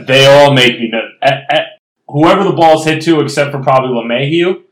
they 0.00 0.26
all 0.26 0.54
make 0.54 0.80
me 0.80 0.90
at, 1.20 1.44
at, 1.50 1.64
whoever 2.08 2.42
the 2.44 2.52
ball's 2.52 2.86
hit 2.86 3.02
to, 3.02 3.20
except 3.20 3.52
for 3.52 3.62
probably 3.62 3.90
LeMahieu, 3.90 4.62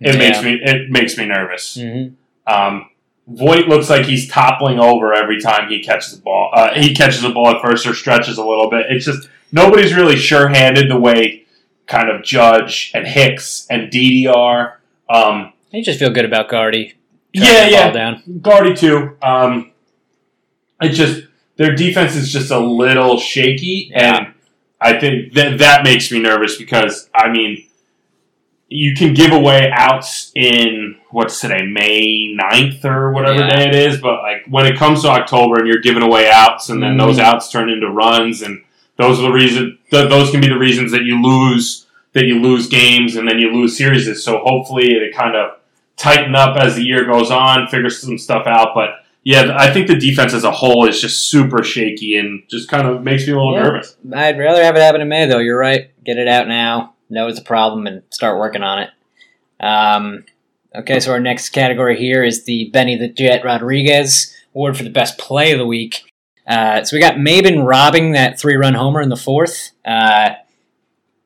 it 0.00 0.18
makes 0.18 0.42
me 0.42 0.60
it 0.62 0.90
makes 0.90 1.16
me 1.16 1.24
nervous. 1.26 1.74
hmm 1.80 2.08
Um, 2.46 2.90
Voit 3.28 3.66
looks 3.68 3.90
like 3.90 4.06
he's 4.06 4.28
toppling 4.28 4.78
over 4.78 5.12
every 5.12 5.40
time 5.40 5.68
he 5.68 5.82
catches 5.82 6.16
the 6.16 6.22
ball. 6.22 6.50
Uh, 6.52 6.74
he 6.74 6.94
catches 6.94 7.22
the 7.22 7.30
ball 7.30 7.48
at 7.48 7.60
first 7.62 7.86
or 7.86 7.92
stretches 7.94 8.38
a 8.38 8.44
little 8.44 8.70
bit. 8.70 8.86
It's 8.88 9.04
just 9.04 9.28
nobody's 9.50 9.94
really 9.94 10.16
sure-handed 10.16 10.88
the 10.90 10.98
way 10.98 11.44
kind 11.86 12.08
of 12.08 12.22
Judge 12.22 12.92
and 12.94 13.06
Hicks 13.06 13.66
and 13.68 13.90
DDR. 13.90 14.74
Um, 15.10 15.52
You 15.72 15.82
just 15.82 15.98
feel 15.98 16.10
good 16.10 16.24
about 16.24 16.48
Gardy. 16.48 16.94
yeah, 17.32 17.68
yeah, 17.68 17.90
down. 17.90 18.22
Gardy 18.40 18.74
too. 18.74 19.16
Um, 19.22 19.72
it's 20.80 20.96
just 20.96 21.24
their 21.56 21.74
defense 21.74 22.14
is 22.14 22.32
just 22.32 22.50
a 22.52 22.58
little 22.58 23.18
shaky, 23.18 23.90
Yeah. 23.90 24.16
and 24.18 24.34
I 24.80 24.98
think 25.00 25.32
that 25.34 25.58
that 25.58 25.82
makes 25.84 26.12
me 26.12 26.20
nervous 26.20 26.56
because 26.56 27.08
I 27.14 27.28
mean, 27.30 27.65
you 28.68 28.94
can 28.94 29.14
give 29.14 29.32
away 29.32 29.70
outs 29.72 30.32
in 30.34 30.96
what's 31.10 31.40
today, 31.40 31.62
May 31.62 32.34
9th 32.36 32.84
or 32.84 33.12
whatever 33.12 33.40
Yeah. 33.40 33.56
day 33.56 33.68
it 33.68 33.74
is, 33.74 34.00
but 34.00 34.22
like 34.22 34.44
when 34.48 34.66
it 34.66 34.76
comes 34.76 35.02
to 35.02 35.08
October 35.08 35.56
and 35.60 35.68
you're 35.68 35.80
giving 35.80 36.02
away 36.02 36.28
outs, 36.30 36.68
and 36.68 36.82
then 36.82 36.96
Mhm. 36.96 36.98
those 37.06 37.18
outs 37.18 37.50
turn 37.50 37.70
into 37.70 37.88
runs, 37.88 38.42
and 38.42 38.62
those 38.96 39.18
are 39.20 39.22
the 39.22 39.32
reason. 39.32 39.78
Th- 39.90 40.08
those 40.08 40.30
can 40.30 40.40
be 40.40 40.48
the 40.48 40.58
reasons 40.58 40.90
that 40.92 41.02
you 41.04 41.22
lose 41.22 41.82
that 42.12 42.24
you 42.24 42.40
lose 42.40 42.66
games 42.66 43.14
and 43.16 43.28
then 43.28 43.38
you 43.38 43.52
lose 43.52 43.76
series. 43.76 44.24
So 44.24 44.38
hopefully 44.38 44.86
it 44.92 45.14
kind 45.14 45.36
of 45.36 45.50
tighten 45.98 46.34
up 46.34 46.56
as 46.56 46.74
the 46.74 46.82
year 46.82 47.04
goes 47.04 47.30
on, 47.30 47.66
figure 47.68 47.90
some 47.90 48.16
stuff 48.16 48.46
out. 48.46 48.70
But 48.74 48.94
yeah, 49.22 49.54
I 49.54 49.70
think 49.70 49.86
the 49.86 49.96
defense 49.96 50.32
as 50.32 50.42
a 50.42 50.50
whole 50.50 50.86
is 50.88 50.98
just 50.98 51.28
super 51.28 51.62
shaky 51.62 52.16
and 52.16 52.42
just 52.48 52.70
kind 52.70 52.88
of 52.88 53.04
makes 53.04 53.26
me 53.26 53.34
a 53.34 53.36
little 53.36 53.52
Yeah. 53.54 53.64
nervous. 53.64 53.96
I'd 54.14 54.38
rather 54.38 54.64
have 54.64 54.76
it 54.76 54.80
happen 54.80 55.02
in 55.02 55.08
May, 55.08 55.26
though. 55.26 55.40
You're 55.40 55.58
right. 55.58 55.88
Get 56.06 56.16
it 56.16 56.26
out 56.26 56.48
now. 56.48 56.94
Know 57.08 57.28
it's 57.28 57.38
a 57.38 57.44
problem 57.44 57.86
and 57.86 58.02
start 58.10 58.38
working 58.38 58.62
on 58.62 58.80
it. 58.80 58.90
Um, 59.60 60.24
okay, 60.74 61.00
so 61.00 61.12
our 61.12 61.20
next 61.20 61.50
category 61.50 61.96
here 61.98 62.24
is 62.24 62.44
the 62.44 62.70
Benny 62.72 62.96
the 62.96 63.08
Jet 63.08 63.44
Rodriguez 63.44 64.34
award 64.54 64.76
for 64.76 64.82
the 64.82 64.90
best 64.90 65.18
play 65.18 65.52
of 65.52 65.58
the 65.58 65.66
week. 65.66 66.12
Uh, 66.46 66.82
so 66.84 66.96
we 66.96 67.00
got 67.00 67.14
Maybin 67.14 67.66
robbing 67.66 68.12
that 68.12 68.38
three-run 68.38 68.74
homer 68.74 69.00
in 69.00 69.08
the 69.08 69.16
fourth. 69.16 69.72
Uh, 69.84 70.30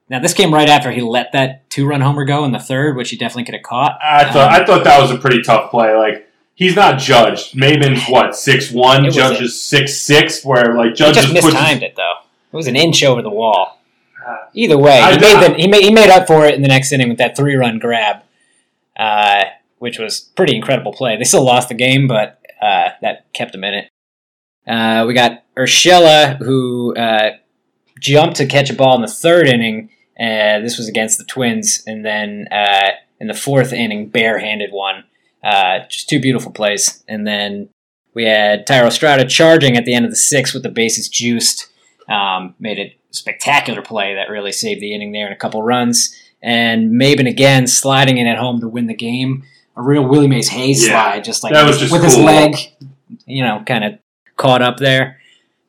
now 0.09 0.19
this 0.19 0.35
came 0.35 0.53
right 0.53 0.69
after 0.69 0.91
he 0.91 1.01
let 1.01 1.33
that 1.33 1.69
two-run 1.71 2.01
homer 2.01 2.25
go 2.25 2.45
in 2.45 2.53
the 2.53 2.59
third, 2.59 2.97
which 2.97 3.11
he 3.11 3.17
definitely 3.17 3.45
could 3.45 3.55
have 3.55 3.63
caught. 3.63 3.99
I 4.03 4.25
thought 4.31 4.53
Um, 4.53 4.63
I 4.63 4.65
thought 4.67 4.85
that 4.85 5.01
was 5.01 5.11
a 5.11 5.19
pretty 5.19 5.43
tough 5.43 5.71
play. 5.71 5.95
Like 5.95 6.29
he's 6.55 6.77
not 6.77 6.99
judged. 6.99 7.55
Maybin's 7.55 8.07
what 8.09 8.37
six 8.37 8.71
one, 8.71 9.11
Judge 9.11 9.41
is 9.41 9.61
six 9.61 9.97
six. 9.97 10.45
Where 10.45 10.75
like 10.75 10.91
He 10.91 10.95
Judge 10.95 11.15
just 11.15 11.33
just 11.33 11.47
mistimed 11.47 11.83
it 11.83 11.97
though. 11.97 12.15
It 12.53 12.57
was 12.57 12.67
an 12.67 12.77
inch 12.77 13.03
over 13.05 13.23
the 13.23 13.31
wall. 13.31 13.80
Either 14.55 14.79
way, 14.79 14.99
I- 15.01 15.13
he 15.13 15.19
made, 15.19 15.43
the, 15.43 15.55
he 15.55 15.69
made 15.69 15.83
he 15.85 15.93
made 15.93 16.11
up 16.11 16.27
for 16.27 16.47
it 16.47 16.55
in 16.55 16.63
the 16.63 16.69
next 16.69 16.93
inning 16.93 17.09
with 17.09 17.19
that 17.19 17.37
three 17.37 17.55
run 17.55 17.79
grab, 17.79 18.23
uh, 18.99 19.45
which 19.79 19.99
was 19.99 20.21
pretty 20.21 20.57
incredible 20.57 20.93
play. 20.93 21.17
They 21.17 21.25
still 21.25 21.45
lost 21.45 21.69
the 21.69 21.75
game, 21.75 22.07
but 22.09 22.41
uh, 22.61 22.91
that 23.03 23.33
kept 23.33 23.53
them 23.53 23.65
in 23.65 23.75
it. 23.75 23.89
Uh, 24.67 25.05
we 25.07 25.15
got 25.15 25.43
Urshela 25.57 26.37
who 26.39 26.95
uh, 26.97 27.31
jumped 27.99 28.37
to 28.37 28.47
catch 28.47 28.71
a 28.71 28.75
ball 28.75 28.95
in 28.97 29.03
the 29.03 29.09
third 29.09 29.47
inning. 29.49 29.91
Uh, 30.19 30.61
this 30.61 30.77
was 30.77 30.87
against 30.89 31.19
the 31.19 31.25
Twins, 31.25 31.83
and 31.87 32.05
then 32.05 32.47
uh, 32.53 32.91
in 33.19 33.27
the 33.27 33.35
fourth 33.35 33.73
inning, 33.73 34.09
barehanded 34.09 34.71
one. 34.71 35.05
Uh, 35.43 35.81
just 35.89 36.09
two 36.09 36.21
beautiful 36.21 36.53
plays, 36.53 37.03
and 37.09 37.27
then 37.27 37.71
we 38.13 38.25
had 38.25 38.67
Thairo 38.67 38.93
Strada 38.93 39.25
charging 39.25 39.77
at 39.79 39.87
the 39.87 39.95
end 39.95 40.05
of 40.05 40.11
the 40.11 40.17
sixth 40.17 40.53
with 40.53 40.63
the 40.63 40.69
bases 40.69 41.09
juiced. 41.09 41.69
Um, 42.11 42.55
made 42.59 42.79
a 42.79 42.97
spectacular 43.11 43.83
play 43.83 44.17
that 44.17 44.29
really 44.29 44.53
saved 44.53 44.81
the 44.81 44.93
inning 44.95 45.13
there 45.13 45.27
and 45.27 45.33
a 45.33 45.39
couple 45.39 45.63
runs. 45.63 46.15
And 46.43 46.91
Maybin 46.91 47.29
again 47.29 47.67
sliding 47.67 48.19
in 48.19 48.27
at 48.27 48.37
home 48.39 48.61
to 48.61 48.69
win 48.69 48.87
the 48.87 48.95
game. 48.95 49.45
A 49.77 49.83
real 49.83 50.07
Willie 50.07 50.29
Mays 50.29 50.49
Hayes 50.49 50.87
Yeah, 50.87 50.93
slide, 50.93 51.25
just 51.25 51.43
like 51.43 51.53
that 51.53 51.67
was 51.67 51.79
just 51.79 51.93
with 51.93 52.03
his 52.03 52.17
leg, 52.17 52.57
you 53.27 53.45
know, 53.45 53.63
kind 53.65 53.85
of 53.85 53.99
caught 54.37 54.61
up 54.61 54.79
there. 54.79 55.21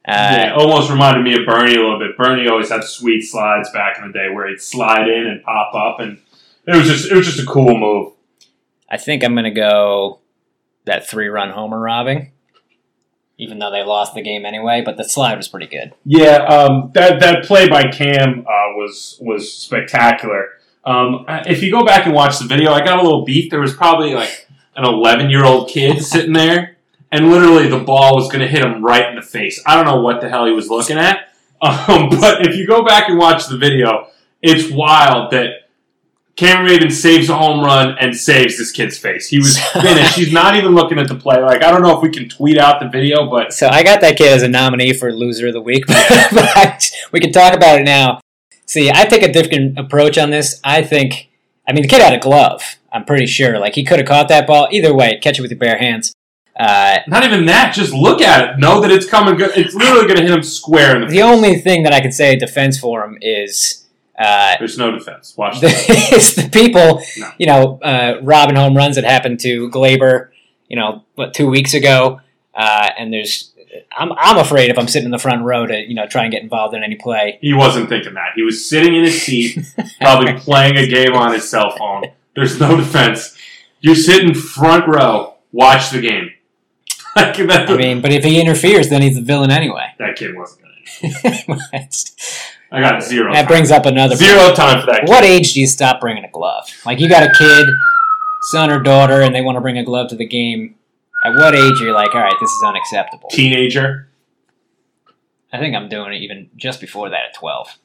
Uh, 0.07 0.33
yeah, 0.35 0.53
almost 0.55 0.89
reminded 0.89 1.23
me 1.23 1.39
of 1.39 1.45
Bernie 1.45 1.75
a 1.75 1.79
little 1.79 1.99
bit. 1.99 2.17
Bernie 2.17 2.47
always 2.47 2.69
had 2.69 2.83
sweet 2.83 3.21
slides 3.21 3.69
back 3.71 3.99
in 3.99 4.07
the 4.07 4.13
day 4.13 4.29
where 4.33 4.47
he'd 4.49 4.59
slide 4.59 5.07
in 5.07 5.27
and 5.27 5.43
pop 5.43 5.75
up, 5.75 5.99
and 5.99 6.17
it 6.65 6.75
was 6.75 6.87
just 6.87 7.11
it 7.11 7.15
was 7.15 7.27
just 7.27 7.39
a 7.39 7.45
cool 7.45 7.77
move. 7.77 8.13
I 8.89 8.97
think 8.97 9.23
I'm 9.23 9.33
going 9.33 9.45
to 9.45 9.51
go 9.51 10.19
that 10.85 11.07
three 11.07 11.27
run 11.27 11.51
homer 11.51 11.79
robbing, 11.79 12.31
even 13.41 13.57
though 13.57 13.71
they 13.71 13.83
lost 13.83 14.13
the 14.13 14.21
game 14.21 14.45
anyway. 14.45 14.81
But 14.85 14.95
the 14.95 15.03
slide 15.03 15.35
was 15.35 15.47
pretty 15.47 15.67
good. 15.67 15.93
Yeah, 16.05 16.37
um, 16.45 16.91
that 16.93 17.19
that 17.19 17.43
play 17.43 17.67
by 17.67 17.89
Cam 17.91 18.41
uh, 18.41 18.73
was 18.77 19.17
was 19.19 19.51
spectacular. 19.51 20.49
Um, 20.85 21.25
if 21.27 21.61
you 21.61 21.71
go 21.71 21.83
back 21.83 22.05
and 22.05 22.15
watch 22.15 22.39
the 22.39 22.45
video, 22.45 22.71
I 22.71 22.83
got 22.83 22.99
a 22.99 23.03
little 23.03 23.25
beef. 23.25 23.49
There 23.49 23.59
was 23.59 23.73
probably 23.73 24.13
like 24.13 24.47
an 24.75 24.85
11 24.85 25.29
year 25.29 25.43
old 25.43 25.69
kid 25.69 26.01
sitting 26.03 26.33
there, 26.33 26.77
and 27.11 27.29
literally 27.29 27.67
the 27.67 27.79
ball 27.79 28.15
was 28.15 28.27
going 28.27 28.39
to 28.39 28.47
hit 28.47 28.63
him 28.63 28.83
right 28.83 29.09
in 29.09 29.15
the 29.15 29.21
face. 29.21 29.61
I 29.65 29.75
don't 29.75 29.85
know 29.85 30.01
what 30.01 30.21
the 30.21 30.29
hell 30.29 30.45
he 30.45 30.53
was 30.53 30.69
looking 30.69 30.97
at, 30.97 31.29
um, 31.61 32.09
but 32.09 32.47
if 32.47 32.55
you 32.55 32.67
go 32.67 32.83
back 32.83 33.09
and 33.09 33.17
watch 33.17 33.47
the 33.47 33.57
video, 33.57 34.07
it's 34.41 34.71
wild 34.71 35.31
that 35.31 35.69
Cameron 36.35 36.67
Maybin 36.79 36.91
saves 36.91 37.29
a 37.29 37.37
home 37.37 37.63
run 37.63 37.97
and 37.99 38.15
saves 38.15 38.57
this 38.57 38.71
kid's 38.71 38.97
face. 38.97 39.27
He 39.27 39.37
was 39.37 39.59
finished. 39.73 40.15
He's 40.15 40.31
not 40.31 40.55
even 40.55 40.73
looking 40.73 40.97
at 40.97 41.07
the 41.07 41.15
play. 41.15 41.41
Like 41.41 41.63
I 41.63 41.71
don't 41.71 41.81
know 41.81 41.95
if 41.95 42.01
we 42.01 42.09
can 42.09 42.29
tweet 42.29 42.57
out 42.57 42.79
the 42.79 42.87
video, 42.89 43.29
but 43.29 43.53
So 43.53 43.67
I 43.67 43.83
got 43.83 44.01
that 44.01 44.17
kid 44.17 44.31
as 44.31 44.43
a 44.43 44.47
nominee 44.47 44.93
for 44.93 45.11
loser 45.11 45.47
of 45.47 45.53
the 45.53 45.61
week, 45.61 45.85
but 45.87 46.89
we 47.11 47.19
can 47.19 47.31
talk 47.31 47.53
about 47.53 47.79
it 47.79 47.83
now. 47.83 48.21
See, 48.65 48.89
I 48.89 49.05
take 49.05 49.23
a 49.23 49.31
different 49.31 49.77
approach 49.77 50.17
on 50.17 50.29
this. 50.29 50.61
I 50.63 50.81
think, 50.81 51.29
I 51.67 51.73
mean, 51.73 51.81
the 51.81 51.89
kid 51.89 52.01
had 52.01 52.13
a 52.13 52.19
glove. 52.19 52.77
I'm 52.93 53.03
pretty 53.05 53.25
sure. 53.27 53.59
Like 53.59 53.75
he 53.75 53.83
could 53.83 53.99
have 53.99 54.07
caught 54.07 54.29
that 54.29 54.47
ball 54.47 54.69
either 54.71 54.93
way. 54.93 55.19
Catch 55.21 55.39
it 55.39 55.41
with 55.41 55.51
your 55.51 55.59
bare 55.59 55.77
hands. 55.77 56.13
Uh, 56.57 56.99
Not 57.07 57.23
even 57.23 57.45
that. 57.47 57.73
Just 57.73 57.93
look 57.93 58.21
at 58.21 58.49
it. 58.49 58.59
Know 58.59 58.81
that 58.81 58.91
it's 58.91 59.05
coming. 59.05 59.35
It's 59.39 59.73
literally 59.73 60.03
going 60.03 60.17
to 60.17 60.21
hit 60.21 60.31
him 60.31 60.43
square 60.43 60.95
in 60.95 61.01
the. 61.01 61.07
the 61.07 61.21
only 61.21 61.55
thing 61.59 61.83
that 61.83 61.93
I 61.93 62.01
can 62.01 62.11
say 62.11 62.33
in 62.33 62.39
defense 62.39 62.77
for 62.79 63.03
him 63.03 63.17
is 63.21 63.80
uh, 64.21 64.55
There's 64.59 64.77
no 64.77 64.91
defense. 64.91 65.35
Watch 65.37 65.57
it's 65.61 66.35
the 66.35 66.49
people, 66.49 67.01
No. 67.17 67.31
you 67.37 67.45
know, 67.47 67.79
uh, 67.81 68.19
robbing 68.21 68.55
home 68.55 68.75
runs 68.77 68.95
that 68.95 69.03
happened 69.03 69.39
to 69.41 69.69
Gleyber, 69.69 70.29
you 70.67 70.77
know, 70.77 71.03
what 71.15 71.33
two 71.33 71.47
weeks 71.49 71.73
ago, 71.73 72.21
uh, 72.53 72.89
and 72.97 73.11
there's. 73.13 73.47
I'm, 73.97 74.11
I'm 74.17 74.37
afraid 74.37 74.69
if 74.69 74.77
I'm 74.77 74.89
sitting 74.89 75.05
in 75.05 75.11
the 75.11 75.17
front 75.17 75.43
row 75.43 75.65
to 75.65 75.77
you 75.77 75.95
know 75.95 76.05
try 76.05 76.23
and 76.23 76.31
get 76.31 76.43
involved 76.43 76.75
in 76.75 76.83
any 76.83 76.95
play. 76.95 77.39
He 77.41 77.53
wasn't 77.53 77.87
thinking 77.87 78.13
that. 78.15 78.31
He 78.35 78.41
was 78.43 78.67
sitting 78.67 78.93
in 78.95 79.05
his 79.05 79.21
seat, 79.21 79.59
probably 80.01 80.33
playing 80.33 80.75
a 80.77 80.87
game 80.87 81.13
on 81.13 81.31
his 81.33 81.49
cell 81.49 81.71
phone. 81.77 82.03
There's 82.35 82.59
no 82.59 82.75
defense. 82.75 83.37
You're 83.79 83.95
sitting 83.95 84.33
front 84.33 84.87
row. 84.89 85.35
Watch 85.53 85.89
the 85.91 86.01
game. 86.01 86.31
Like, 87.13 87.37
I 87.41 87.75
mean, 87.75 87.99
but 88.01 88.13
if 88.13 88.23
he 88.23 88.39
interferes, 88.39 88.87
then 88.89 89.01
he's 89.01 89.17
a 89.17 89.21
villain 89.21 89.51
anyway. 89.51 89.87
that 89.99 90.15
kid 90.15 90.33
wasn't 90.33 90.61
going 90.61 91.11
to. 91.13 91.65
I 92.71 92.79
got 92.79 93.03
zero. 93.03 93.33
that 93.33 93.41
time. 93.41 93.47
brings 93.47 93.71
up 93.71 93.85
another. 93.85 94.15
zero 94.15 94.53
time 94.53 94.79
for 94.79 94.85
that. 94.87 95.01
Kid. 95.01 95.09
What 95.09 95.23
age 95.23 95.53
do 95.53 95.59
you 95.59 95.67
stop 95.67 95.99
bringing 95.99 96.23
a 96.23 96.29
glove? 96.31 96.69
Like 96.85 96.99
you 96.99 97.09
got 97.09 97.23
a 97.23 97.31
kid, 97.37 97.67
son 98.51 98.69
or 98.71 98.79
daughter, 98.81 99.21
and 99.21 99.35
they 99.35 99.41
want 99.41 99.57
to 99.57 99.61
bring 99.61 99.77
a 99.77 99.83
glove 99.83 100.09
to 100.09 100.15
the 100.15 100.25
game. 100.27 100.75
At 101.23 101.35
what 101.35 101.53
age 101.53 101.81
are 101.81 101.85
you 101.85 101.93
like, 101.93 102.15
all 102.15 102.21
right, 102.21 102.33
this 102.39 102.49
is 102.49 102.63
unacceptable? 102.65 103.29
Teenager. 103.29 104.07
I 105.53 105.59
think 105.59 105.75
I'm 105.75 105.89
doing 105.89 106.13
it 106.13 106.21
even 106.23 106.49
just 106.55 106.79
before 106.79 107.09
that 107.09 107.19
at 107.29 107.33
12. 107.35 107.77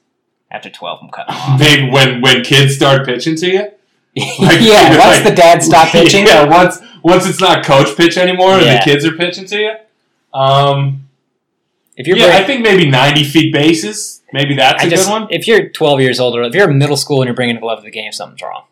After 0.51 0.70
12, 0.70 0.99
I'm 1.03 1.11
cutting 1.11 1.35
off. 1.35 1.59
Maybe 1.61 1.90
when 1.90 2.20
when 2.20 2.42
kids 2.44 2.77
start 2.77 3.05
pitching 3.07 3.37
to 3.37 3.46
you. 3.51 3.68
Like, 4.40 4.61
yeah, 4.62 4.88
like- 4.96 4.99
once 5.01 5.29
the 5.29 5.35
dad 5.35 5.62
stop 5.62 5.88
pitching, 5.88 6.27
Yeah, 6.27 6.44
once 6.49 6.79
once 7.03 7.27
it's 7.29 7.40
not 7.40 7.64
coach 7.66 7.94
pitch 7.96 8.16
anymore 8.16 8.53
and 8.53 8.62
the 8.62 8.81
kids 8.83 9.05
are 9.05 9.12
pitching 9.12 9.44
to 9.46 9.59
you. 9.59 9.72
Um, 10.33 11.09
if 11.96 12.07
you're 12.07 12.16
yeah, 12.16 12.29
bring- 12.29 12.42
I 12.42 12.44
think 12.46 12.62
maybe 12.62 12.88
ninety 12.88 13.25
feet 13.25 13.53
bases. 13.53 14.22
Maybe 14.37 14.55
that's 14.55 14.83
I 14.83 14.87
a 14.87 14.90
just, 14.90 15.07
good 15.07 15.12
one. 15.12 15.29
if 15.31 15.46
you're 15.49 15.70
12 15.70 16.01
years 16.03 16.20
old 16.20 16.37
or 16.37 16.42
if 16.42 16.55
you're 16.55 16.70
in 16.70 16.77
middle 16.77 16.99
school 16.99 17.22
and 17.22 17.27
you're 17.27 17.35
bringing 17.35 17.57
a 17.57 17.61
glove 17.61 17.79
to 17.79 17.85
the 17.85 17.90
game, 17.90 18.12
something's 18.12 18.42
wrong. 18.42 18.64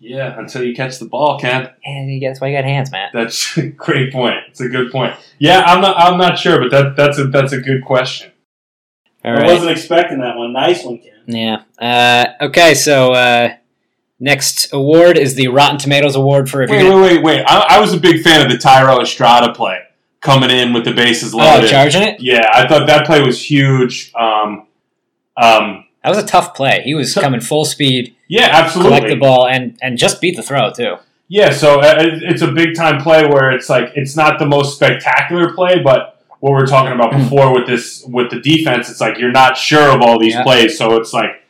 Yeah, 0.00 0.38
until 0.38 0.64
you 0.64 0.74
catch 0.74 0.98
the 0.98 1.04
ball, 1.04 1.38
Ken. 1.38 1.70
And 1.84 2.22
that's 2.22 2.40
why 2.40 2.48
you 2.48 2.56
got 2.56 2.64
hands, 2.64 2.90
Matt. 2.90 3.10
That's 3.12 3.54
a 3.58 3.68
great 3.68 4.14
point. 4.14 4.36
It's 4.48 4.62
a 4.62 4.68
good 4.70 4.90
point. 4.90 5.14
Yeah, 5.38 5.60
I'm 5.66 5.82
not. 5.82 5.98
I'm 5.98 6.16
not 6.16 6.38
sure, 6.38 6.58
but 6.58 6.70
that 6.70 6.96
that's 6.96 7.18
a 7.18 7.24
that's 7.24 7.52
a 7.52 7.60
good 7.60 7.84
question. 7.84 8.32
All 9.24 9.32
I 9.32 9.34
right. 9.34 9.46
wasn't 9.46 9.72
expecting 9.72 10.20
that 10.20 10.38
one. 10.38 10.54
Nice 10.54 10.84
one, 10.84 10.98
Ken. 10.98 11.12
Yeah. 11.26 11.62
Uh, 11.78 12.46
okay, 12.46 12.72
so 12.74 13.12
uh, 13.12 13.56
next 14.18 14.72
award 14.72 15.18
is 15.18 15.34
the 15.34 15.48
Rotten 15.48 15.78
Tomatoes 15.78 16.16
Award 16.16 16.48
for 16.48 16.60
Wait, 16.60 16.70
wait, 16.70 16.94
wait, 16.94 17.22
wait. 17.22 17.44
I, 17.46 17.76
I 17.76 17.80
was 17.80 17.92
a 17.92 18.00
big 18.00 18.22
fan 18.22 18.44
of 18.44 18.50
the 18.50 18.56
Thairo 18.56 19.02
Estrada 19.02 19.52
play 19.52 19.83
coming 20.24 20.50
in 20.50 20.72
with 20.72 20.84
the 20.84 20.92
bases 20.92 21.32
loaded. 21.34 21.50
oh, 21.50 21.54
loaded. 21.56 21.70
charging 21.70 22.02
it. 22.02 22.20
yeah, 22.20 22.48
I 22.52 22.66
thought 22.66 22.86
that 22.88 23.06
play 23.06 23.20
was 23.22 23.38
huge. 23.50 24.10
Um, 24.14 24.66
um, 25.36 25.84
That 26.02 26.08
was 26.08 26.18
a 26.18 26.26
tough 26.26 26.54
play. 26.54 26.82
He 26.84 26.94
was 26.94 27.14
coming 27.14 27.40
full 27.40 27.64
speed, 27.64 28.16
yeah, 28.28 28.48
absolutely. 28.52 28.90
collect 28.98 29.08
the 29.08 29.16
ball, 29.20 29.46
and 29.46 29.78
and 29.82 29.96
just 29.98 30.20
beat 30.20 30.34
the 30.36 30.42
throw 30.42 30.72
too. 30.72 30.96
Yeah, 31.28 31.50
so 31.52 31.80
uh, 31.80 31.94
it's 32.30 32.42
a 32.42 32.50
big 32.52 32.74
time 32.74 33.00
play 33.02 33.26
where 33.26 33.50
it's 33.52 33.68
like 33.68 33.92
it's 33.94 34.16
not 34.16 34.38
the 34.38 34.46
most 34.46 34.76
spectacular 34.76 35.52
play, 35.54 35.80
but 35.82 36.22
what 36.40 36.50
we 36.52 36.62
are 36.62 36.66
talking 36.66 36.92
about 36.92 37.12
before 37.22 37.52
with 37.54 37.66
this 37.66 38.04
with 38.06 38.30
the 38.30 38.40
defense, 38.40 38.90
it's 38.90 39.00
like 39.00 39.18
you're 39.18 39.32
not 39.32 39.56
sure 39.56 39.90
of 39.94 40.00
all 40.02 40.18
these 40.18 40.34
Yeah. 40.34 40.42
plays, 40.42 40.76
so 40.78 40.96
it's 40.96 41.12
like 41.12 41.42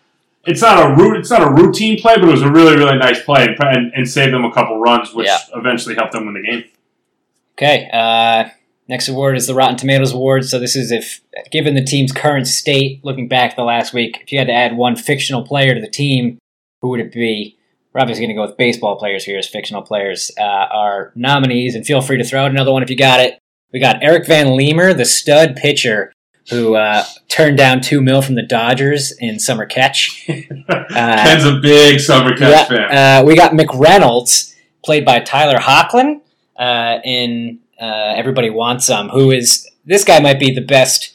it's 0.47 0.61
not 0.63 0.77
a 0.85 0.95
root, 0.95 1.17
it's 1.19 1.31
not 1.31 1.43
a 1.43 1.51
routine 1.51 1.99
play, 2.01 2.15
but 2.17 2.29
it 2.29 2.33
was 2.33 2.43
a 2.43 2.51
really 2.51 2.77
really 2.77 2.97
nice 2.99 3.21
play 3.23 3.45
and, 3.47 3.57
and, 3.61 3.93
and 3.95 4.09
saved 4.09 4.33
them 4.35 4.45
a 4.45 4.53
couple 4.53 4.79
runs, 4.79 5.13
which 5.15 5.27
Yeah. 5.27 5.39
eventually 5.55 5.95
helped 5.97 6.13
them 6.13 6.27
win 6.27 6.35
the 6.35 6.43
game. 6.43 6.65
Okay. 7.57 7.89
Uh, 7.93 8.49
next 8.89 9.09
award 9.09 9.37
is 9.37 9.47
the 9.47 9.55
Rotten 9.55 9.77
Tomatoes 9.77 10.13
Award. 10.13 10.45
So 10.45 10.59
this 10.59 10.77
is 10.77 10.91
if, 10.91 11.21
given 11.51 11.75
the 11.75 11.85
team's 11.85 12.13
current 12.13 12.47
state, 12.47 13.05
looking 13.05 13.29
back 13.29 13.57
the 13.57 13.63
last 13.63 13.93
week, 13.93 14.19
if 14.23 14.33
you 14.33 14.39
had 14.39 14.49
to 14.49 14.55
add 14.55 14.77
one 14.77 14.97
fictional 14.97 15.47
player 15.47 15.75
to 15.75 15.81
the 15.81 15.91
team, 15.91 16.39
who 16.81 16.89
would 16.91 17.01
it 17.01 17.13
be? 17.13 17.59
We're 17.93 18.01
obviously 18.01 18.27
going 18.27 18.37
to 18.37 18.41
go 18.43 18.47
with 18.47 18.57
baseball 18.57 18.97
players 18.97 19.25
here 19.25 19.39
as 19.39 19.49
fictional 19.49 19.83
players. 19.83 20.31
Uh, 20.39 20.43
our 20.43 21.13
nominees, 21.15 21.75
and 21.75 21.87
feel 21.87 22.03
free 22.03 22.19
to 22.19 22.25
throw 22.25 22.45
out 22.45 22.51
another 22.51 22.73
one 22.73 22.83
if 22.83 22.91
you 22.91 22.97
got 22.97 23.21
it. 23.21 23.39
We 23.73 23.81
got 23.81 24.03
Eric 24.03 24.27
Van 24.27 24.49
Leemer, 24.49 24.97
the 24.97 25.05
stud 25.05 25.57
pitcher 25.57 26.13
who 26.51 26.75
uh, 26.75 27.05
turned 27.29 27.57
down 27.57 27.81
two 27.81 28.01
mil 28.03 28.21
from 28.21 28.35
the 28.35 28.43
Dodgers 28.43 29.13
in 29.13 29.39
summer 29.39 29.67
catch. 29.67 30.25
Ken's 30.27 31.45
a 31.45 31.59
big 31.61 32.01
summer 32.01 32.37
catch 32.37 32.69
fan. 32.69 32.93
Uh, 32.93 33.25
we 33.25 33.35
got 33.35 33.53
McReynolds, 33.53 34.55
played 34.85 35.05
by 35.05 35.21
Tyler 35.21 35.59
Hoechlin 35.59 36.21
uh, 36.57 36.99
in 37.05 37.61
uh, 37.81 38.15
Everybody 38.17 38.51
Wants 38.51 38.87
Some, 38.87 39.09
who 39.11 39.31
is 39.31 39.69
this 39.85 40.05
guy 40.05 40.21
might 40.21 40.39
be 40.41 40.55
the 40.55 40.61
best 40.61 41.11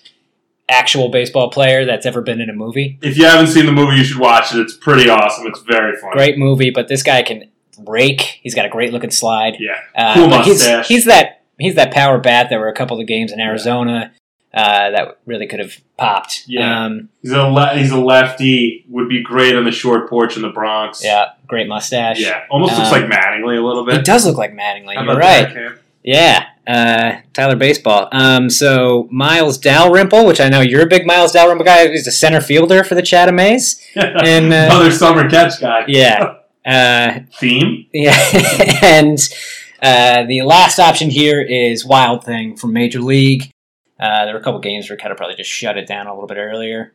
actual 0.70 1.10
baseball 1.10 1.50
player 1.50 1.86
that's 1.86 2.06
ever 2.06 2.22
been 2.22 2.40
in 2.42 2.50
a 2.50 2.54
movie. 2.54 3.00
If 3.02 3.18
you 3.18 3.26
haven't 3.26 3.48
seen 3.48 3.66
the 3.66 3.72
movie, 3.72 3.98
you 3.98 4.04
should 4.04 4.20
watch 4.20 4.54
it. 4.54 4.60
It's 4.60 4.76
pretty 4.78 5.10
awesome. 5.10 5.48
It's 5.48 5.62
very 5.62 5.96
fun. 5.98 6.12
Great 6.12 6.38
movie, 6.38 6.70
but 6.70 6.88
this 6.88 7.02
guy 7.02 7.24
can 7.24 7.50
rake. 7.88 8.40
He's 8.44 8.54
got 8.54 8.66
a 8.66 8.70
great 8.70 8.94
looking 8.94 9.10
slide. 9.12 9.56
Yeah. 9.60 9.80
Uh, 9.96 10.14
Cool 10.14 10.30
but 10.30 10.46
he's, 10.46 10.60
mustache. 10.60 10.88
he's 10.88 11.06
that 11.06 11.42
he's 11.58 11.76
that 11.76 11.92
power 11.92 12.20
bat. 12.20 12.48
There 12.50 12.60
were 12.60 12.68
a 12.68 12.74
couple 12.76 13.00
of 13.00 13.08
games 13.08 13.32
in 13.32 13.40
Arizona 13.40 14.12
uh, 14.54 14.92
that 14.92 15.20
really 15.26 15.48
could 15.48 15.60
have 15.60 15.76
popped. 15.98 16.44
Yeah. 16.48 16.86
Um, 16.86 17.10
He's 17.22 17.32
a 17.32 17.44
le- 17.48 17.76
he's 17.78 17.92
a 17.92 18.00
lefty. 18.00 18.86
Would 18.90 19.10
be 19.10 19.24
great 19.24 19.56
on 19.56 19.64
the 19.66 19.72
short 19.72 20.08
porch 20.10 20.36
in 20.36 20.42
the 20.44 20.50
Bronx. 20.50 21.04
yeah. 21.04 21.30
Great 21.48 21.68
mustache. 21.68 22.20
Yeah. 22.20 22.46
Almost 22.52 22.78
looks 22.78 22.92
Um, 22.92 23.02
like 23.02 23.12
Mattingly 23.12 23.58
a 23.58 23.66
little 23.66 23.86
bit. 23.86 23.96
He 23.96 24.02
does 24.04 24.26
look 24.26 24.38
like 24.38 24.54
Mattingly. 24.54 24.94
How 24.96 25.04
You're 25.04 25.18
right. 25.18 25.78
Yeah, 26.10 26.48
uh, 26.66 27.22
Tyler 27.34 27.56
Baseball. 27.56 28.10
Um, 28.12 28.50
so 28.50 29.08
Miles 29.12 29.60
Dalrymple, 29.60 30.26
which 30.26 30.42
I 30.42 30.50
know 30.50 30.60
you're 30.60 30.82
a 30.82 30.88
big 30.88 31.06
Miles 31.06 31.34
Dalrymple 31.34 31.64
guy. 31.64 31.88
He's 31.88 32.08
a 32.08 32.12
center 32.12 32.42
fielder 32.42 32.84
for 32.84 32.96
the 32.96 33.04
Chatham 33.04 33.38
A's. 33.38 33.80
And, 33.96 34.52
uh, 34.52 34.70
Another 34.72 34.90
summer 34.90 35.30
catch 35.30 35.62
guy. 35.62 35.84
Yeah, 35.88 36.38
uh, 36.66 37.20
Theme? 37.40 37.86
yeah, 37.94 38.18
and 38.82 39.20
uh, 39.84 40.24
the 40.24 40.42
last 40.42 40.80
option 40.80 41.12
here 41.12 41.44
is 41.44 41.86
Wild 41.86 42.24
Thing 42.24 42.58
from 42.58 42.74
Major 42.74 43.02
League. 43.02 43.52
Uh, 44.00 44.26
there 44.26 44.34
were 44.34 44.40
a 44.40 44.44
couple 44.44 44.62
games 44.62 44.90
where 44.90 44.98
kind 44.98 45.12
of 45.12 45.18
probably 45.20 45.36
just 45.36 45.52
shut 45.52 45.78
it 45.78 45.86
down 45.86 46.08
a 46.08 46.14
little 46.16 46.28
bit 46.28 46.38
earlier. 46.38 46.92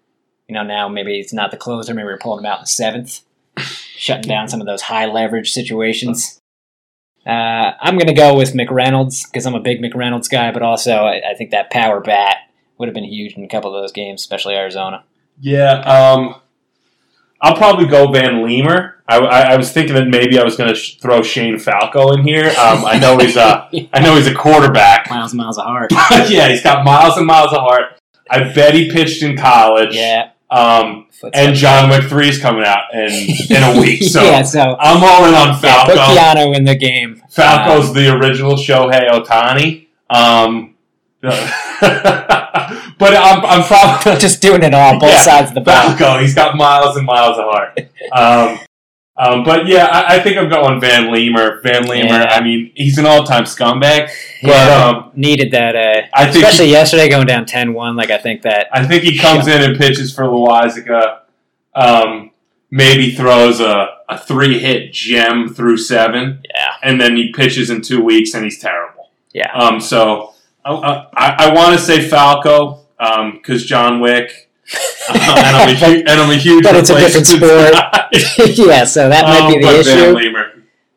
You 0.49 0.57
know, 0.57 0.65
now 0.65 0.89
maybe 0.89 1.21
it's 1.21 1.33
not 1.33 1.53
the 1.53 1.57
closer. 1.57 1.95
Maybe 1.95 2.07
we're 2.07 2.19
pulling 2.19 2.41
him 2.45 2.51
out 2.51 2.59
in 2.59 2.63
the 2.65 2.67
seventh, 2.67 3.21
shutting 3.97 4.29
down 4.29 4.49
some 4.49 4.61
of 4.61 4.67
those 4.67 4.83
high 4.83 5.07
leverage 5.07 5.53
situations. 5.53 6.41
Uh, 7.27 7.73
I'm 7.81 7.97
going 7.97 8.09
to 8.09 8.15
go 8.15 8.37
with 8.37 8.53
McReynolds 8.53 9.25
because 9.25 9.47
I'm 9.47 9.55
a 9.55 9.61
big 9.61 9.81
McReynolds 9.81 10.31
guy, 10.31 10.53
but 10.53 10.63
also 10.63 11.05
I, 11.05 11.31
I 11.31 11.35
think 11.35 11.51
that 11.51 11.71
power 11.71 12.01
bat 12.01 12.37
would 12.79 12.89
have 12.89 12.95
been 12.95 13.05
huge 13.05 13.35
in 13.35 13.45
a 13.45 13.49
couple 13.49 13.75
of 13.75 13.83
those 13.83 13.93
games, 13.93 14.21
especially 14.21 14.55
Arizona. 14.55 15.05
Yeah. 15.41 15.81
Um, 15.81 16.37
I'll 17.41 17.57
probably 17.57 17.87
go 17.87 18.11
Van 18.11 18.37
Leemer. 18.37 18.95
I, 19.07 19.19
I, 19.19 19.41
I 19.53 19.57
was 19.57 19.71
thinking 19.71 19.95
that 19.95 20.09
maybe 20.09 20.39
I 20.39 20.45
was 20.45 20.57
going 20.57 20.71
to 20.71 20.75
sh- 20.75 20.97
throw 20.97 21.23
Shane 21.23 21.59
Falco 21.59 22.13
in 22.13 22.23
here. 22.23 22.49
Um, 22.49 22.85
I 22.85 22.99
know 22.99 23.19
he's 23.19 23.37
a 23.37 23.69
I 23.93 24.01
know 24.01 24.17
he's 24.17 24.27
a 24.27 24.35
quarterback. 24.35 25.11
Miles 25.11 25.33
and 25.33 25.39
miles 25.39 25.59
of 25.59 25.65
heart. 25.65 25.93
yeah, 26.31 26.49
he's 26.49 26.63
got 26.63 26.85
miles 26.85 27.17
and 27.17 27.27
miles 27.27 27.53
of 27.53 27.59
heart. 27.59 28.01
I 28.31 28.53
bet 28.53 28.75
he 28.75 28.91
pitched 28.91 29.23
in 29.23 29.37
college. 29.37 29.95
Yeah. 29.95 30.31
Um, 30.51 31.07
and 31.33 31.55
John 31.57 31.91
Wick 31.91 32.05
three 32.05 32.29
is 32.29 32.39
coming 32.39 32.65
out 32.65 32.93
in 32.93 33.11
in 33.51 33.63
a 33.63 33.81
week. 33.81 34.03
So 34.09 34.23
yeah, 34.23 34.43
so 34.43 34.77
I'm 34.79 35.03
all 35.03 35.27
in 35.27 35.35
on 35.35 35.59
yeah, 35.63 35.85
put 35.87 35.97
Falco. 35.97 36.15
Keanu 36.15 36.55
in 36.57 36.65
the 36.65 36.77
game. 36.77 37.23
Falco's 37.31 37.93
the 37.95 38.15
original 38.15 38.55
Shohei 38.55 39.09
Ohtani. 39.11 39.87
Um, 40.11 40.75
but 41.21 43.17
I'm, 43.17 43.45
I'm 43.45 43.63
probably 43.65 44.21
just 44.21 44.43
doing 44.43 44.63
it 44.63 44.75
all, 44.75 44.99
both 45.01 45.11
Yeah, 45.11 45.21
sides 45.23 45.49
of 45.51 45.55
the 45.55 45.61
ball. 45.63 45.97
Falco. 45.97 46.19
He's 46.21 46.35
got 46.35 46.55
miles 46.57 46.97
and 46.97 47.07
miles 47.07 47.39
of 47.39 47.45
heart. 47.47 47.81
Um, 48.13 48.59
um, 49.17 49.45
but 49.45 49.67
yeah, 49.67 49.87
I, 49.87 50.17
I 50.17 50.21
think 50.21 50.37
I'm 50.37 50.49
going 50.49 50.81
Van 50.81 51.05
Leemer. 51.13 51.63
Van 51.63 51.85
Leemer. 51.85 52.09
Yeah. 52.09 52.25
I 52.31 52.43
mean, 52.43 52.73
he's 52.75 52.99
an 52.99 53.07
all-time 53.07 53.45
scumbag. 53.45 54.09
But 54.43 54.49
Yeah, 54.49 54.85
um, 54.87 55.11
needed 55.15 55.53
that, 55.53 55.77
uh, 55.77 56.03
I 56.13 56.25
think 56.31 56.45
especially 56.45 56.71
yesterday 56.71 57.09
going 57.09 57.27
down 57.27 57.45
10-1. 57.45 57.97
Like 57.97 58.11
I 58.11 58.19
think 58.19 58.43
that 58.43 58.67
I 58.73 58.85
think 58.87 59.05
he 59.05 59.17
comes 59.19 59.47
in 59.47 59.63
and 59.63 59.77
pitches 59.77 60.13
for 60.15 60.25
Loaisiga. 60.25 61.21
Um, 61.75 62.31
maybe 62.71 63.13
throws 63.15 63.61
a, 63.61 63.89
a 64.09 64.19
three-hit 64.19 64.93
gem 64.93 65.49
through 65.55 65.77
seven, 65.77 66.41
yeah, 66.55 66.75
and 66.83 67.01
then 67.01 67.17
he 67.17 67.33
pitches 67.33 67.71
in 67.71 67.83
two 67.83 68.03
weeks 68.03 68.35
and 68.35 68.45
he's 68.45 68.59
terrible. 68.61 69.11
yeah. 69.33 69.53
Um, 69.53 69.81
so 69.81 70.35
I, 70.65 71.07
I, 71.15 71.35
I 71.47 71.55
want 71.55 71.79
to 71.79 71.85
say 71.85 72.09
Falco 72.09 72.81
Um. 72.99 73.33
because 73.33 73.65
John 73.65 74.01
Wick, 74.01 74.51
uh, 75.09 75.13
and, 75.15 75.57
I'm 75.57 75.69
a, 75.69 75.75
hu- 75.75 75.99
and 76.01 76.09
I'm 76.11 76.31
a 76.31 76.37
huge. 76.37 76.65
But 76.65 76.77
it's 76.77 76.91
a 76.91 76.99
different 76.99 77.27
sport. 77.27 77.75
yeah, 78.55 78.85
so 78.85 79.09
that 79.09 79.25
might 79.25 79.41
Um, 79.43 79.53
be 79.55 79.61
the 79.61 79.81
issue. 79.81 80.43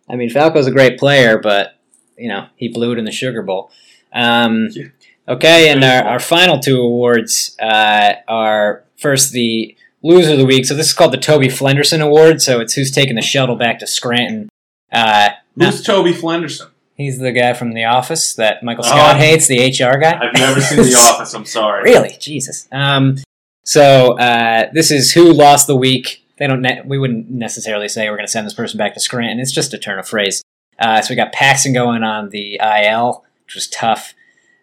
I 0.10 0.16
mean, 0.16 0.30
Falco's 0.30 0.68
a 0.68 0.72
great 0.72 0.98
player, 0.98 1.38
but 1.38 1.76
you 2.18 2.30
know 2.30 2.48
he 2.56 2.68
blew 2.70 2.94
it 2.94 2.98
in 3.00 3.06
the 3.06 3.12
Sugar 3.12 3.42
Bowl. 3.42 3.72
Um, 4.14 4.70
Yeah. 4.72 4.86
okay, 5.28 5.70
and 5.70 5.84
our, 5.84 6.04
our 6.04 6.20
final 6.20 6.60
two 6.60 6.80
awards 6.82 7.56
uh, 7.62 8.14
are 8.28 8.84
first 8.98 9.32
the 9.34 9.76
loser 10.02 10.32
of 10.34 10.38
the 10.38 10.46
week. 10.46 10.66
So 10.66 10.74
this 10.76 10.88
is 10.88 10.94
called 10.94 11.12
the 11.14 11.18
Toby 11.18 11.48
Flenderson 11.48 12.02
Award. 12.02 12.42
So 12.42 12.60
it's 12.62 12.74
who's 12.74 12.92
taking 12.92 13.16
the 13.16 13.22
shuttle 13.22 13.56
back 13.56 13.80
to 13.80 13.88
Scranton. 13.88 14.50
Uh, 14.92 15.30
Who's 15.56 15.82
Toby 15.84 16.14
Flenderson? 16.14 16.68
He's 16.96 17.20
the 17.20 17.32
guy 17.32 17.54
from 17.54 17.74
The 17.74 17.84
Office 17.84 18.34
that 18.36 18.64
Michael 18.64 18.84
Scott 18.84 19.16
Oh. 19.16 19.20
hates, 19.20 19.48
the 19.48 19.60
HR 19.60 19.98
guy. 20.00 20.18
I've 20.20 20.34
never 20.34 20.62
seen 20.62 20.78
The 20.80 20.96
Office. 21.14 21.34
I'm 21.34 21.46
sorry. 21.46 21.84
Really, 21.84 22.16
Jesus. 22.20 22.68
Um, 22.72 23.18
so 23.64 24.18
uh, 24.18 24.70
this 24.74 24.90
is 24.92 25.12
who 25.12 25.34
lost 25.34 25.68
the 25.68 25.76
week. 25.76 26.24
They 26.38 26.48
don't. 26.48 26.62
Ne- 26.62 26.84
we 26.86 26.98
wouldn't 26.98 27.30
necessarily 27.30 27.90
say 27.90 28.10
we're 28.10 28.18
going 28.18 28.28
to 28.28 28.32
send 28.32 28.46
this 28.46 28.54
person 28.54 28.78
back 28.78 28.94
to 28.94 29.00
Scranton. 29.00 29.40
It's 29.40 29.52
just 29.52 29.74
a 29.74 29.78
turn 29.78 30.00
of 30.00 30.08
phrase. 30.08 30.44
Uh, 30.80 31.02
so 31.02 31.12
we 31.12 31.16
got 31.16 31.34
Paxton 31.34 31.74
going 31.74 32.04
on 32.04 32.30
the 32.30 32.60
IL, 32.62 33.26
which 33.46 33.56
was 33.56 33.68
tough. 33.68 34.14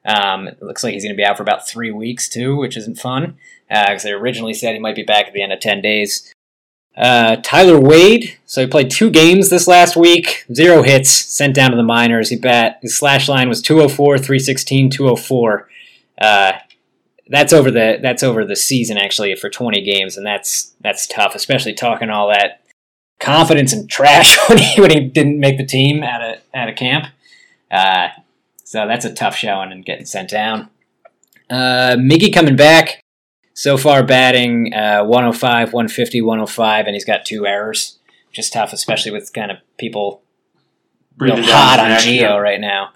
Um, 0.04 0.48
it 0.48 0.62
looks 0.62 0.84
like 0.84 0.92
he's 0.92 1.02
going 1.02 1.14
to 1.14 1.20
be 1.20 1.24
out 1.24 1.36
for 1.36 1.42
about 1.42 1.66
three 1.66 1.90
weeks 1.90 2.28
too, 2.28 2.56
which 2.56 2.76
isn't 2.76 2.98
fun 2.98 3.36
because 3.68 4.02
they 4.02 4.12
originally 4.12 4.54
said 4.54 4.74
he 4.74 4.78
might 4.78 4.94
be 4.94 5.02
back 5.02 5.26
at 5.26 5.32
the 5.32 5.42
end 5.42 5.52
of 5.52 5.60
ten 5.60 5.80
days. 5.80 6.32
Uh, 6.96 7.36
Tyler 7.36 7.80
Wade. 7.80 8.38
So 8.46 8.60
he 8.60 8.66
played 8.66 8.90
two 8.90 9.10
games 9.10 9.50
this 9.50 9.66
last 9.66 9.96
week, 9.96 10.44
zero 10.52 10.82
hits, 10.82 11.10
sent 11.10 11.54
down 11.54 11.70
to 11.70 11.76
the 11.76 11.82
minors. 11.82 12.28
He 12.30 12.36
bat 12.36 12.78
his 12.82 12.96
slash 12.96 13.28
line 13.28 13.48
was 13.48 13.60
204, 13.62 14.18
316, 14.18 14.90
204. 14.90 15.68
Uh, 16.20 16.52
that's 17.28 17.52
over 17.52 17.70
the 17.70 17.98
that's 18.02 18.22
over 18.22 18.44
the 18.44 18.56
season 18.56 18.98
actually 18.98 19.34
for 19.36 19.48
20 19.48 19.80
games, 19.82 20.16
and 20.16 20.26
that's 20.26 20.74
that's 20.80 21.06
tough, 21.06 21.34
especially 21.34 21.74
talking 21.74 22.10
all 22.10 22.28
that 22.28 22.60
confidence 23.20 23.72
and 23.72 23.88
trash 23.88 24.36
when 24.48 24.58
he 24.58 24.80
when 24.80 24.90
he 24.90 25.00
didn't 25.00 25.40
make 25.40 25.56
the 25.56 25.66
team 25.66 26.02
at 26.02 26.20
a 26.20 26.40
at 26.56 26.68
a 26.68 26.72
camp. 26.72 27.06
Uh, 27.70 28.08
so 28.64 28.86
that's 28.86 29.04
a 29.04 29.12
tough 29.12 29.36
showing 29.36 29.72
and 29.72 29.84
getting 29.84 30.04
sent 30.04 30.30
down. 30.30 30.68
Uh, 31.50 31.96
Miggy 31.96 32.32
coming 32.32 32.56
back. 32.56 33.00
So 33.56 33.76
far, 33.76 34.02
batting 34.02 34.74
uh, 34.74 35.04
105, 35.04 35.72
150, 35.72 36.20
105, 36.20 36.86
and 36.86 36.94
he's 36.94 37.04
got 37.04 37.24
two 37.24 37.46
errors. 37.46 37.98
Just 38.32 38.52
tough, 38.52 38.72
especially 38.72 39.12
with 39.12 39.32
kind 39.32 39.52
of 39.52 39.58
people 39.78 40.22
real 41.18 41.36
Breathing 41.36 41.52
hot 41.54 41.78
on 41.78 41.90
Gio 41.98 42.42
right 42.42 42.60
now. 42.60 42.90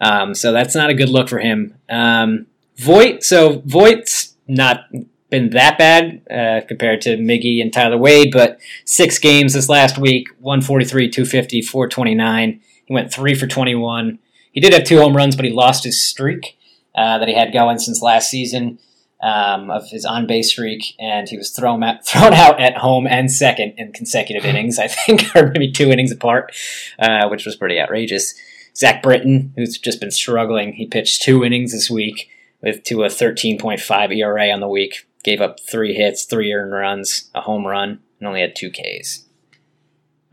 Um, 0.00 0.34
so 0.34 0.52
that's 0.52 0.76
not 0.76 0.90
a 0.90 0.94
good 0.94 1.08
look 1.08 1.28
for 1.28 1.40
him. 1.40 1.74
Um, 1.88 2.46
Voit, 2.76 3.22
so 3.22 3.62
Voit's 3.64 4.34
not 4.48 4.86
been 5.30 5.50
that 5.50 5.78
bad 5.78 6.22
uh, 6.30 6.66
compared 6.66 7.00
to 7.02 7.16
Miggy 7.16 7.60
and 7.60 7.72
Tyler 7.72 7.98
Wade, 7.98 8.30
but 8.32 8.58
six 8.84 9.18
games 9.18 9.54
this 9.54 9.68
last 9.68 9.98
week 9.98 10.28
143, 10.40 11.08
250, 11.10 11.62
429. 11.62 12.60
He 12.84 12.94
went 12.94 13.12
three 13.12 13.34
for 13.34 13.46
21. 13.46 14.18
He 14.52 14.60
did 14.60 14.72
have 14.72 14.84
two 14.84 14.98
home 14.98 15.16
runs, 15.16 15.34
but 15.34 15.44
he 15.44 15.50
lost 15.50 15.84
his 15.84 16.04
streak 16.04 16.56
uh, 16.94 17.18
that 17.18 17.28
he 17.28 17.34
had 17.34 17.52
going 17.52 17.78
since 17.78 18.02
last 18.02 18.30
season 18.30 18.78
um, 19.20 19.70
of 19.70 19.88
his 19.88 20.04
on 20.04 20.26
base 20.26 20.50
streak, 20.50 20.94
and 20.98 21.28
he 21.28 21.36
was 21.36 21.50
thrown 21.50 21.82
out, 21.82 22.06
thrown 22.06 22.34
out 22.34 22.60
at 22.60 22.76
home 22.76 23.06
and 23.06 23.32
second 23.32 23.74
in 23.76 23.92
consecutive 23.92 24.44
innings, 24.44 24.78
I 24.78 24.88
think, 24.88 25.24
or 25.34 25.50
maybe 25.50 25.72
two 25.72 25.90
innings 25.90 26.12
apart, 26.12 26.54
uh, 26.98 27.28
which 27.28 27.46
was 27.46 27.56
pretty 27.56 27.80
outrageous. 27.80 28.34
Zach 28.76 29.02
Britton, 29.02 29.52
who's 29.56 29.78
just 29.78 30.00
been 30.00 30.10
struggling, 30.10 30.74
he 30.74 30.86
pitched 30.86 31.22
two 31.22 31.44
innings 31.44 31.72
this 31.72 31.90
week 31.90 32.28
with 32.64 32.82
to 32.84 33.04
a 33.04 33.08
13.5 33.08 34.16
ERA 34.16 34.50
on 34.50 34.60
the 34.60 34.68
week. 34.68 35.06
Gave 35.22 35.40
up 35.40 35.60
three 35.60 35.94
hits, 35.94 36.24
three 36.24 36.52
earned 36.52 36.72
runs, 36.72 37.30
a 37.34 37.42
home 37.42 37.66
run, 37.66 38.00
and 38.18 38.28
only 38.28 38.40
had 38.40 38.56
two 38.56 38.70
Ks. 38.70 39.24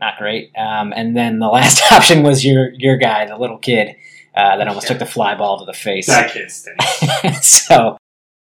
Not 0.00 0.18
great. 0.18 0.50
Um, 0.56 0.92
and 0.94 1.16
then 1.16 1.38
the 1.38 1.48
last 1.52 1.80
option 1.92 2.22
was 2.22 2.44
your 2.44 2.72
your 2.72 2.96
guy, 2.96 3.26
the 3.26 3.36
little 3.36 3.58
kid 3.58 3.96
uh, 4.34 4.56
that 4.56 4.66
almost 4.66 4.88
took 4.88 4.98
the 4.98 5.06
fly 5.06 5.34
ball 5.34 5.58
to 5.60 5.64
the 5.64 5.72
face. 5.72 6.06
That 6.06 6.32
kid 6.32 6.50
stinks. 6.50 7.46
so, 7.46 7.96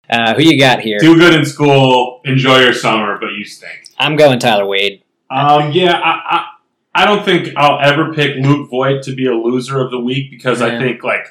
uh, 0.10 0.34
who 0.34 0.44
you 0.44 0.58
got 0.58 0.80
here? 0.80 1.00
Do 1.00 1.18
good 1.18 1.34
in 1.34 1.46
school, 1.46 2.22
enjoy 2.26 2.60
your 2.60 2.74
summer, 2.74 3.18
but 3.20 3.34
you 3.34 3.46
stink. 3.46 3.90
I'm 3.98 4.16
going 4.16 4.40
Tyler 4.40 4.66
Wade. 4.66 5.04
Um, 5.30 5.72
yeah, 5.72 5.94
I, 5.94 6.10
I, 6.36 7.04
I 7.04 7.06
don't 7.06 7.26
think 7.26 7.56
I'll 7.56 7.80
ever 7.80 8.14
pick 8.14 8.36
Luke 8.38 8.70
Voit 8.70 9.02
to 9.04 9.16
be 9.16 9.26
a 9.26 9.34
loser 9.34 9.82
of 9.82 9.92
the 9.92 10.00
week 10.00 10.30
because 10.30 10.62
I 10.62 10.78
think 10.78 11.04
like 11.04 11.28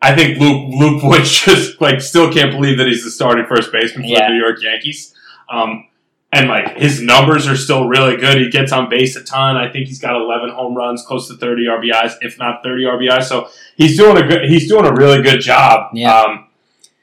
I 0.00 0.14
think 0.14 0.38
Luke 0.38 0.68
Luke 0.74 1.02
Voit 1.02 1.24
just 1.24 1.80
like 1.80 2.00
still 2.00 2.32
can't 2.32 2.52
believe 2.52 2.78
that 2.78 2.86
he's 2.86 3.04
the 3.04 3.10
starting 3.10 3.46
first 3.46 3.72
baseman 3.72 4.04
for 4.04 4.08
Yeah. 4.10 4.28
the 4.28 4.34
New 4.34 4.40
York 4.40 4.62
Yankees. 4.62 5.14
Um, 5.50 5.86
and 6.32 6.46
like 6.48 6.76
his 6.76 7.00
numbers 7.00 7.48
are 7.48 7.56
still 7.56 7.88
really 7.88 8.16
good. 8.16 8.36
He 8.38 8.50
gets 8.50 8.70
on 8.70 8.90
base 8.90 9.16
a 9.16 9.24
ton. 9.24 9.56
I 9.56 9.70
think 9.72 9.86
he's 9.88 9.98
got 9.98 10.14
11 10.14 10.50
home 10.50 10.74
runs, 10.74 11.02
close 11.02 11.26
to 11.28 11.34
30 11.36 11.66
RBIs, 11.66 12.16
if 12.20 12.38
not 12.38 12.62
30 12.62 12.84
RBIs. 12.84 13.24
So 13.24 13.48
he's 13.76 13.96
doing 13.96 14.18
a 14.18 14.26
good. 14.28 14.44
He's 14.48 14.68
doing 14.68 14.84
a 14.84 14.92
really 14.92 15.22
good 15.22 15.40
job. 15.40 15.90
Yeah. 15.94 16.12
Um, 16.14 16.46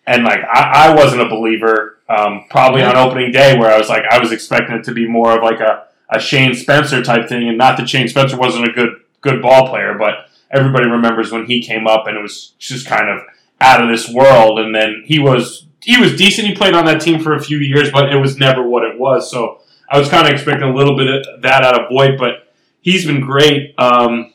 and 0.07 0.23
like 0.23 0.41
I, 0.41 0.89
I 0.89 0.95
wasn't 0.95 1.21
a 1.23 1.29
believer 1.29 1.97
um, 2.07 2.45
probably 2.51 2.83
on 2.83 2.95
opening 2.95 3.31
day 3.31 3.57
where 3.57 3.73
I 3.73 3.77
was 3.79 3.89
like 3.89 4.03
I 4.09 4.19
was 4.19 4.31
expecting 4.31 4.75
it 4.75 4.83
to 4.85 4.93
be 4.93 5.07
more 5.07 5.35
of 5.35 5.41
like 5.43 5.59
a, 5.59 5.87
a 6.11 6.19
Shane 6.19 6.53
Spencer 6.53 7.01
type 7.03 7.27
thing, 7.27 7.49
and 7.49 7.57
not 7.57 7.77
that 7.77 7.89
Shane 7.89 8.07
Spencer 8.07 8.37
wasn't 8.37 8.69
a 8.69 8.71
good 8.71 8.89
good 9.21 9.41
ball 9.41 9.67
player, 9.67 9.95
but 9.97 10.29
everybody 10.55 10.87
remembers 10.87 11.31
when 11.31 11.45
he 11.45 11.61
came 11.61 11.87
up 11.87 12.07
and 12.07 12.17
it 12.17 12.21
was 12.21 12.55
just 12.59 12.87
kind 12.87 13.09
of 13.09 13.21
out 13.61 13.83
of 13.83 13.89
this 13.89 14.09
world. 14.09 14.59
And 14.59 14.73
then 14.73 15.03
he 15.05 15.19
was 15.19 15.67
he 15.81 15.99
was 15.99 16.15
decent. 16.15 16.47
He 16.47 16.55
played 16.55 16.73
on 16.73 16.85
that 16.85 17.01
team 17.01 17.21
for 17.21 17.33
a 17.33 17.41
few 17.41 17.57
years, 17.57 17.91
but 17.91 18.11
it 18.11 18.17
was 18.17 18.37
never 18.37 18.67
what 18.67 18.83
it 18.83 18.99
was. 18.99 19.29
So 19.29 19.61
I 19.89 19.99
was 19.99 20.09
kind 20.09 20.27
of 20.27 20.33
expecting 20.33 20.67
a 20.67 20.73
little 20.75 20.97
bit 20.97 21.07
of 21.07 21.41
that 21.43 21.63
out 21.63 21.79
of 21.79 21.89
Voit, 21.89 22.17
but 22.17 22.53
he's 22.81 23.05
been 23.05 23.21
great. 23.21 23.75
Um, 23.77 24.33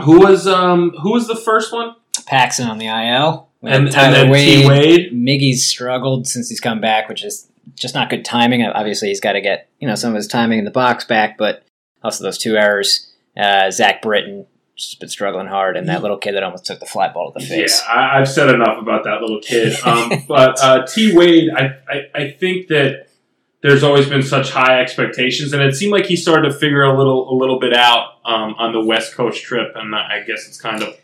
who 0.00 0.20
was 0.20 0.46
um, 0.46 0.92
who 1.02 1.12
was 1.12 1.26
the 1.26 1.36
first 1.36 1.72
one? 1.72 1.96
Paxton 2.26 2.68
on 2.68 2.78
the 2.78 2.86
IL. 2.86 3.48
And, 3.62 3.84
and 3.84 3.92
Tyler 3.92 4.12
then 4.12 4.26
T 4.26 4.66
Wade. 4.66 4.66
Wade. 4.66 5.12
Miggy's 5.12 5.66
struggled 5.66 6.26
since 6.26 6.48
he's 6.48 6.60
come 6.60 6.80
back, 6.80 7.08
which 7.08 7.24
is 7.24 7.48
just 7.74 7.94
not 7.94 8.10
good 8.10 8.24
timing. 8.24 8.62
Obviously, 8.64 9.08
he's 9.08 9.20
got 9.20 9.32
to 9.32 9.40
get 9.40 9.68
you 9.78 9.88
know 9.88 9.94
some 9.94 10.10
of 10.10 10.16
his 10.16 10.26
timing 10.28 10.58
in 10.58 10.64
the 10.64 10.70
box 10.70 11.04
back, 11.04 11.38
but 11.38 11.64
also 12.02 12.24
those 12.24 12.38
two 12.38 12.56
errors. 12.56 13.08
Uh, 13.36 13.70
Zach 13.70 14.02
Britton 14.02 14.46
just 14.82 15.00
been 15.00 15.08
struggling 15.08 15.46
hard, 15.46 15.76
and 15.76 15.88
that 15.88 16.02
little 16.02 16.16
kid 16.18 16.32
that 16.34 16.42
almost 16.42 16.64
took 16.66 16.80
the 16.80 16.86
fly 16.86 17.12
ball 17.12 17.32
to 17.32 17.38
the 17.38 17.46
face. 17.46 17.82
Yeah, 17.86 17.92
I, 17.94 18.20
I've 18.20 18.28
said 18.28 18.48
enough 18.54 18.80
about 18.80 19.04
that 19.04 19.20
little 19.20 19.40
kid. 19.40 19.76
Um, 19.84 20.12
but 20.28 20.58
uh, 20.62 20.86
T 20.86 21.16
Wade, 21.16 21.50
I, 21.54 21.76
I, 21.88 22.10
I 22.14 22.30
think 22.30 22.68
that 22.68 23.08
there's 23.62 23.82
always 23.82 24.08
been 24.08 24.22
such 24.22 24.50
high 24.50 24.80
expectations, 24.80 25.52
and 25.52 25.62
it 25.62 25.74
seemed 25.74 25.92
like 25.92 26.06
he 26.06 26.16
started 26.16 26.48
to 26.50 26.54
figure 26.54 26.82
a 26.82 26.96
little 26.96 27.32
a 27.32 27.34
little 27.36 27.58
bit 27.60 27.72
out 27.74 28.14
um, 28.24 28.54
on 28.58 28.72
the 28.72 28.80
West 28.84 29.14
Coast 29.14 29.42
trip, 29.42 29.72
and 29.76 29.94
I 29.94 30.22
guess 30.26 30.46
it's 30.48 30.60
kind 30.60 30.82
of 30.82 30.96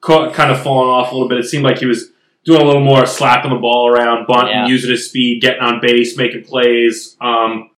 kind 0.00 0.50
of 0.50 0.62
fallen 0.62 0.88
off 0.88 1.10
a 1.12 1.14
little 1.14 1.28
bit. 1.28 1.38
It 1.38 1.44
seemed 1.44 1.64
like 1.64 1.78
he 1.78 1.86
was 1.86 2.10
doing 2.44 2.62
a 2.62 2.64
little 2.64 2.82
more 2.84 3.04
slapping 3.06 3.50
the 3.52 3.58
ball 3.58 3.88
around, 3.88 4.26
bunting, 4.26 4.54
Yeah. 4.54 4.66
using 4.66 4.90
his 4.90 5.06
speed, 5.08 5.42
getting 5.42 5.60
on 5.62 5.80
base, 5.80 6.16
making 6.16 6.44
plays. 6.44 7.16
Um, 7.20 7.70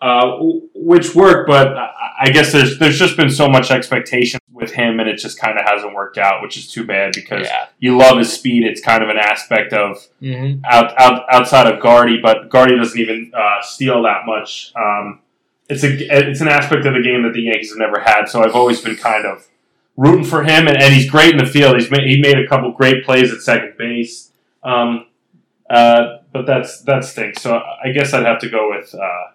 uh, 0.00 0.38
which 0.74 1.14
worked, 1.14 1.46
but 1.46 1.76
I 1.76 1.90
I 2.22 2.30
guess 2.30 2.52
there's 2.52 2.78
there's 2.78 2.98
just 2.98 3.16
been 3.16 3.30
so 3.30 3.48
much 3.48 3.70
expectation 3.70 4.39
with 4.60 4.72
him, 4.72 5.00
and 5.00 5.08
it 5.08 5.16
just 5.16 5.38
kind 5.38 5.58
of 5.58 5.64
hasn't 5.66 5.94
worked 5.94 6.18
out, 6.18 6.42
which 6.42 6.56
is 6.56 6.70
too 6.70 6.84
bad 6.84 7.12
because 7.14 7.46
Yeah. 7.46 7.66
you 7.78 7.96
love 7.96 8.18
his 8.18 8.32
speed. 8.32 8.64
It's 8.64 8.80
kind 8.80 9.02
of 9.02 9.08
an 9.08 9.16
aspect 9.18 9.72
of 9.72 10.06
Mm-hmm. 10.22 10.64
out, 10.64 10.92
out 11.00 11.24
outside 11.32 11.66
of 11.72 11.80
Gardy, 11.80 12.18
but 12.22 12.48
Gardy 12.50 12.76
doesn't 12.76 12.98
even 13.00 13.32
uh, 13.34 13.62
steal 13.62 14.02
that 14.02 14.26
much. 14.26 14.72
Um, 14.76 15.20
it's 15.68 15.84
a 15.84 15.88
it's 16.28 16.40
an 16.40 16.48
aspect 16.48 16.84
of 16.86 16.94
the 16.94 17.02
game 17.02 17.22
that 17.22 17.32
the 17.32 17.42
Yankees 17.42 17.70
have 17.70 17.78
never 17.78 18.00
had. 18.00 18.28
So 18.28 18.42
I've 18.44 18.54
always 18.56 18.80
been 18.80 18.96
kind 18.96 19.24
of 19.24 19.46
rooting 19.96 20.24
for 20.24 20.42
him, 20.42 20.66
and, 20.66 20.76
and 20.76 20.92
he's 20.94 21.08
great 21.10 21.30
in 21.32 21.38
the 21.38 21.46
field. 21.46 21.76
He's 21.76 21.90
made, 21.90 22.08
he 22.08 22.20
made 22.20 22.38
a 22.38 22.46
couple 22.48 22.70
great 22.72 23.04
plays 23.04 23.32
at 23.32 23.40
second 23.40 23.74
base. 23.78 24.30
Um, 24.62 25.06
uh, 25.68 26.18
but 26.32 26.46
that's 26.46 26.80
that 26.82 27.04
stinks. 27.04 27.42
So 27.42 27.54
I 27.56 27.90
guess 27.92 28.12
I'd 28.12 28.26
have 28.26 28.40
to 28.40 28.48
go 28.48 28.70
with 28.70 28.94
uh, 28.94 29.32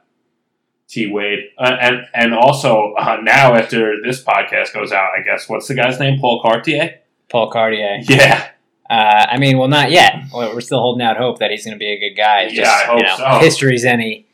T 0.88 1.12
Wade, 1.12 1.40
uh, 1.58 1.76
and 1.82 2.06
and 2.14 2.34
also 2.34 2.94
uh, 2.94 3.18
now 3.22 3.56
after 3.56 4.02
this 4.04 4.24
podcast 4.24 4.74
goes 4.74 4.92
out, 4.92 5.10
I 5.18 5.24
guess 5.24 5.50
what's 5.50 5.68
the 5.68 5.74
guy's 5.74 6.00
name? 6.00 6.20
Paul 6.20 6.42
Cartier. 6.42 7.00
Paul 7.30 7.50
Cartier. 7.52 8.00
Yeah, 8.04 8.50
Uh, 8.90 8.94
I 9.32 9.38
mean, 9.40 9.58
well, 9.58 9.68
not 9.68 9.90
yet. 9.92 10.14
We're 10.34 10.54
we're 10.54 10.62
still 10.62 10.80
holding 10.80 11.06
out 11.06 11.18
hope 11.18 11.40
that 11.40 11.50
he's 11.52 11.66
going 11.66 11.74
to 11.76 11.80
be 11.80 11.88
a 11.92 12.00
good 12.00 12.16
guy. 12.16 12.42
It's 12.44 12.54
Yeah, 12.54 12.70
I 12.70 12.86
hope 12.86 12.98
you 13.00 13.04
know, 13.06 13.16
so. 13.18 13.40
history's 13.40 13.84
any 13.84 14.28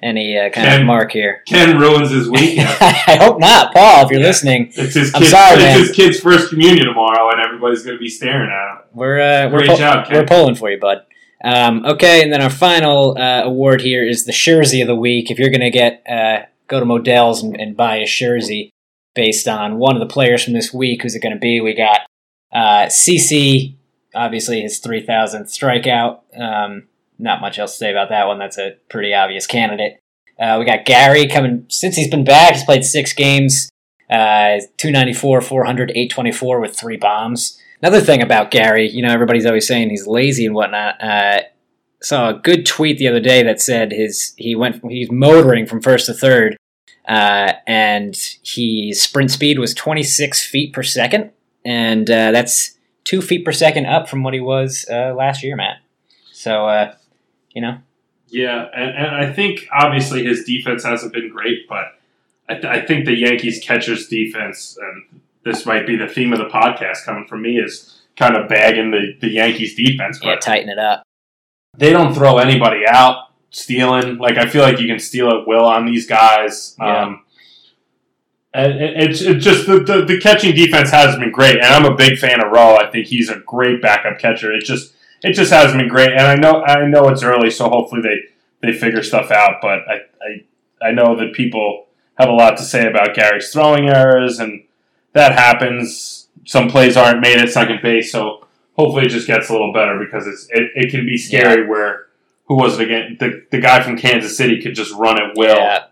any 0.00 0.38
uh, 0.38 0.42
kind 0.50 0.68
Ken- 0.68 0.80
of 0.82 0.86
mark 0.86 1.10
here. 1.10 1.42
Ken 1.48 1.78
ruins 1.78 2.10
his 2.10 2.28
weekend. 2.30 2.68
I 2.80 3.16
hope 3.20 3.40
not, 3.40 3.74
Paul. 3.74 4.04
If 4.04 4.10
you're 4.12 4.20
Yeah. 4.20 4.26
listening, 4.26 4.66
It's 4.76 4.94
his 4.94 5.12
I'm 5.14 5.20
kid's, 5.22 5.30
sorry, 5.32 5.54
it's 5.54 5.62
man. 5.64 5.78
his 5.80 5.90
kid's 5.92 6.20
first 6.20 6.50
communion 6.50 6.86
tomorrow, 6.86 7.30
and 7.32 7.40
everybody's 7.40 7.82
going 7.82 7.96
to 7.96 8.00
be 8.00 8.08
staring 8.08 8.48
at 8.50 8.72
him. 8.76 8.82
we're 8.94 9.20
uh, 9.20 9.50
we're 9.50 9.66
pull- 9.66 9.76
job, 9.76 10.06
Ken. 10.06 10.16
we're 10.18 10.26
pulling 10.26 10.54
for 10.54 10.70
you, 10.70 10.78
bud. 10.78 10.98
Um, 11.46 11.86
okay, 11.86 12.22
and 12.22 12.32
then 12.32 12.42
our 12.42 12.50
final 12.50 13.16
uh, 13.16 13.44
award 13.44 13.80
here 13.80 14.04
is 14.04 14.24
the 14.24 14.32
Jersey 14.32 14.80
of 14.80 14.88
the 14.88 14.96
week. 14.96 15.30
If 15.30 15.38
you're 15.38 15.50
going 15.50 15.60
to 15.60 15.70
get 15.70 16.02
uh, 16.08 16.46
go 16.66 16.80
to 16.80 16.86
Modell's 16.86 17.42
and, 17.42 17.58
and 17.58 17.76
buy 17.76 17.96
a 17.96 18.06
jersey 18.06 18.70
based 19.14 19.48
on 19.48 19.78
one 19.78 19.94
of 19.96 20.00
the 20.00 20.12
players 20.12 20.44
from 20.44 20.54
this 20.54 20.74
week, 20.74 21.02
who's 21.02 21.14
it 21.14 21.22
going 21.22 21.34
to 21.34 21.40
be? 21.40 21.60
We 21.60 21.74
got 21.74 22.00
uh, 22.52 22.86
CC, 22.86 23.76
obviously 24.14 24.60
his 24.60 24.80
3,000th 24.80 25.46
strikeout. 25.46 26.20
Um, 26.38 26.88
not 27.18 27.40
much 27.40 27.58
else 27.58 27.72
to 27.72 27.78
say 27.78 27.90
about 27.90 28.10
that 28.10 28.26
one. 28.26 28.38
That's 28.38 28.58
a 28.58 28.76
pretty 28.88 29.14
obvious 29.14 29.46
candidate. 29.46 30.00
Uh, 30.38 30.56
we 30.58 30.66
got 30.66 30.84
Gary 30.84 31.26
coming 31.28 31.64
since 31.68 31.96
he's 31.96 32.10
been 32.10 32.24
back. 32.24 32.54
He's 32.54 32.64
played 32.64 32.84
six 32.84 33.12
games, 33.14 33.70
uh, 34.10 34.60
294, 34.76 35.40
400, 35.40 35.90
824 35.90 36.60
with 36.60 36.76
three 36.76 36.98
bombs. 36.98 37.58
Another 37.82 38.00
thing 38.00 38.22
about 38.22 38.50
Gary, 38.50 38.90
you 38.90 39.02
know, 39.02 39.12
everybody's 39.12 39.46
always 39.46 39.66
saying 39.66 39.90
he's 39.90 40.06
lazy 40.06 40.46
and 40.46 40.54
whatnot. 40.54 41.02
Uh, 41.02 41.40
saw 42.00 42.30
a 42.30 42.34
good 42.34 42.64
tweet 42.66 42.98
the 42.98 43.08
other 43.08 43.20
day 43.20 43.42
that 43.42 43.60
said 43.60 43.92
his 43.92 44.34
he 44.36 44.54
went 44.54 44.84
he's 44.90 45.10
motoring 45.10 45.66
from 45.66 45.80
first 45.80 46.06
to 46.06 46.14
third 46.14 46.56
uh, 47.06 47.52
and 47.66 48.16
his 48.42 49.00
sprint 49.00 49.30
speed 49.30 49.58
was 49.58 49.72
26 49.74 50.44
feet 50.44 50.72
per 50.72 50.82
second, 50.82 51.30
and 51.64 52.10
uh, 52.10 52.32
that's 52.32 52.76
two 53.04 53.22
feet 53.22 53.44
per 53.44 53.52
second 53.52 53.86
up 53.86 54.08
from 54.08 54.24
what 54.24 54.34
he 54.34 54.40
was 54.40 54.86
uh, 54.90 55.14
last 55.16 55.42
year, 55.42 55.54
Matt. 55.54 55.78
So, 56.32 56.66
uh, 56.66 56.94
you 57.52 57.62
know, 57.62 57.78
Yeah, 58.28 58.66
and, 58.74 58.90
and 58.90 59.16
I 59.16 59.32
think 59.32 59.68
obviously 59.72 60.24
his 60.24 60.44
defense 60.44 60.84
hasn't 60.84 61.12
been 61.12 61.30
great, 61.30 61.68
but 61.68 61.98
I, 62.48 62.54
th- 62.54 62.64
I 62.64 62.84
think 62.84 63.06
the 63.06 63.16
Yankees 63.16 63.62
catcher's 63.62 64.08
defense, 64.08 64.76
and 64.80 65.20
this 65.46 65.64
might 65.64 65.86
be 65.86 65.96
the 65.96 66.08
theme 66.08 66.32
of 66.34 66.38
the 66.38 66.46
podcast 66.48 67.04
coming 67.04 67.26
from 67.26 67.40
me, 67.42 67.56
is 67.58 68.02
kind 68.16 68.36
of 68.36 68.48
bagging 68.48 68.90
the, 68.90 69.16
the 69.20 69.28
Yankees 69.28 69.74
defense. 69.74 70.18
But 70.18 70.26
yeah, 70.28 70.36
tighten 70.36 70.68
it 70.68 70.78
up. 70.78 71.02
they 71.78 71.90
don't 71.90 72.12
throw 72.14 72.36
anybody 72.38 72.82
out 72.86 73.28
stealing. 73.50 74.18
Like 74.18 74.36
I 74.36 74.46
feel 74.46 74.62
like 74.62 74.78
you 74.80 74.86
can 74.86 74.98
steal 74.98 75.28
at 75.30 75.46
will 75.46 75.64
on 75.64 75.86
these 75.86 76.06
guys. 76.06 76.74
Yeah. 76.78 77.04
Um, 77.04 77.22
and 78.54 78.72
it- 78.80 78.96
it's 79.10 79.20
it 79.20 79.34
just 79.36 79.66
the, 79.66 79.80
the 79.80 80.04
the 80.04 80.18
catching 80.20 80.54
defense 80.54 80.90
has 80.90 81.16
been 81.16 81.30
great, 81.32 81.56
and 81.56 81.66
I'm 81.66 81.84
a 81.84 81.94
big 81.94 82.18
fan 82.18 82.42
of 82.44 82.50
Rowe. 82.52 82.76
I 82.76 82.90
think 82.90 83.06
he's 83.06 83.28
a 83.30 83.38
great 83.40 83.82
backup 83.82 84.18
catcher. 84.18 84.52
It 84.52 84.64
just 84.64 84.94
it 85.22 85.32
just 85.34 85.50
has 85.52 85.72
been 85.72 85.88
great, 85.88 86.10
and 86.12 86.22
I 86.22 86.34
know 86.36 86.62
I 86.64 86.86
know 86.86 87.08
it's 87.08 87.22
early, 87.22 87.50
so 87.50 87.68
hopefully 87.68 88.00
they 88.02 88.66
they 88.66 88.72
figure 88.78 89.02
stuff 89.02 89.30
out. 89.30 89.56
But 89.60 89.80
I 89.88 89.94
I, 90.82 90.88
I 90.88 90.90
know 90.92 91.16
that 91.16 91.34
people 91.34 91.86
have 92.18 92.30
a 92.30 92.32
lot 92.32 92.56
to 92.56 92.62
say 92.62 92.86
about 92.88 93.14
Gary's 93.14 93.52
throwing 93.52 93.88
errors, 93.90 94.38
and 94.38 94.62
that 95.16 95.32
happens. 95.32 96.28
Some 96.44 96.68
plays 96.68 96.96
aren't 96.96 97.20
made 97.20 97.38
at 97.38 97.48
second 97.50 97.80
base, 97.82 98.12
so 98.12 98.46
hopefully 98.74 99.06
it 99.06 99.08
just 99.08 99.26
gets 99.26 99.48
a 99.48 99.52
little 99.52 99.72
better 99.72 99.98
because 99.98 100.26
it's 100.28 100.46
it, 100.50 100.70
it 100.74 100.90
can 100.90 101.04
be 101.04 101.16
scary 101.18 101.66
where 101.66 102.06
who 102.44 102.54
was 102.54 102.78
it 102.78 102.84
again? 102.84 103.16
The 103.18 103.44
the 103.50 103.58
guy 103.58 103.82
from 103.82 103.96
Kansas 103.96 104.36
City 104.36 104.62
could 104.62 104.74
just 104.76 104.92
run 104.94 105.20
at 105.20 105.36
will. 105.36 105.56
Yeah, 105.56 105.86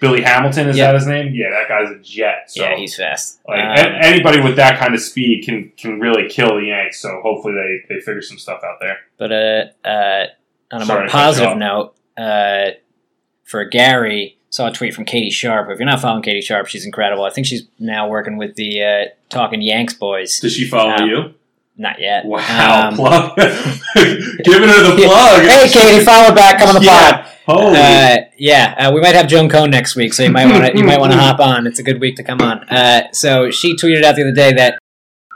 Billy 0.00 0.22
Hamilton 0.22 0.68
is 0.70 0.78
Yeah. 0.78 0.86
that 0.86 0.94
his 0.94 1.06
name? 1.06 1.34
Yeah, 1.34 1.50
that 1.50 1.68
guy's 1.68 1.90
a 1.94 1.98
jet. 1.98 2.44
So 2.50 2.62
yeah, 2.62 2.74
he's 2.76 2.96
fast. 2.96 3.40
like 3.46 3.60
Um, 3.60 3.92
anybody 4.00 4.40
with 4.40 4.56
that 4.56 4.78
kind 4.78 4.94
of 4.94 5.00
speed 5.00 5.44
can 5.44 5.72
can 5.76 6.00
really 6.00 6.26
kill 6.30 6.56
the 6.58 6.66
Yanks. 6.68 7.00
So 7.00 7.20
hopefully 7.22 7.52
they 7.54 7.94
they 7.94 8.00
figure 8.00 8.22
some 8.22 8.38
stuff 8.38 8.62
out 8.64 8.78
there. 8.80 8.96
But 9.18 9.30
uh, 9.32 9.64
uh, 9.86 10.26
on 10.72 10.80
a 10.82 10.86
Sorry 10.86 11.00
more 11.00 11.06
to 11.06 11.12
cut 11.12 11.18
you 11.18 11.24
positive 11.26 11.58
note, 11.58 11.94
uh, 12.16 12.70
for 13.44 13.66
Gary, 13.66 14.38
saw 14.50 14.68
a 14.68 14.72
tweet 14.72 14.94
from 14.94 15.04
Katie 15.04 15.30
Sharp. 15.30 15.68
If 15.70 15.78
you're 15.78 15.86
not 15.86 16.00
following 16.00 16.22
Katie 16.22 16.40
Sharp, 16.40 16.66
she's 16.66 16.84
incredible. 16.84 17.24
I 17.24 17.30
think 17.30 17.46
she's 17.46 17.62
now 17.78 18.08
working 18.08 18.36
with 18.36 18.56
the 18.56 18.82
uh, 18.82 19.04
Talking 19.28 19.62
Yanks 19.62 19.94
boys. 19.94 20.38
Does 20.40 20.52
she 20.54 20.68
follow 20.68 20.90
Um, 20.90 21.08
you? 21.08 21.34
Not 21.76 21.98
yet. 22.00 22.26
Wow, 22.26 22.88
Um, 22.88 22.94
plug, 22.96 23.36
giving 23.36 24.68
her 24.68 24.82
the 24.82 24.96
plug. 25.06 25.42
Hey, 25.42 25.68
Katie, 25.72 26.04
follow 26.04 26.34
back. 26.34 26.58
Come 26.58 26.68
on 26.68 26.74
the 26.74 26.80
pod. 26.80 27.14
Yeah. 27.14 27.26
Holy. 27.46 27.76
Uh, 27.78 28.16
yeah, 28.38 28.74
uh, 28.78 28.92
we 28.92 29.00
might 29.00 29.14
have 29.14 29.26
Joan 29.26 29.48
Cone 29.48 29.70
next 29.70 29.96
week, 29.96 30.12
so 30.12 30.22
you 30.22 30.30
might 30.30 30.46
want 30.46 30.66
to 30.72 30.78
you 30.78 30.84
might 30.84 31.00
want 31.00 31.12
to 31.12 31.18
hop 31.26 31.40
on. 31.40 31.66
It's 31.66 31.78
a 31.78 31.82
good 31.82 32.00
week 32.00 32.16
to 32.16 32.22
come 32.22 32.40
on. 32.42 32.62
Uh, 32.68 33.10
so 33.12 33.50
she 33.50 33.74
tweeted 33.76 34.04
out 34.04 34.14
the 34.14 34.22
other 34.22 34.32
day 34.32 34.52
that 34.52 34.78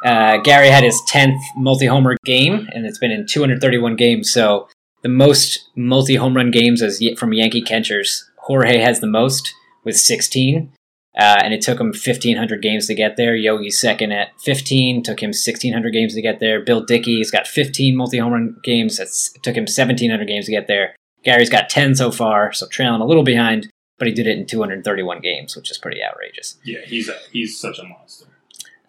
uh, 0.04 0.36
Gary 0.42 0.68
had 0.68 0.84
his 0.84 1.00
tenth 1.06 1.40
multi 1.56 1.86
homer 1.86 2.16
game, 2.24 2.68
and 2.72 2.84
it's 2.86 2.98
been 2.98 3.10
in 3.10 3.26
231 3.26 3.96
games. 3.96 4.30
So 4.30 4.68
the 5.02 5.08
most 5.08 5.70
multi 5.74 6.14
home 6.16 6.36
run 6.36 6.50
games 6.50 6.82
as 6.82 7.02
from 7.18 7.32
Yankee 7.32 7.62
catchers, 7.62 8.30
Jorge 8.44 8.78
has 8.78 9.00
the 9.00 9.06
most 9.06 9.54
with 9.84 9.96
16. 9.96 10.72
Uh, 11.16 11.38
and 11.44 11.54
it 11.54 11.62
took 11.62 11.78
him 11.78 11.88
1,500 11.88 12.60
games 12.60 12.88
to 12.88 12.94
get 12.94 13.16
there. 13.16 13.36
Yogi's 13.36 13.80
second 13.80 14.10
at 14.10 14.30
15. 14.40 15.02
Took 15.04 15.22
him 15.22 15.28
1,600 15.28 15.92
games 15.92 16.14
to 16.14 16.22
get 16.22 16.40
there. 16.40 16.60
Bill 16.60 16.84
Dickey's 16.84 17.30
got 17.30 17.46
15 17.46 17.94
multi 17.94 18.18
home 18.18 18.32
run 18.32 18.56
games. 18.64 18.96
That's 18.96 19.32
it 19.36 19.42
took 19.44 19.54
him 19.54 19.62
1,700 19.62 20.26
games 20.26 20.46
to 20.46 20.50
get 20.50 20.66
there. 20.66 20.96
Gary's 21.22 21.50
got 21.50 21.70
10 21.70 21.94
so 21.94 22.10
far, 22.10 22.52
so 22.52 22.66
trailing 22.66 23.00
a 23.00 23.06
little 23.06 23.22
behind, 23.22 23.70
but 23.98 24.08
he 24.08 24.12
did 24.12 24.26
it 24.26 24.36
in 24.36 24.44
231 24.46 25.20
games, 25.20 25.56
which 25.56 25.70
is 25.70 25.78
pretty 25.78 26.02
outrageous. 26.02 26.58
yeah, 26.64 26.80
he's 26.84 27.08
a, 27.08 27.16
he's 27.32 27.58
such 27.58 27.78
a 27.78 27.84
monster. 27.84 28.26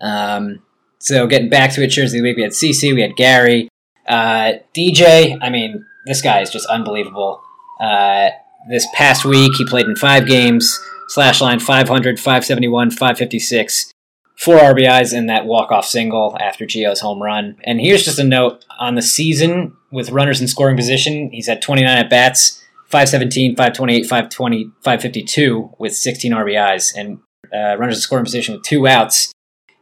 Um, 0.02 0.64
so 1.00 1.28
getting 1.28 1.50
back 1.50 1.72
to 1.74 1.84
it, 1.84 1.90
Cheers 1.90 2.12
of 2.12 2.18
the 2.18 2.22
Week, 2.24 2.36
we 2.36 2.44
had 2.44 2.52
CC, 2.52 2.94
we 2.94 3.02
had 3.02 3.16
Gary. 3.16 3.70
Uh, 4.08 4.54
DJ, 4.74 5.38
I 5.42 5.50
mean, 5.50 5.86
this 6.06 6.22
guy 6.22 6.42
is 6.42 6.50
just 6.50 6.68
unbelievable. 6.68 7.42
Uh, 7.80 8.30
this 8.70 8.88
past 8.94 9.26
week, 9.26 9.54
he 9.58 9.66
played 9.66 9.86
in 9.86 9.96
five 9.96 10.28
games, 10.28 10.80
slash 11.08 11.42
line 11.42 11.60
500, 11.60 12.20
571, 12.20 12.92
556, 12.92 13.92
four 14.38 14.58
RBIs 14.58 15.14
in 15.14 15.28
that 15.28 15.46
walk-off 15.46 15.86
single 15.86 16.36
after 16.40 16.66
Gio's 16.66 17.00
home 17.00 17.22
run. 17.22 17.58
And 17.64 17.80
here's 17.80 18.04
just 18.04 18.20
a 18.20 18.24
note 18.24 18.66
on 18.80 18.96
the 18.96 19.02
season 19.02 19.76
with 19.92 20.10
runners 20.12 20.42
in 20.42 20.48
scoring 20.48 20.76
position, 20.76 21.30
he's 21.32 21.48
had 21.48 21.62
29 21.62 21.98
at 21.98 22.10
bats, 22.10 22.62
517, 22.88 23.52
528, 23.56 24.04
520, 24.04 24.66
552 24.82 25.72
with 25.80 25.96
16 25.96 26.32
RBIs, 26.32 26.94
and 26.96 27.20
uh, 27.54 27.78
runners 27.78 27.96
in 27.96 28.02
scoring 28.02 28.26
position 28.26 28.56
with 28.56 28.64
two 28.64 28.88
outs. 28.88 29.32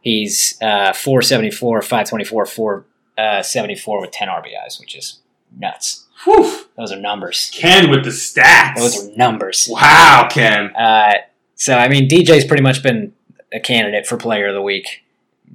He's 0.00 0.56
uh, 0.62 0.92
474, 0.92 1.82
524, 1.82 2.46
474 2.46 4.00
with 4.00 4.10
10 4.10 4.28
RBIs, 4.28 4.78
which 4.78 4.96
is 4.96 5.20
nuts. 5.56 6.03
Whew. 6.24 6.64
Those 6.76 6.92
are 6.92 7.00
numbers. 7.00 7.50
Ken 7.54 7.90
with 7.90 8.04
the 8.04 8.10
stats. 8.10 8.76
Those 8.76 9.08
are 9.08 9.16
numbers. 9.16 9.68
wow, 9.70 10.28
Ken. 10.30 10.74
Uh, 10.74 11.14
so, 11.54 11.76
I 11.76 11.88
mean, 11.88 12.08
DJ's 12.08 12.44
pretty 12.44 12.62
much 12.62 12.82
been 12.82 13.12
a 13.52 13.60
candidate 13.60 14.06
for 14.06 14.16
Player 14.16 14.48
of 14.48 14.54
the 14.54 14.62
Week 14.62 15.04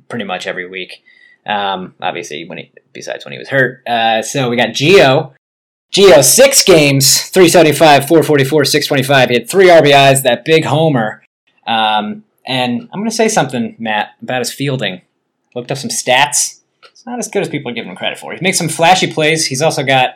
pretty 0.07 0.25
much 0.25 0.47
every 0.47 0.67
week. 0.67 1.03
Um, 1.45 1.95
obviously, 2.01 2.45
when 2.45 2.57
he 2.57 2.71
besides 2.93 3.25
when 3.25 3.31
he 3.31 3.37
was 3.39 3.49
hurt. 3.49 3.87
Uh, 3.87 4.21
so 4.21 4.49
we 4.49 4.55
got 4.55 4.69
Gio. 4.69 5.33
Gio, 5.91 6.23
six 6.23 6.63
games, 6.63 7.29
375, 7.29 8.07
444, 8.07 8.65
625. 8.65 9.29
He 9.29 9.35
had 9.35 9.49
three 9.49 9.69
RBIs, 9.69 10.21
that 10.21 10.45
big 10.45 10.65
homer. 10.65 11.23
Um, 11.65 12.23
and 12.45 12.83
I'm 12.93 12.99
going 12.99 13.09
to 13.09 13.15
say 13.15 13.27
something, 13.27 13.75
Matt, 13.79 14.09
about 14.21 14.39
his 14.39 14.53
fielding. 14.53 15.01
Looked 15.55 15.71
up 15.71 15.79
some 15.79 15.89
stats. 15.89 16.59
It's 16.91 17.05
not 17.07 17.17
as 17.17 17.27
good 17.27 17.41
as 17.41 17.49
people 17.49 17.71
are 17.71 17.73
giving 17.73 17.89
him 17.89 17.95
credit 17.95 18.19
for. 18.19 18.33
He 18.33 18.39
makes 18.41 18.59
some 18.59 18.69
flashy 18.69 19.11
plays. 19.11 19.47
He's 19.47 19.63
also 19.63 19.83
got, 19.83 20.15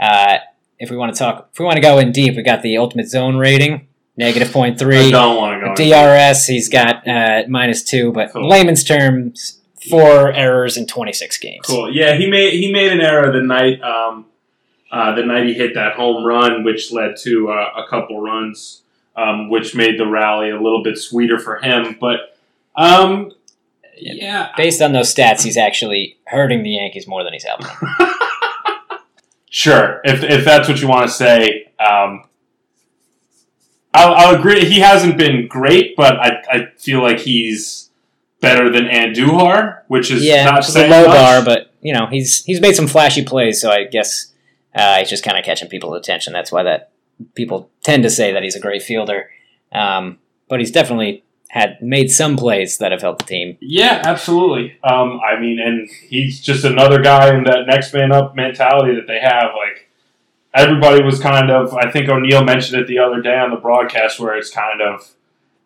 uh, 0.00 0.38
if 0.78 0.90
we 0.90 0.96
want 0.96 1.14
to 1.14 1.18
talk, 1.18 1.50
if 1.52 1.58
we 1.58 1.64
want 1.64 1.76
to 1.76 1.82
go 1.82 1.98
in 1.98 2.10
deep, 2.12 2.36
we 2.36 2.42
got 2.42 2.62
the 2.62 2.76
ultimate 2.78 3.08
zone 3.08 3.36
rating, 3.36 3.86
negative 4.16 4.50
point 4.52 4.76
I 4.76 4.78
three. 4.78 5.10
don't 5.10 5.36
want 5.36 5.60
to 5.76 5.84
go. 5.84 5.90
DRS, 6.30 6.46
he's 6.46 6.68
got 6.68 7.06
uh, 7.06 7.42
minus 7.48 7.82
two, 7.84 8.12
but 8.12 8.32
Cool. 8.32 8.48
layman's 8.48 8.82
terms, 8.84 9.60
four 9.90 10.32
errors 10.32 10.76
in 10.76 10.86
26 10.86 11.38
games. 11.38 11.66
Cool. 11.66 11.92
Yeah, 11.94 12.14
he 12.14 12.30
made 12.30 12.54
he 12.54 12.72
made 12.72 12.92
an 12.92 13.00
error 13.00 13.30
the 13.32 13.42
night 13.42 13.80
um, 13.82 14.26
uh, 14.90 15.14
the 15.14 15.22
night 15.24 15.46
he 15.46 15.54
hit 15.54 15.74
that 15.74 15.94
home 15.94 16.24
run, 16.24 16.64
which 16.64 16.90
led 16.92 17.16
to 17.22 17.50
uh, 17.50 17.82
a 17.84 17.88
couple 17.88 18.20
runs, 18.20 18.82
um, 19.16 19.48
which 19.50 19.74
made 19.74 19.98
the 20.00 20.06
rally 20.06 20.50
a 20.50 20.60
little 20.60 20.82
bit 20.82 20.96
sweeter 20.98 21.38
for 21.38 21.58
him. 21.58 21.96
But 22.00 22.36
um, 22.74 23.32
yeah, 23.98 24.50
Based 24.56 24.80
on 24.80 24.92
those 24.92 25.14
stats, 25.14 25.42
he's 25.42 25.56
actually 25.58 26.16
hurting 26.26 26.62
the 26.62 26.70
Yankees 26.70 27.06
more 27.06 27.22
than 27.22 27.32
he's 27.34 27.44
helping. 27.44 27.66
sure. 29.50 30.00
If 30.04 30.22
if 30.22 30.44
that's 30.44 30.68
what 30.68 30.80
you 30.80 30.88
want 30.88 31.08
to 31.08 31.12
say, 31.12 31.70
um, 31.78 32.24
I'll, 33.92 34.14
I'll 34.14 34.36
agree. 34.36 34.64
He 34.64 34.80
hasn't 34.80 35.18
been 35.18 35.46
great, 35.48 35.96
but 35.96 36.16
I, 36.18 36.42
I 36.50 36.66
feel 36.78 37.02
like 37.02 37.18
he's 37.18 37.90
better 38.40 38.70
than 38.70 38.84
Andujar, 38.84 39.82
which 39.88 40.10
is 40.10 40.24
yeah, 40.24 40.44
not 40.44 40.66
is 40.66 40.74
a 40.74 40.88
low 40.88 41.06
much. 41.06 41.16
bar, 41.16 41.44
but 41.44 41.74
you 41.82 41.92
know 41.92 42.06
he's 42.06 42.42
he's 42.44 42.60
made 42.60 42.74
some 42.74 42.86
flashy 42.86 43.24
plays, 43.24 43.60
so 43.60 43.70
I 43.70 43.84
guess 43.84 44.32
uh, 44.74 44.98
he's 44.98 45.10
just 45.10 45.24
kind 45.24 45.38
of 45.38 45.44
catching 45.44 45.68
people's 45.68 45.98
attention. 45.98 46.32
That's 46.32 46.50
why 46.50 46.62
that 46.62 46.92
people 47.34 47.70
tend 47.82 48.02
to 48.04 48.10
say 48.10 48.32
that 48.32 48.42
he's 48.42 48.56
a 48.56 48.60
great 48.60 48.82
fielder. 48.82 49.30
Um, 49.72 50.18
but 50.48 50.58
he's 50.58 50.72
definitely 50.72 51.22
had 51.52 51.82
made 51.82 52.08
some 52.08 52.36
plays 52.36 52.78
that 52.78 52.92
have 52.92 53.00
helped 53.00 53.22
the 53.22 53.24
team. 53.26 53.58
Yeah, 53.60 54.00
absolutely. 54.04 54.78
Um, 54.84 55.18
I 55.20 55.40
mean, 55.40 55.58
and 55.58 55.90
he's 55.90 56.40
just 56.40 56.64
another 56.64 57.02
guy 57.02 57.34
in 57.34 57.42
that 57.42 57.66
next 57.66 57.92
man 57.92 58.12
up 58.12 58.36
mentality 58.36 58.94
that 58.94 59.08
they 59.08 59.18
have. 59.18 59.50
Like 59.56 59.88
everybody 60.54 61.02
was 61.02 61.18
kind 61.18 61.50
of, 61.50 61.74
I 61.74 61.90
think 61.90 62.08
O'Neill 62.08 62.44
mentioned 62.44 62.80
it 62.80 62.86
the 62.86 63.00
other 63.00 63.20
day 63.20 63.36
on 63.36 63.50
the 63.50 63.56
broadcast, 63.56 64.20
where 64.20 64.36
it's 64.36 64.48
kind 64.48 64.80
of, 64.80 65.10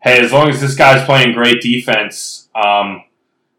hey, 0.03 0.21
as 0.21 0.33
long 0.33 0.49
as 0.49 0.59
this 0.59 0.75
guy's 0.75 1.05
playing 1.05 1.35
great 1.35 1.61
defense, 1.61 2.49
um, 2.55 3.05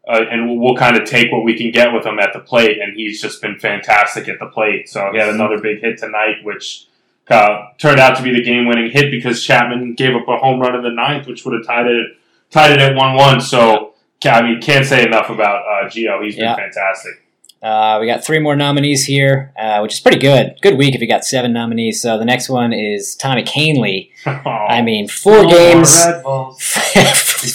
uh, 0.08 0.22
and 0.28 0.48
we'll, 0.48 0.58
we'll 0.58 0.76
kind 0.76 0.96
of 0.96 1.08
take 1.08 1.30
what 1.30 1.44
we 1.44 1.56
can 1.56 1.70
get 1.70 1.92
with 1.92 2.04
him 2.04 2.18
at 2.18 2.32
the 2.32 2.40
plate, 2.40 2.78
and 2.82 2.96
he's 2.96 3.22
just 3.22 3.40
been 3.40 3.56
fantastic 3.56 4.28
at 4.28 4.40
the 4.40 4.46
plate. 4.46 4.88
So 4.88 5.10
he 5.12 5.18
had 5.18 5.28
another 5.28 5.60
big 5.60 5.80
hit 5.80 5.98
tonight, 5.98 6.42
which. 6.42 6.88
Uh, 7.28 7.68
turned 7.78 7.98
out 7.98 8.16
to 8.16 8.22
be 8.22 8.32
the 8.32 8.42
game-winning 8.42 8.90
hit 8.90 9.10
because 9.10 9.42
Chapman 9.42 9.94
gave 9.94 10.14
up 10.14 10.28
a 10.28 10.36
home 10.38 10.60
run 10.60 10.76
in 10.76 10.82
the 10.82 10.90
ninth, 10.90 11.26
which 11.26 11.44
would 11.44 11.54
have 11.54 11.66
tied 11.66 11.86
it 11.86 12.06
tied 12.50 12.70
it 12.72 12.78
at 12.78 12.94
one-one. 12.94 13.40
So 13.40 13.94
I 14.24 14.42
mean, 14.42 14.60
can't 14.60 14.84
say 14.86 15.04
enough 15.04 15.28
about 15.30 15.62
uh, 15.66 15.88
Gio. 15.88 16.22
He's 16.24 16.36
been 16.36 16.44
Yeah. 16.44 16.56
fantastic. 16.56 17.12
Uh, 17.62 17.98
we 18.00 18.06
got 18.06 18.24
three 18.24 18.38
more 18.38 18.54
nominees 18.54 19.06
here, 19.06 19.52
uh, 19.58 19.80
which 19.80 19.94
is 19.94 20.00
pretty 20.00 20.18
good. 20.18 20.54
Good 20.62 20.76
week 20.78 20.94
if 20.94 21.00
you 21.00 21.08
got 21.08 21.24
seven 21.24 21.52
nominees. 21.52 22.00
So 22.00 22.16
the 22.18 22.24
next 22.24 22.48
one 22.48 22.72
is 22.72 23.16
Tommy 23.16 23.42
Kahnle. 23.42 24.10
I 24.26 24.82
mean, 24.82 25.08
four 25.08 25.38
Oh, 25.38 25.48
games, 25.48 26.04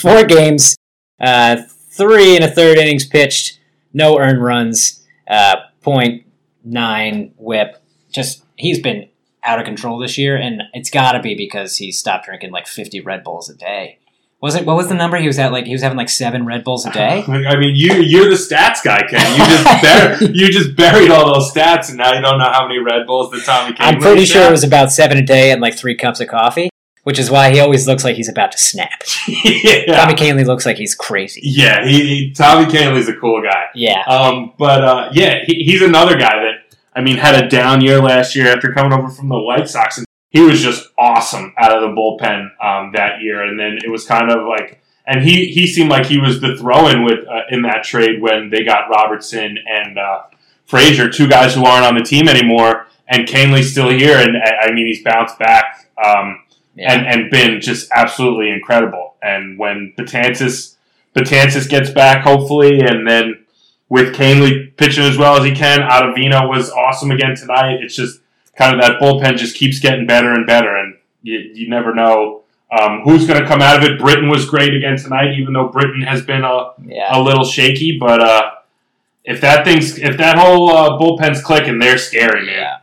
four 0.02 0.24
games, 0.24 0.76
uh, 1.20 1.56
three 1.90 2.36
and 2.36 2.44
a 2.44 2.50
third 2.50 2.76
innings 2.78 3.06
pitched, 3.06 3.58
no 3.94 4.18
earned 4.18 4.42
runs, 4.42 5.02
uh, 5.28 5.56
0.9 5.84 7.32
whip. 7.36 7.82
Just 8.10 8.44
he's 8.56 8.80
been 8.80 9.08
out 9.44 9.58
of 9.58 9.64
control 9.64 9.98
this 9.98 10.16
year, 10.18 10.36
and 10.36 10.62
it's 10.72 10.90
got 10.90 11.12
to 11.12 11.20
be 11.20 11.34
because 11.34 11.76
he 11.76 11.90
stopped 11.92 12.26
drinking 12.26 12.50
like 12.52 12.66
50 12.66 13.00
Red 13.00 13.24
Bulls 13.24 13.48
a 13.50 13.54
day. 13.54 13.98
Was 14.40 14.56
it? 14.56 14.66
What 14.66 14.76
was 14.76 14.88
the 14.88 14.94
number 14.94 15.16
he 15.18 15.28
was 15.28 15.38
at? 15.38 15.52
Like 15.52 15.66
he 15.66 15.72
was 15.72 15.82
having 15.82 15.96
like 15.96 16.08
seven 16.08 16.44
Red 16.44 16.64
Bulls 16.64 16.84
a 16.84 16.90
day. 16.92 17.22
I 17.28 17.56
mean, 17.56 17.76
you 17.76 17.94
you're 18.02 18.28
the 18.28 18.34
stats 18.34 18.82
guy, 18.84 19.00
Ken. 19.08 19.38
You 19.38 19.46
just 19.46 19.82
bur- 20.20 20.32
you 20.34 20.48
just 20.50 20.76
buried 20.76 21.10
all 21.12 21.32
those 21.32 21.52
stats, 21.52 21.90
and 21.90 21.98
now 21.98 22.12
you 22.12 22.20
don't 22.20 22.38
know 22.38 22.50
how 22.50 22.66
many 22.66 22.80
Red 22.80 23.06
Bulls 23.06 23.30
that 23.30 23.44
Tommy. 23.44 23.76
I'm 23.78 24.00
pretty 24.00 24.24
sure 24.24 24.42
it 24.46 24.50
was 24.50 24.64
about 24.64 24.90
seven 24.90 25.16
a 25.18 25.22
day 25.22 25.52
and 25.52 25.60
like 25.60 25.76
three 25.76 25.94
cups 25.96 26.18
of 26.18 26.26
coffee, 26.26 26.70
which 27.04 27.20
is 27.20 27.30
why 27.30 27.52
he 27.52 27.60
always 27.60 27.86
looks 27.86 28.02
like 28.02 28.16
he's 28.16 28.28
about 28.28 28.50
to 28.50 28.58
snap. 28.58 29.02
yeah, 29.28 29.84
Tommy 29.86 30.14
Kahnle 30.14 30.44
looks 30.44 30.66
like 30.66 30.76
he's 30.76 30.96
crazy. 30.96 31.40
yeah. 31.44 31.84
He, 31.86 32.02
he, 32.06 32.30
Tommy 32.32 32.66
Kahnle's 32.66 33.06
a 33.08 33.14
cool 33.14 33.42
guy. 33.42 33.66
Yeah, 33.76 34.02
Um, 34.08 34.54
but 34.58 34.82
uh, 34.82 35.10
yeah, 35.12 35.44
he, 35.46 35.62
he's 35.62 35.82
another 35.82 36.16
guy 36.16 36.34
that 36.42 36.54
I 36.94 37.00
mean 37.00 37.16
had 37.16 37.42
a 37.42 37.48
down 37.48 37.80
year 37.80 38.00
last 38.00 38.36
year 38.36 38.48
after 38.48 38.72
coming 38.72 38.92
over 38.92 39.08
from 39.08 39.28
the 39.28 39.38
White 39.38 39.68
Sox, 39.68 39.98
and 39.98 40.06
he 40.30 40.40
was 40.40 40.60
just 40.60 40.88
awesome 40.98 41.54
out 41.58 41.72
of 41.72 41.82
the 41.82 41.94
bullpen 41.96 42.50
um, 42.64 42.92
that 42.94 43.20
year. 43.20 43.42
And 43.42 43.58
then 43.58 43.78
it 43.84 43.90
was 43.90 44.06
kind 44.06 44.30
of 44.30 44.46
like, 44.46 44.82
and 45.06 45.22
he 45.22 45.46
he 45.46 45.66
seemed 45.66 45.90
like 45.90 46.06
he 46.06 46.18
was 46.18 46.40
the 46.40 46.56
throw-in 46.56 47.04
with 47.04 47.26
uh, 47.26 47.42
in 47.50 47.62
that 47.62 47.84
trade 47.84 48.20
when 48.20 48.50
they 48.50 48.64
got 48.64 48.90
Robertson 48.90 49.58
and 49.66 49.98
uh, 49.98 50.22
Frazier, 50.64 51.08
two 51.10 51.28
guys 51.28 51.54
who 51.54 51.64
aren't 51.64 51.86
on 51.86 51.94
the 51.94 52.04
team 52.04 52.28
anymore, 52.28 52.86
and 53.08 53.28
Kahnle's 53.28 53.70
still 53.70 53.90
here, 53.90 54.18
and 54.18 54.36
I 54.36 54.68
I 54.68 54.72
mean 54.72 54.86
he's 54.86 55.02
bounced 55.02 55.38
back. 55.38 55.88
Um, 56.02 56.42
yeah. 56.74 56.92
and, 56.92 57.06
and 57.06 57.30
been 57.30 57.60
just 57.60 57.90
absolutely 57.92 58.50
incredible. 58.50 59.16
And 59.22 59.58
when 59.58 59.92
Betances 59.96 60.76
Betances 61.14 61.68
gets 61.68 61.90
back, 61.90 62.24
hopefully, 62.24 62.80
and 62.80 63.06
then 63.06 63.41
with 63.92 64.14
Kahnle 64.14 64.74
pitching 64.78 65.04
as 65.04 65.18
well 65.18 65.36
as 65.36 65.44
he 65.44 65.54
can, 65.54 65.80
Ottavino 65.80 66.48
was 66.48 66.70
awesome 66.70 67.10
again 67.10 67.36
tonight. 67.36 67.80
It's 67.82 67.94
just 67.94 68.20
kind 68.56 68.74
of 68.74 68.80
that 68.80 68.98
bullpen 68.98 69.36
just 69.36 69.54
keeps 69.54 69.80
getting 69.80 70.06
better 70.06 70.32
and 70.32 70.46
better, 70.46 70.74
and 70.74 70.96
you, 71.22 71.38
you 71.52 71.68
never 71.68 71.94
know 71.94 72.40
um, 72.70 73.02
who's 73.04 73.26
going 73.26 73.42
to 73.42 73.46
come 73.46 73.60
out 73.60 73.76
of 73.76 73.84
it. 73.84 73.98
Britton 73.98 74.30
was 74.30 74.48
great 74.48 74.72
again 74.72 74.96
tonight, 74.96 75.38
even 75.38 75.52
though 75.52 75.68
Britton 75.68 76.00
has 76.00 76.24
been 76.24 76.42
a, 76.42 76.70
yeah. 76.82 77.18
a 77.18 77.20
little 77.20 77.44
shaky. 77.44 77.98
But 78.00 78.22
uh, 78.22 78.50
if 79.24 79.42
that 79.42 79.66
thing's 79.66 79.98
if 79.98 80.16
that 80.16 80.38
whole 80.38 80.70
uh, 80.70 80.98
bullpen's 80.98 81.42
clicking, 81.42 81.78
they're 81.78 81.98
scary, 81.98 82.46
man. 82.46 82.54
yeah. 82.54 82.76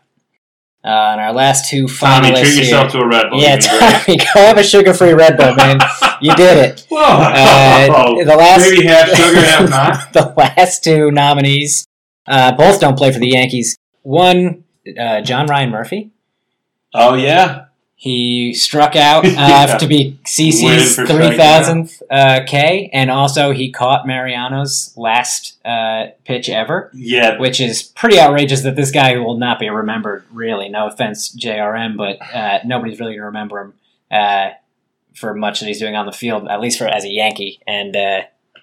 Uh, 0.83 0.87
and 1.11 1.19
our 1.21 1.33
last 1.33 1.69
two 1.69 1.87
Tommy, 1.87 2.29
finalists 2.29 2.53
treat 2.53 2.65
here. 2.67 2.87
to 2.87 2.99
a 2.99 3.07
Red 3.07 3.29
Bull. 3.29 3.41
yeah, 3.41 3.55
You've. 3.55 3.65
Tommy, 4.05 4.17
go 4.17 4.25
have 4.47 4.57
a 4.57 4.63
sugar-free 4.63 5.11
Red 5.13 5.35
Bull, 5.37 5.53
man. 5.55 5.79
You 6.21 6.33
did 6.35 6.57
it. 6.57 6.85
Whoa. 6.89 7.01
Uh, 7.01 7.87
the 8.25 8.35
last 8.37 8.69
Maybe 8.69 8.85
half 8.85 9.09
sugar, 9.09 9.41
half 9.41 9.69
not. 9.69 10.13
the 10.13 10.33
last 10.37 10.83
two 10.83 11.11
nominees 11.11 11.85
uh, 12.27 12.53
both 12.53 12.79
don't 12.79 12.97
play 12.97 13.11
for 13.11 13.19
the 13.19 13.27
Yankees. 13.29 13.77
One, 14.03 14.63
uh, 14.97 15.19
John 15.21 15.47
Ryan 15.47 15.69
Murphy. 15.71 16.11
Oh 16.93 17.13
yeah, 17.15 17.65
He 18.01 18.53
struck 18.53 18.95
out 18.95 19.25
uh, 19.25 19.29
Yeah. 19.29 19.77
to 19.77 19.85
be 19.85 20.17
CC's 20.23 20.95
three 20.95 21.35
thousandth 21.35 22.01
uh, 22.09 22.39
K, 22.47 22.89
and 22.93 23.11
also 23.11 23.51
he 23.51 23.71
caught 23.71 24.07
Mariano's 24.07 24.93
last 24.95 25.57
uh, 25.65 26.05
pitch 26.23 26.47
ever, 26.47 26.91
yeah. 26.93 27.37
which 27.37 27.59
is 27.59 27.83
pretty 27.83 28.17
outrageous. 28.17 28.61
That 28.61 28.77
this 28.77 28.91
guy 28.91 29.17
will 29.17 29.37
not 29.37 29.59
be 29.59 29.69
remembered. 29.69 30.23
Really, 30.31 30.69
no 30.69 30.87
offense, 30.87 31.35
JRM, 31.35 31.97
but 31.97 32.21
uh, 32.33 32.59
nobody's 32.63 33.01
really 33.01 33.11
going 33.11 33.19
to 33.19 33.25
remember 33.25 33.59
him 33.59 33.73
uh, 34.09 34.51
for 35.13 35.33
much 35.33 35.59
that 35.59 35.65
he's 35.65 35.79
doing 35.79 35.97
on 35.97 36.05
the 36.05 36.13
field, 36.13 36.47
at 36.47 36.61
least 36.61 36.77
for 36.79 36.87
as 36.87 37.03
a 37.03 37.09
Yankee. 37.11 37.59
And 37.67 37.97
uh, 37.97 38.21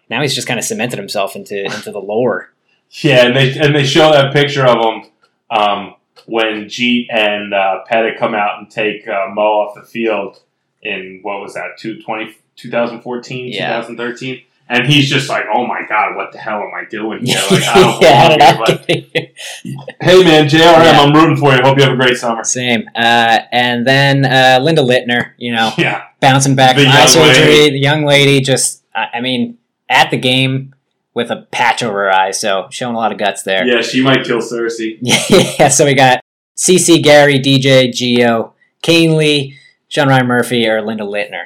now 0.09 0.23
he's 0.23 0.35
just 0.35 0.49
kind 0.49 0.59
of 0.59 0.65
cemented 0.65 0.99
himself 0.99 1.37
into 1.37 1.63
into 1.63 1.93
the 1.93 2.01
lore. 2.01 2.53
Yeah, 3.03 3.27
and 3.27 3.37
they 3.37 3.59
and 3.59 3.75
they 3.75 3.85
show 3.85 4.13
that 4.13 4.33
picture 4.33 4.65
of 4.65 4.79
him 4.79 5.11
um, 5.51 5.96
when 6.27 6.65
Jeet 6.67 7.07
and 7.11 7.55
uh, 7.55 7.85
Pettitte 7.91 8.19
come 8.19 8.35
out 8.35 8.59
and 8.59 8.71
take 8.71 9.07
uh, 9.09 9.27
Mo 9.33 9.43
off 9.43 9.75
the 9.75 9.83
field 9.83 10.41
in 10.83 11.21
what 11.23 11.41
was 11.41 11.55
that 11.55 11.79
220, 11.79 12.37
2014, 12.57 13.49
Yeah. 13.53 13.81
2013, 13.81 14.43
and 14.69 14.87
he's 14.87 15.09
just 15.09 15.29
like, 15.29 15.45
"Oh 15.53 15.65
my 15.67 15.83
god, 15.89 16.17
what 16.17 16.33
the 16.33 16.39
hell 16.39 16.61
am 16.61 16.73
I 16.75 16.85
doing 16.89 17.25
here?" 17.25 17.39
Like, 17.51 17.63
I 17.63 17.81
don't 17.81 18.03
yeah, 18.03 18.21
how 18.21 18.37
belong 18.65 18.79
did 18.87 19.07
here, 19.13 19.29
but, 19.63 19.97
hey 20.03 20.25
man, 20.25 20.47
JRM, 20.49 20.61
Yeah. 20.85 21.01
I'm 21.01 21.13
rooting 21.13 21.37
for 21.37 21.55
you. 21.55 21.63
Hope 21.63 21.77
you 21.79 21.85
have 21.85 21.93
a 21.93 21.97
great 21.97 22.17
summer. 22.17 22.43
Same. 22.45 22.89
Uh, 22.95 23.41
and 23.53 23.87
then 23.87 24.25
uh, 24.25 24.59
Linda 24.63 24.83
Littner, 24.83 25.33
you 25.39 25.53
know, 25.53 25.73
Yeah, 25.79 26.05
bouncing 26.21 26.57
back 26.57 26.77
from 26.77 26.87
eye 26.89 27.07
surgery. 27.07 27.71
The 27.71 27.79
young 27.79 28.05
lady 28.05 28.41
just, 28.41 28.83
I 28.95 29.09
I 29.15 29.21
mean, 29.21 29.59
at 29.89 30.11
the 30.11 30.19
game 30.19 30.75
with 31.17 31.31
a 31.31 31.47
patch 31.51 31.83
over 31.83 32.05
her 32.05 32.13
eye, 32.13 32.31
so 32.31 32.69
showing 32.71 32.95
a 32.95 32.99
lot 32.99 33.11
of 33.11 33.17
guts 33.17 33.43
there. 33.43 33.67
yeah, 33.67 33.81
she 33.81 34.03
might 34.03 34.23
kill 34.25 34.39
Cersei. 34.39 34.99
Yeah, 35.59 35.69
so 35.69 35.87
we 35.87 35.95
got 35.95 36.21
CC, 36.55 37.03
Gary, 37.03 37.41
DJ, 37.41 37.89
Gio, 37.89 38.53
Kane 38.83 39.17
Lee, 39.17 39.57
John 39.89 40.09
Ryan 40.09 40.27
Murphy, 40.27 40.69
or 40.69 40.83
Linda 40.83 41.05
Littner. 41.05 41.45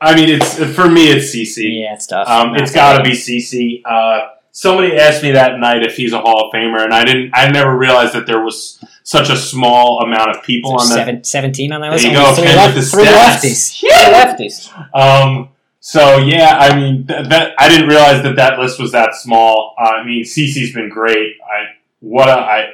I 0.00 0.16
mean, 0.16 0.30
it's 0.30 0.54
for 0.74 0.88
me, 0.88 1.10
it's 1.10 1.26
CC. 1.34 1.82
Yeah, 1.82 1.92
it's 1.92 2.06
tough. 2.06 2.26
Um, 2.26 2.54
it's 2.56 2.72
got 2.72 2.96
to 2.96 3.02
be 3.02 3.10
CC. 3.10 3.82
Uh, 3.84 4.28
somebody 4.52 4.96
asked 4.96 5.22
me 5.22 5.32
that 5.32 5.58
night 5.58 5.82
if 5.82 5.94
he's 5.96 6.14
a 6.14 6.18
Hall 6.18 6.46
of 6.46 6.54
Famer, 6.54 6.82
and 6.82 6.94
I 6.94 7.04
didn't. 7.04 7.32
I 7.34 7.50
never 7.50 7.76
realized 7.76 8.14
that 8.14 8.26
there 8.26 8.40
was 8.42 8.82
such 9.02 9.28
a 9.28 9.36
small 9.36 10.00
amount 10.00 10.34
of 10.34 10.42
people 10.42 10.72
on 10.72 10.88
that. 10.88 10.94
Seven, 10.94 11.22
17 11.22 11.72
on 11.72 11.82
that 11.82 11.92
list. 11.92 12.04
There 12.04 12.12
you 12.12 12.18
go, 12.18 12.34
three, 12.34 12.44
left, 12.46 12.90
three 12.90 13.04
lefties. 13.04 13.82
Yeah. 13.82 14.34
Three 14.36 14.48
lefties. 14.48 14.94
Um, 14.98 15.50
so 15.88 16.18
yeah, 16.18 16.56
I 16.58 16.74
mean 16.74 17.06
th- 17.06 17.28
that 17.28 17.52
I 17.60 17.68
didn't 17.68 17.88
realize 17.88 18.20
that 18.24 18.34
that 18.34 18.58
list 18.58 18.80
was 18.80 18.90
that 18.90 19.14
small. 19.14 19.72
Uh, 19.80 19.84
I 20.00 20.04
mean, 20.04 20.24
CC's 20.24 20.72
been 20.74 20.88
great. 20.88 21.34
I 21.44 21.76
what 22.00 22.28
a, 22.28 22.32
I 22.32 22.70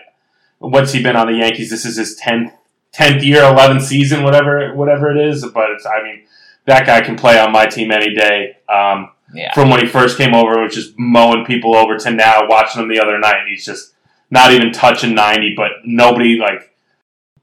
what's 0.61 0.93
he 0.93 1.03
been 1.03 1.15
on 1.15 1.27
the 1.27 1.35
Yankees? 1.35 1.69
This 1.69 1.85
is 1.85 1.99
his 1.99 2.15
tenth 2.17 2.55
tenth 2.91 3.23
year, 3.23 3.43
eleventh 3.45 3.83
season, 3.85 4.23
whatever 4.25 4.75
whatever 4.75 5.11
it 5.15 5.19
is. 5.29 5.45
But 5.53 5.73
it's 5.73 5.85
I 5.85 6.03
mean 6.03 6.23
that 6.65 6.87
guy 6.87 7.03
can 7.03 7.17
play 7.17 7.39
on 7.39 7.53
my 7.53 7.67
team 7.67 7.91
any 7.91 8.15
day. 8.15 8.57
Um, 8.67 9.11
Yeah. 9.35 9.53
from 9.53 9.69
when 9.69 9.81
he 9.81 9.87
first 9.87 10.17
came 10.17 10.35
over, 10.35 10.63
was 10.63 10.75
just 10.75 10.95
mowing 10.97 11.45
people 11.45 11.77
over 11.77 11.99
to 11.99 12.11
now 12.11 12.49
watching 12.49 12.81
him 12.81 12.89
the 12.89 12.99
other 13.01 13.19
night, 13.19 13.41
and 13.41 13.49
he's 13.51 13.67
just 13.67 13.93
not 14.31 14.53
even 14.53 14.73
touching 14.73 15.15
ninety. 15.15 15.53
But 15.55 15.73
nobody 15.85 16.39
like 16.39 16.72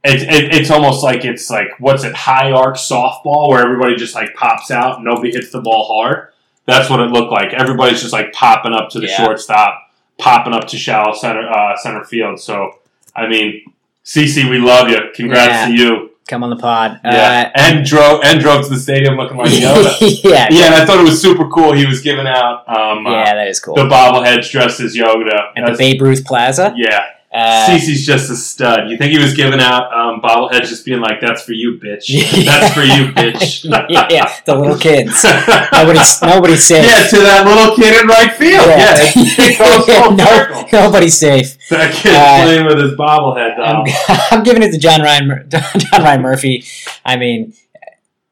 it's 0.04 0.24
it, 0.24 0.56
it's 0.56 0.72
almost 0.72 1.04
like 1.04 1.26
it's 1.26 1.50
like 1.50 1.68
what's 1.80 2.04
it 2.04 2.16
high 2.16 2.52
arc 2.52 2.76
softball 2.76 3.50
where 3.50 3.62
everybody 3.64 3.96
just 3.96 4.16
like 4.16 4.34
pops 4.34 4.72
out 4.72 4.96
and 4.98 5.06
nobody 5.06 5.32
hits 5.32 5.52
the 5.52 5.62
ball 5.62 5.86
hard. 5.88 6.30
That's 6.66 6.90
what 6.90 7.00
it 7.00 7.12
looked 7.12 7.32
like. 7.32 7.54
Everybody's 7.54 8.00
just 8.02 8.14
like 8.14 8.32
popping 8.32 8.74
up 8.74 8.90
to 8.92 9.00
the 9.00 9.08
Yeah. 9.08 9.18
shortstop, 9.18 9.92
popping 10.18 10.54
up 10.54 10.68
to 10.68 10.78
shallow 10.78 11.14
center 11.14 11.50
uh, 11.50 11.76
center 11.78 12.04
field. 12.06 12.40
So 12.40 12.76
I 13.16 13.28
mean, 13.28 13.74
CC, 14.06 14.50
we 14.50 14.60
love 14.60 14.88
you. 14.90 14.98
Congrats 15.16 15.50
Yeah. 15.50 15.66
to 15.68 15.74
you. 15.74 16.06
Come 16.30 16.44
on 16.44 16.52
the 16.52 16.58
pod. 16.58 17.00
Yeah, 17.04 17.52
and 17.56 17.84
drove 17.84 18.22
and 18.24 18.40
drove 18.40 18.64
to 18.64 18.70
the 18.70 18.78
stadium 18.80 19.16
looking 19.16 19.36
like 19.36 19.50
Yoda. 19.52 20.24
yeah. 20.24 20.48
yeah, 20.52 20.66
and 20.68 20.76
I 20.76 20.86
thought 20.86 21.00
it 21.00 21.04
was 21.04 21.20
super 21.20 21.48
cool. 21.50 21.74
He 21.74 21.88
was 21.88 22.02
giving 22.02 22.28
out 22.28 22.70
um, 22.70 23.08
uh, 23.08 23.12
Yeah, 23.12 23.34
that 23.34 23.48
is 23.48 23.60
cool. 23.60 23.74
the 23.74 23.86
bobbleheads 23.86 24.52
dressed 24.52 24.80
as 24.80 24.96
Yoda. 24.96 25.50
At 25.58 25.72
the 25.72 25.76
Babe 25.76 26.00
Ruth 26.04 26.24
Plaza. 26.24 26.72
yeah, 26.78 27.06
Uh, 27.32 27.68
CC's 27.70 28.08
just 28.08 28.30
a 28.32 28.36
stud. 28.36 28.90
You 28.90 28.98
think 28.98 29.12
he 29.12 29.20
was 29.20 29.36
giving 29.36 29.60
out 29.60 29.94
um, 29.94 30.20
bobbleheads, 30.20 30.68
just 30.68 30.84
being 30.84 31.00
like, 31.00 31.22
"That's 31.22 31.44
for 31.44 31.54
you, 31.54 31.78
bitch. 31.80 32.08
That's 32.46 32.74
for 32.74 32.82
you, 32.82 33.12
bitch." 33.14 33.66
yeah, 33.88 34.08
yeah, 34.10 34.34
the 34.46 34.56
little 34.56 34.78
kids. 34.90 35.24
Nobody's 35.72 36.22
nobody's 36.24 36.64
safe. 36.64 36.86
yeah, 36.86 37.06
to 37.08 37.18
that 37.18 37.46
little 37.46 37.76
kid 37.76 38.02
in 38.02 38.08
right 38.08 38.32
field. 38.32 38.66
Yeah, 38.66 38.96
it, 38.98 39.14
it 39.16 39.58
goes 39.60 39.86
full 39.86 40.16
no, 40.16 40.66
nobody's 40.74 41.18
safe. 41.20 41.56
That 41.70 41.94
kid 41.94 42.16
Uh, 42.16 42.44
playing 42.46 42.66
with 42.66 42.80
his 42.80 42.94
bobblehead 42.98 43.60
I'm. 43.60 43.86
I'm 44.32 44.44
giving 44.44 44.64
it 44.64 44.72
to 44.72 44.80
John 44.80 45.02
Ryan, 45.02 45.48
John 45.50 46.02
Ryan 46.02 46.22
Murphy. 46.24 46.64
I 47.06 47.16
mean, 47.18 47.54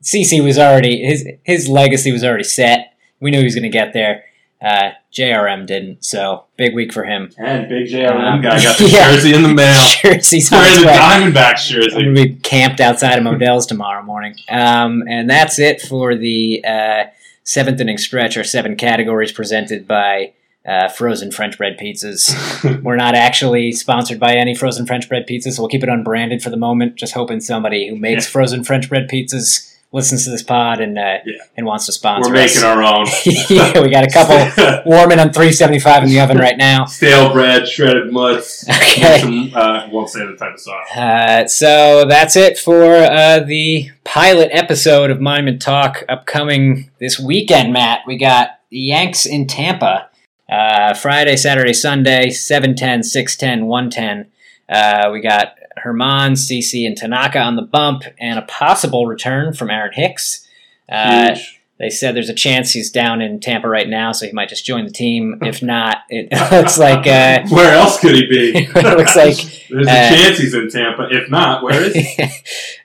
CC 0.03 0.43
was 0.43 0.57
already 0.57 1.03
his 1.03 1.27
his 1.43 1.69
legacy 1.69 2.11
was 2.11 2.23
already 2.23 2.45
set. 2.45 2.93
We 3.19 3.29
knew 3.29 3.39
he 3.39 3.43
was 3.45 3.53
going 3.55 3.63
to 3.63 3.69
get 3.69 3.93
there. 3.93 4.23
Uh, 4.59 4.89
JRM 5.13 5.67
didn't, 5.67 6.03
so 6.03 6.45
big 6.57 6.73
week 6.73 6.91
for 6.91 7.03
him. 7.03 7.31
And 7.37 7.69
big 7.69 7.87
JRM 7.87 8.09
Um, 8.33 8.41
guy 8.41 8.61
got 8.63 8.77
the 8.77 8.85
yeah. 8.89 9.11
jersey 9.11 9.33
in 9.35 9.43
the 9.43 9.49
mail. 9.53 9.79
Jersey's 10.01 10.51
on 10.51 10.59
Wearing 10.59 10.81
the. 10.81 10.91
Diamondbacks 10.91 11.67
jersey. 11.69 12.11
be 12.13 12.35
camped 12.37 12.79
outside 12.79 13.17
of 13.19 13.23
Modell's 13.23 13.67
tomorrow 13.67 14.01
morning. 14.01 14.35
Um, 14.49 15.03
and 15.07 15.29
that's 15.29 15.59
it 15.59 15.81
for 15.81 16.15
the 16.15 16.63
uh, 16.67 17.03
seventh 17.43 17.79
inning 17.79 17.99
stretch, 17.99 18.35
or 18.35 18.43
seven 18.43 18.75
categories 18.75 19.31
presented 19.31 19.87
by 19.87 20.33
uh, 20.67 20.89
Frozen 20.89 21.31
French 21.31 21.55
Bread 21.57 21.77
Pizzas. 21.77 22.81
We're 22.83 22.95
not 22.95 23.13
actually 23.13 23.71
sponsored 23.73 24.19
by 24.19 24.35
any 24.35 24.55
frozen 24.55 24.85
French 24.87 25.07
bread 25.07 25.25
pizzas, 25.27 25.53
so 25.53 25.61
we'll 25.61 25.69
keep 25.69 25.83
it 25.83 25.87
unbranded 25.89 26.41
for 26.41 26.49
the 26.49 26.57
moment. 26.57 26.95
Just 26.95 27.13
hoping 27.13 27.39
somebody 27.41 27.87
who 27.87 27.95
makes 27.95 28.25
Yeah. 28.25 28.31
frozen 28.31 28.63
French 28.63 28.89
bread 28.89 29.07
pizzas 29.07 29.71
listens 29.93 30.25
to 30.25 30.29
this 30.31 30.43
pod 30.43 30.81
and 30.81 30.97
uh, 30.97 31.17
Yeah. 31.25 31.37
and 31.55 31.65
wants 31.65 31.85
to 31.85 31.91
sponsor 31.93 32.29
We're 32.29 32.35
making 32.35 32.57
us. 32.57 32.63
our 32.63 32.83
own. 32.83 33.05
yeah, 33.49 33.81
we 33.81 33.89
got 33.89 34.03
a 34.03 34.09
couple 34.11 34.81
warming 34.85 35.19
on 35.19 35.31
375 35.31 36.03
in 36.03 36.09
the 36.09 36.19
oven 36.19 36.37
right 36.37 36.57
now. 36.57 36.85
Stale 36.85 37.31
bread, 37.31 37.67
shredded 37.67 38.11
mutts. 38.11 38.65
Okay. 38.97 39.19
Some, 39.19 39.51
uh, 39.53 39.87
won't 39.91 40.09
say 40.09 40.25
the 40.25 40.35
type 40.35 40.55
of 40.55 40.59
sauce. 40.59 40.87
Uh, 40.95 41.45
so 41.47 42.05
that's 42.05 42.35
it 42.35 42.57
for 42.57 42.83
uh, 42.95 43.39
the 43.41 43.91
pilot 44.03 44.49
episode 44.51 45.11
of 45.11 45.21
Monument 45.21 45.61
Talk 45.61 46.03
upcoming 46.09 46.89
this 46.99 47.19
weekend, 47.19 47.71
Matt. 47.73 48.01
We 48.07 48.17
got 48.17 48.59
the 48.71 48.79
Yanks 48.79 49.27
in 49.27 49.45
Tampa. 49.45 50.09
Uh, 50.49 50.93
Friday, 50.95 51.35
Saturday, 51.35 51.73
Sunday, 51.73 52.29
710, 52.31 53.03
610, 53.03 53.67
110. 53.67 54.31
Uh, 54.67 55.11
we 55.11 55.21
got 55.21 55.56
Germán, 55.83 56.33
CC, 56.33 56.85
and 56.85 56.97
Tanaka 56.97 57.39
on 57.39 57.55
the 57.55 57.61
bump, 57.61 58.03
and 58.19 58.39
a 58.39 58.43
possible 58.43 59.05
return 59.05 59.53
from 59.53 59.69
Aaron 59.69 59.93
Hicks. 59.93 60.47
Uh, 60.89 61.35
they 61.79 61.89
said 61.89 62.15
there's 62.15 62.29
a 62.29 62.33
chance 62.33 62.71
he's 62.71 62.89
down 62.89 63.21
in 63.21 63.39
Tampa 63.39 63.67
right 63.67 63.87
now, 63.87 64.11
so 64.11 64.25
he 64.25 64.31
might 64.31 64.49
just 64.49 64.65
join 64.65 64.85
the 64.85 64.91
team. 64.91 65.39
If 65.47 65.61
not, 65.61 65.99
it 66.09 66.31
looks 66.51 66.77
like 66.77 67.07
uh, 67.07 67.47
Where 67.49 67.73
else 67.73 67.99
could 67.99 68.15
he 68.15 68.27
be? 68.27 68.51
It 68.57 68.97
looks 68.97 69.15
like, 69.15 69.37
there's 69.69 69.87
a 69.87 69.91
uh, 69.91 70.09
chance 70.09 70.37
he's 70.39 70.53
in 70.53 70.69
Tampa. 70.69 71.07
If 71.09 71.29
not, 71.29 71.63
where 71.63 71.83
is 71.83 71.93
he? 71.93 72.23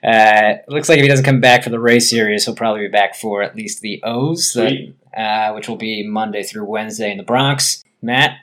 uh, 0.07 0.55
looks 0.67 0.87
like 0.87 0.99
if 0.99 1.03
he 1.03 1.09
doesn't 1.09 1.25
come 1.25 1.41
back 1.41 1.63
for 1.63 1.71
the 1.71 1.79
Rays 1.79 2.09
series, 2.09 2.45
he'll 2.45 2.55
probably 2.55 2.81
be 2.81 2.87
back 2.89 3.15
for 3.15 3.41
at 3.41 3.55
least 3.55 3.81
the 3.81 4.01
O's, 4.03 4.53
that, 4.53 4.93
uh, 5.17 5.53
which 5.53 5.67
will 5.67 5.75
be 5.75 6.07
Monday 6.07 6.43
through 6.43 6.65
Wednesday 6.65 7.11
in 7.11 7.17
the 7.17 7.23
Bronx. 7.23 7.83
Matt, 8.01 8.37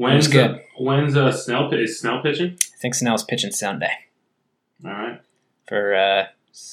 When's 0.00 0.30
That's 0.30 0.52
good. 0.52 0.62
When's 0.78 1.14
uh, 1.14 1.30
Snell? 1.30 1.70
Is 1.74 2.00
Snell 2.00 2.22
pitching? 2.22 2.56
I 2.58 2.76
think 2.80 2.94
Snell's 2.94 3.22
pitching 3.22 3.50
Sunday 3.50 3.92
All 4.82 4.90
right. 4.90 5.20
for 5.68 5.94
uh, 5.94 6.28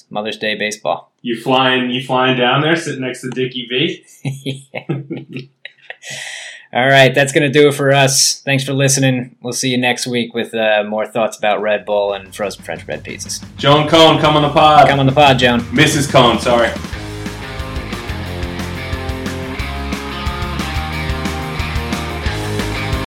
Mother's 0.08 0.38
Day 0.38 0.54
baseball. 0.54 1.12
You 1.20 1.38
flying? 1.38 1.90
You 1.90 2.02
flying 2.02 2.38
down 2.38 2.62
there, 2.62 2.74
sitting 2.74 3.02
next 3.02 3.20
to 3.20 3.28
Dickie 3.28 3.66
V? 3.68 5.50
All 6.72 6.86
right, 6.88 7.14
that's 7.14 7.32
going 7.32 7.42
to 7.42 7.52
do 7.52 7.68
it 7.68 7.74
for 7.74 7.92
us. 7.92 8.40
Thanks 8.40 8.64
for 8.64 8.72
listening. 8.72 9.36
We'll 9.42 9.52
see 9.52 9.68
you 9.68 9.78
next 9.78 10.06
week 10.06 10.32
with 10.32 10.54
uh, 10.54 10.84
more 10.88 11.06
thoughts 11.06 11.36
about 11.36 11.60
Red 11.60 11.84
Bull 11.84 12.14
and 12.14 12.34
frozen 12.34 12.62
French 12.62 12.86
bread 12.86 13.04
pizzas. 13.04 13.44
Joan 13.58 13.88
Cone, 13.88 14.22
come 14.22 14.36
on 14.36 14.42
the 14.42 14.48
pod. 14.48 14.88
Come 14.88 15.00
on 15.00 15.06
the 15.06 15.12
pod, 15.12 15.38
Joan. 15.38 15.60
Mrs. 15.60 16.10
Cone, 16.10 16.38
sorry. 16.38 16.70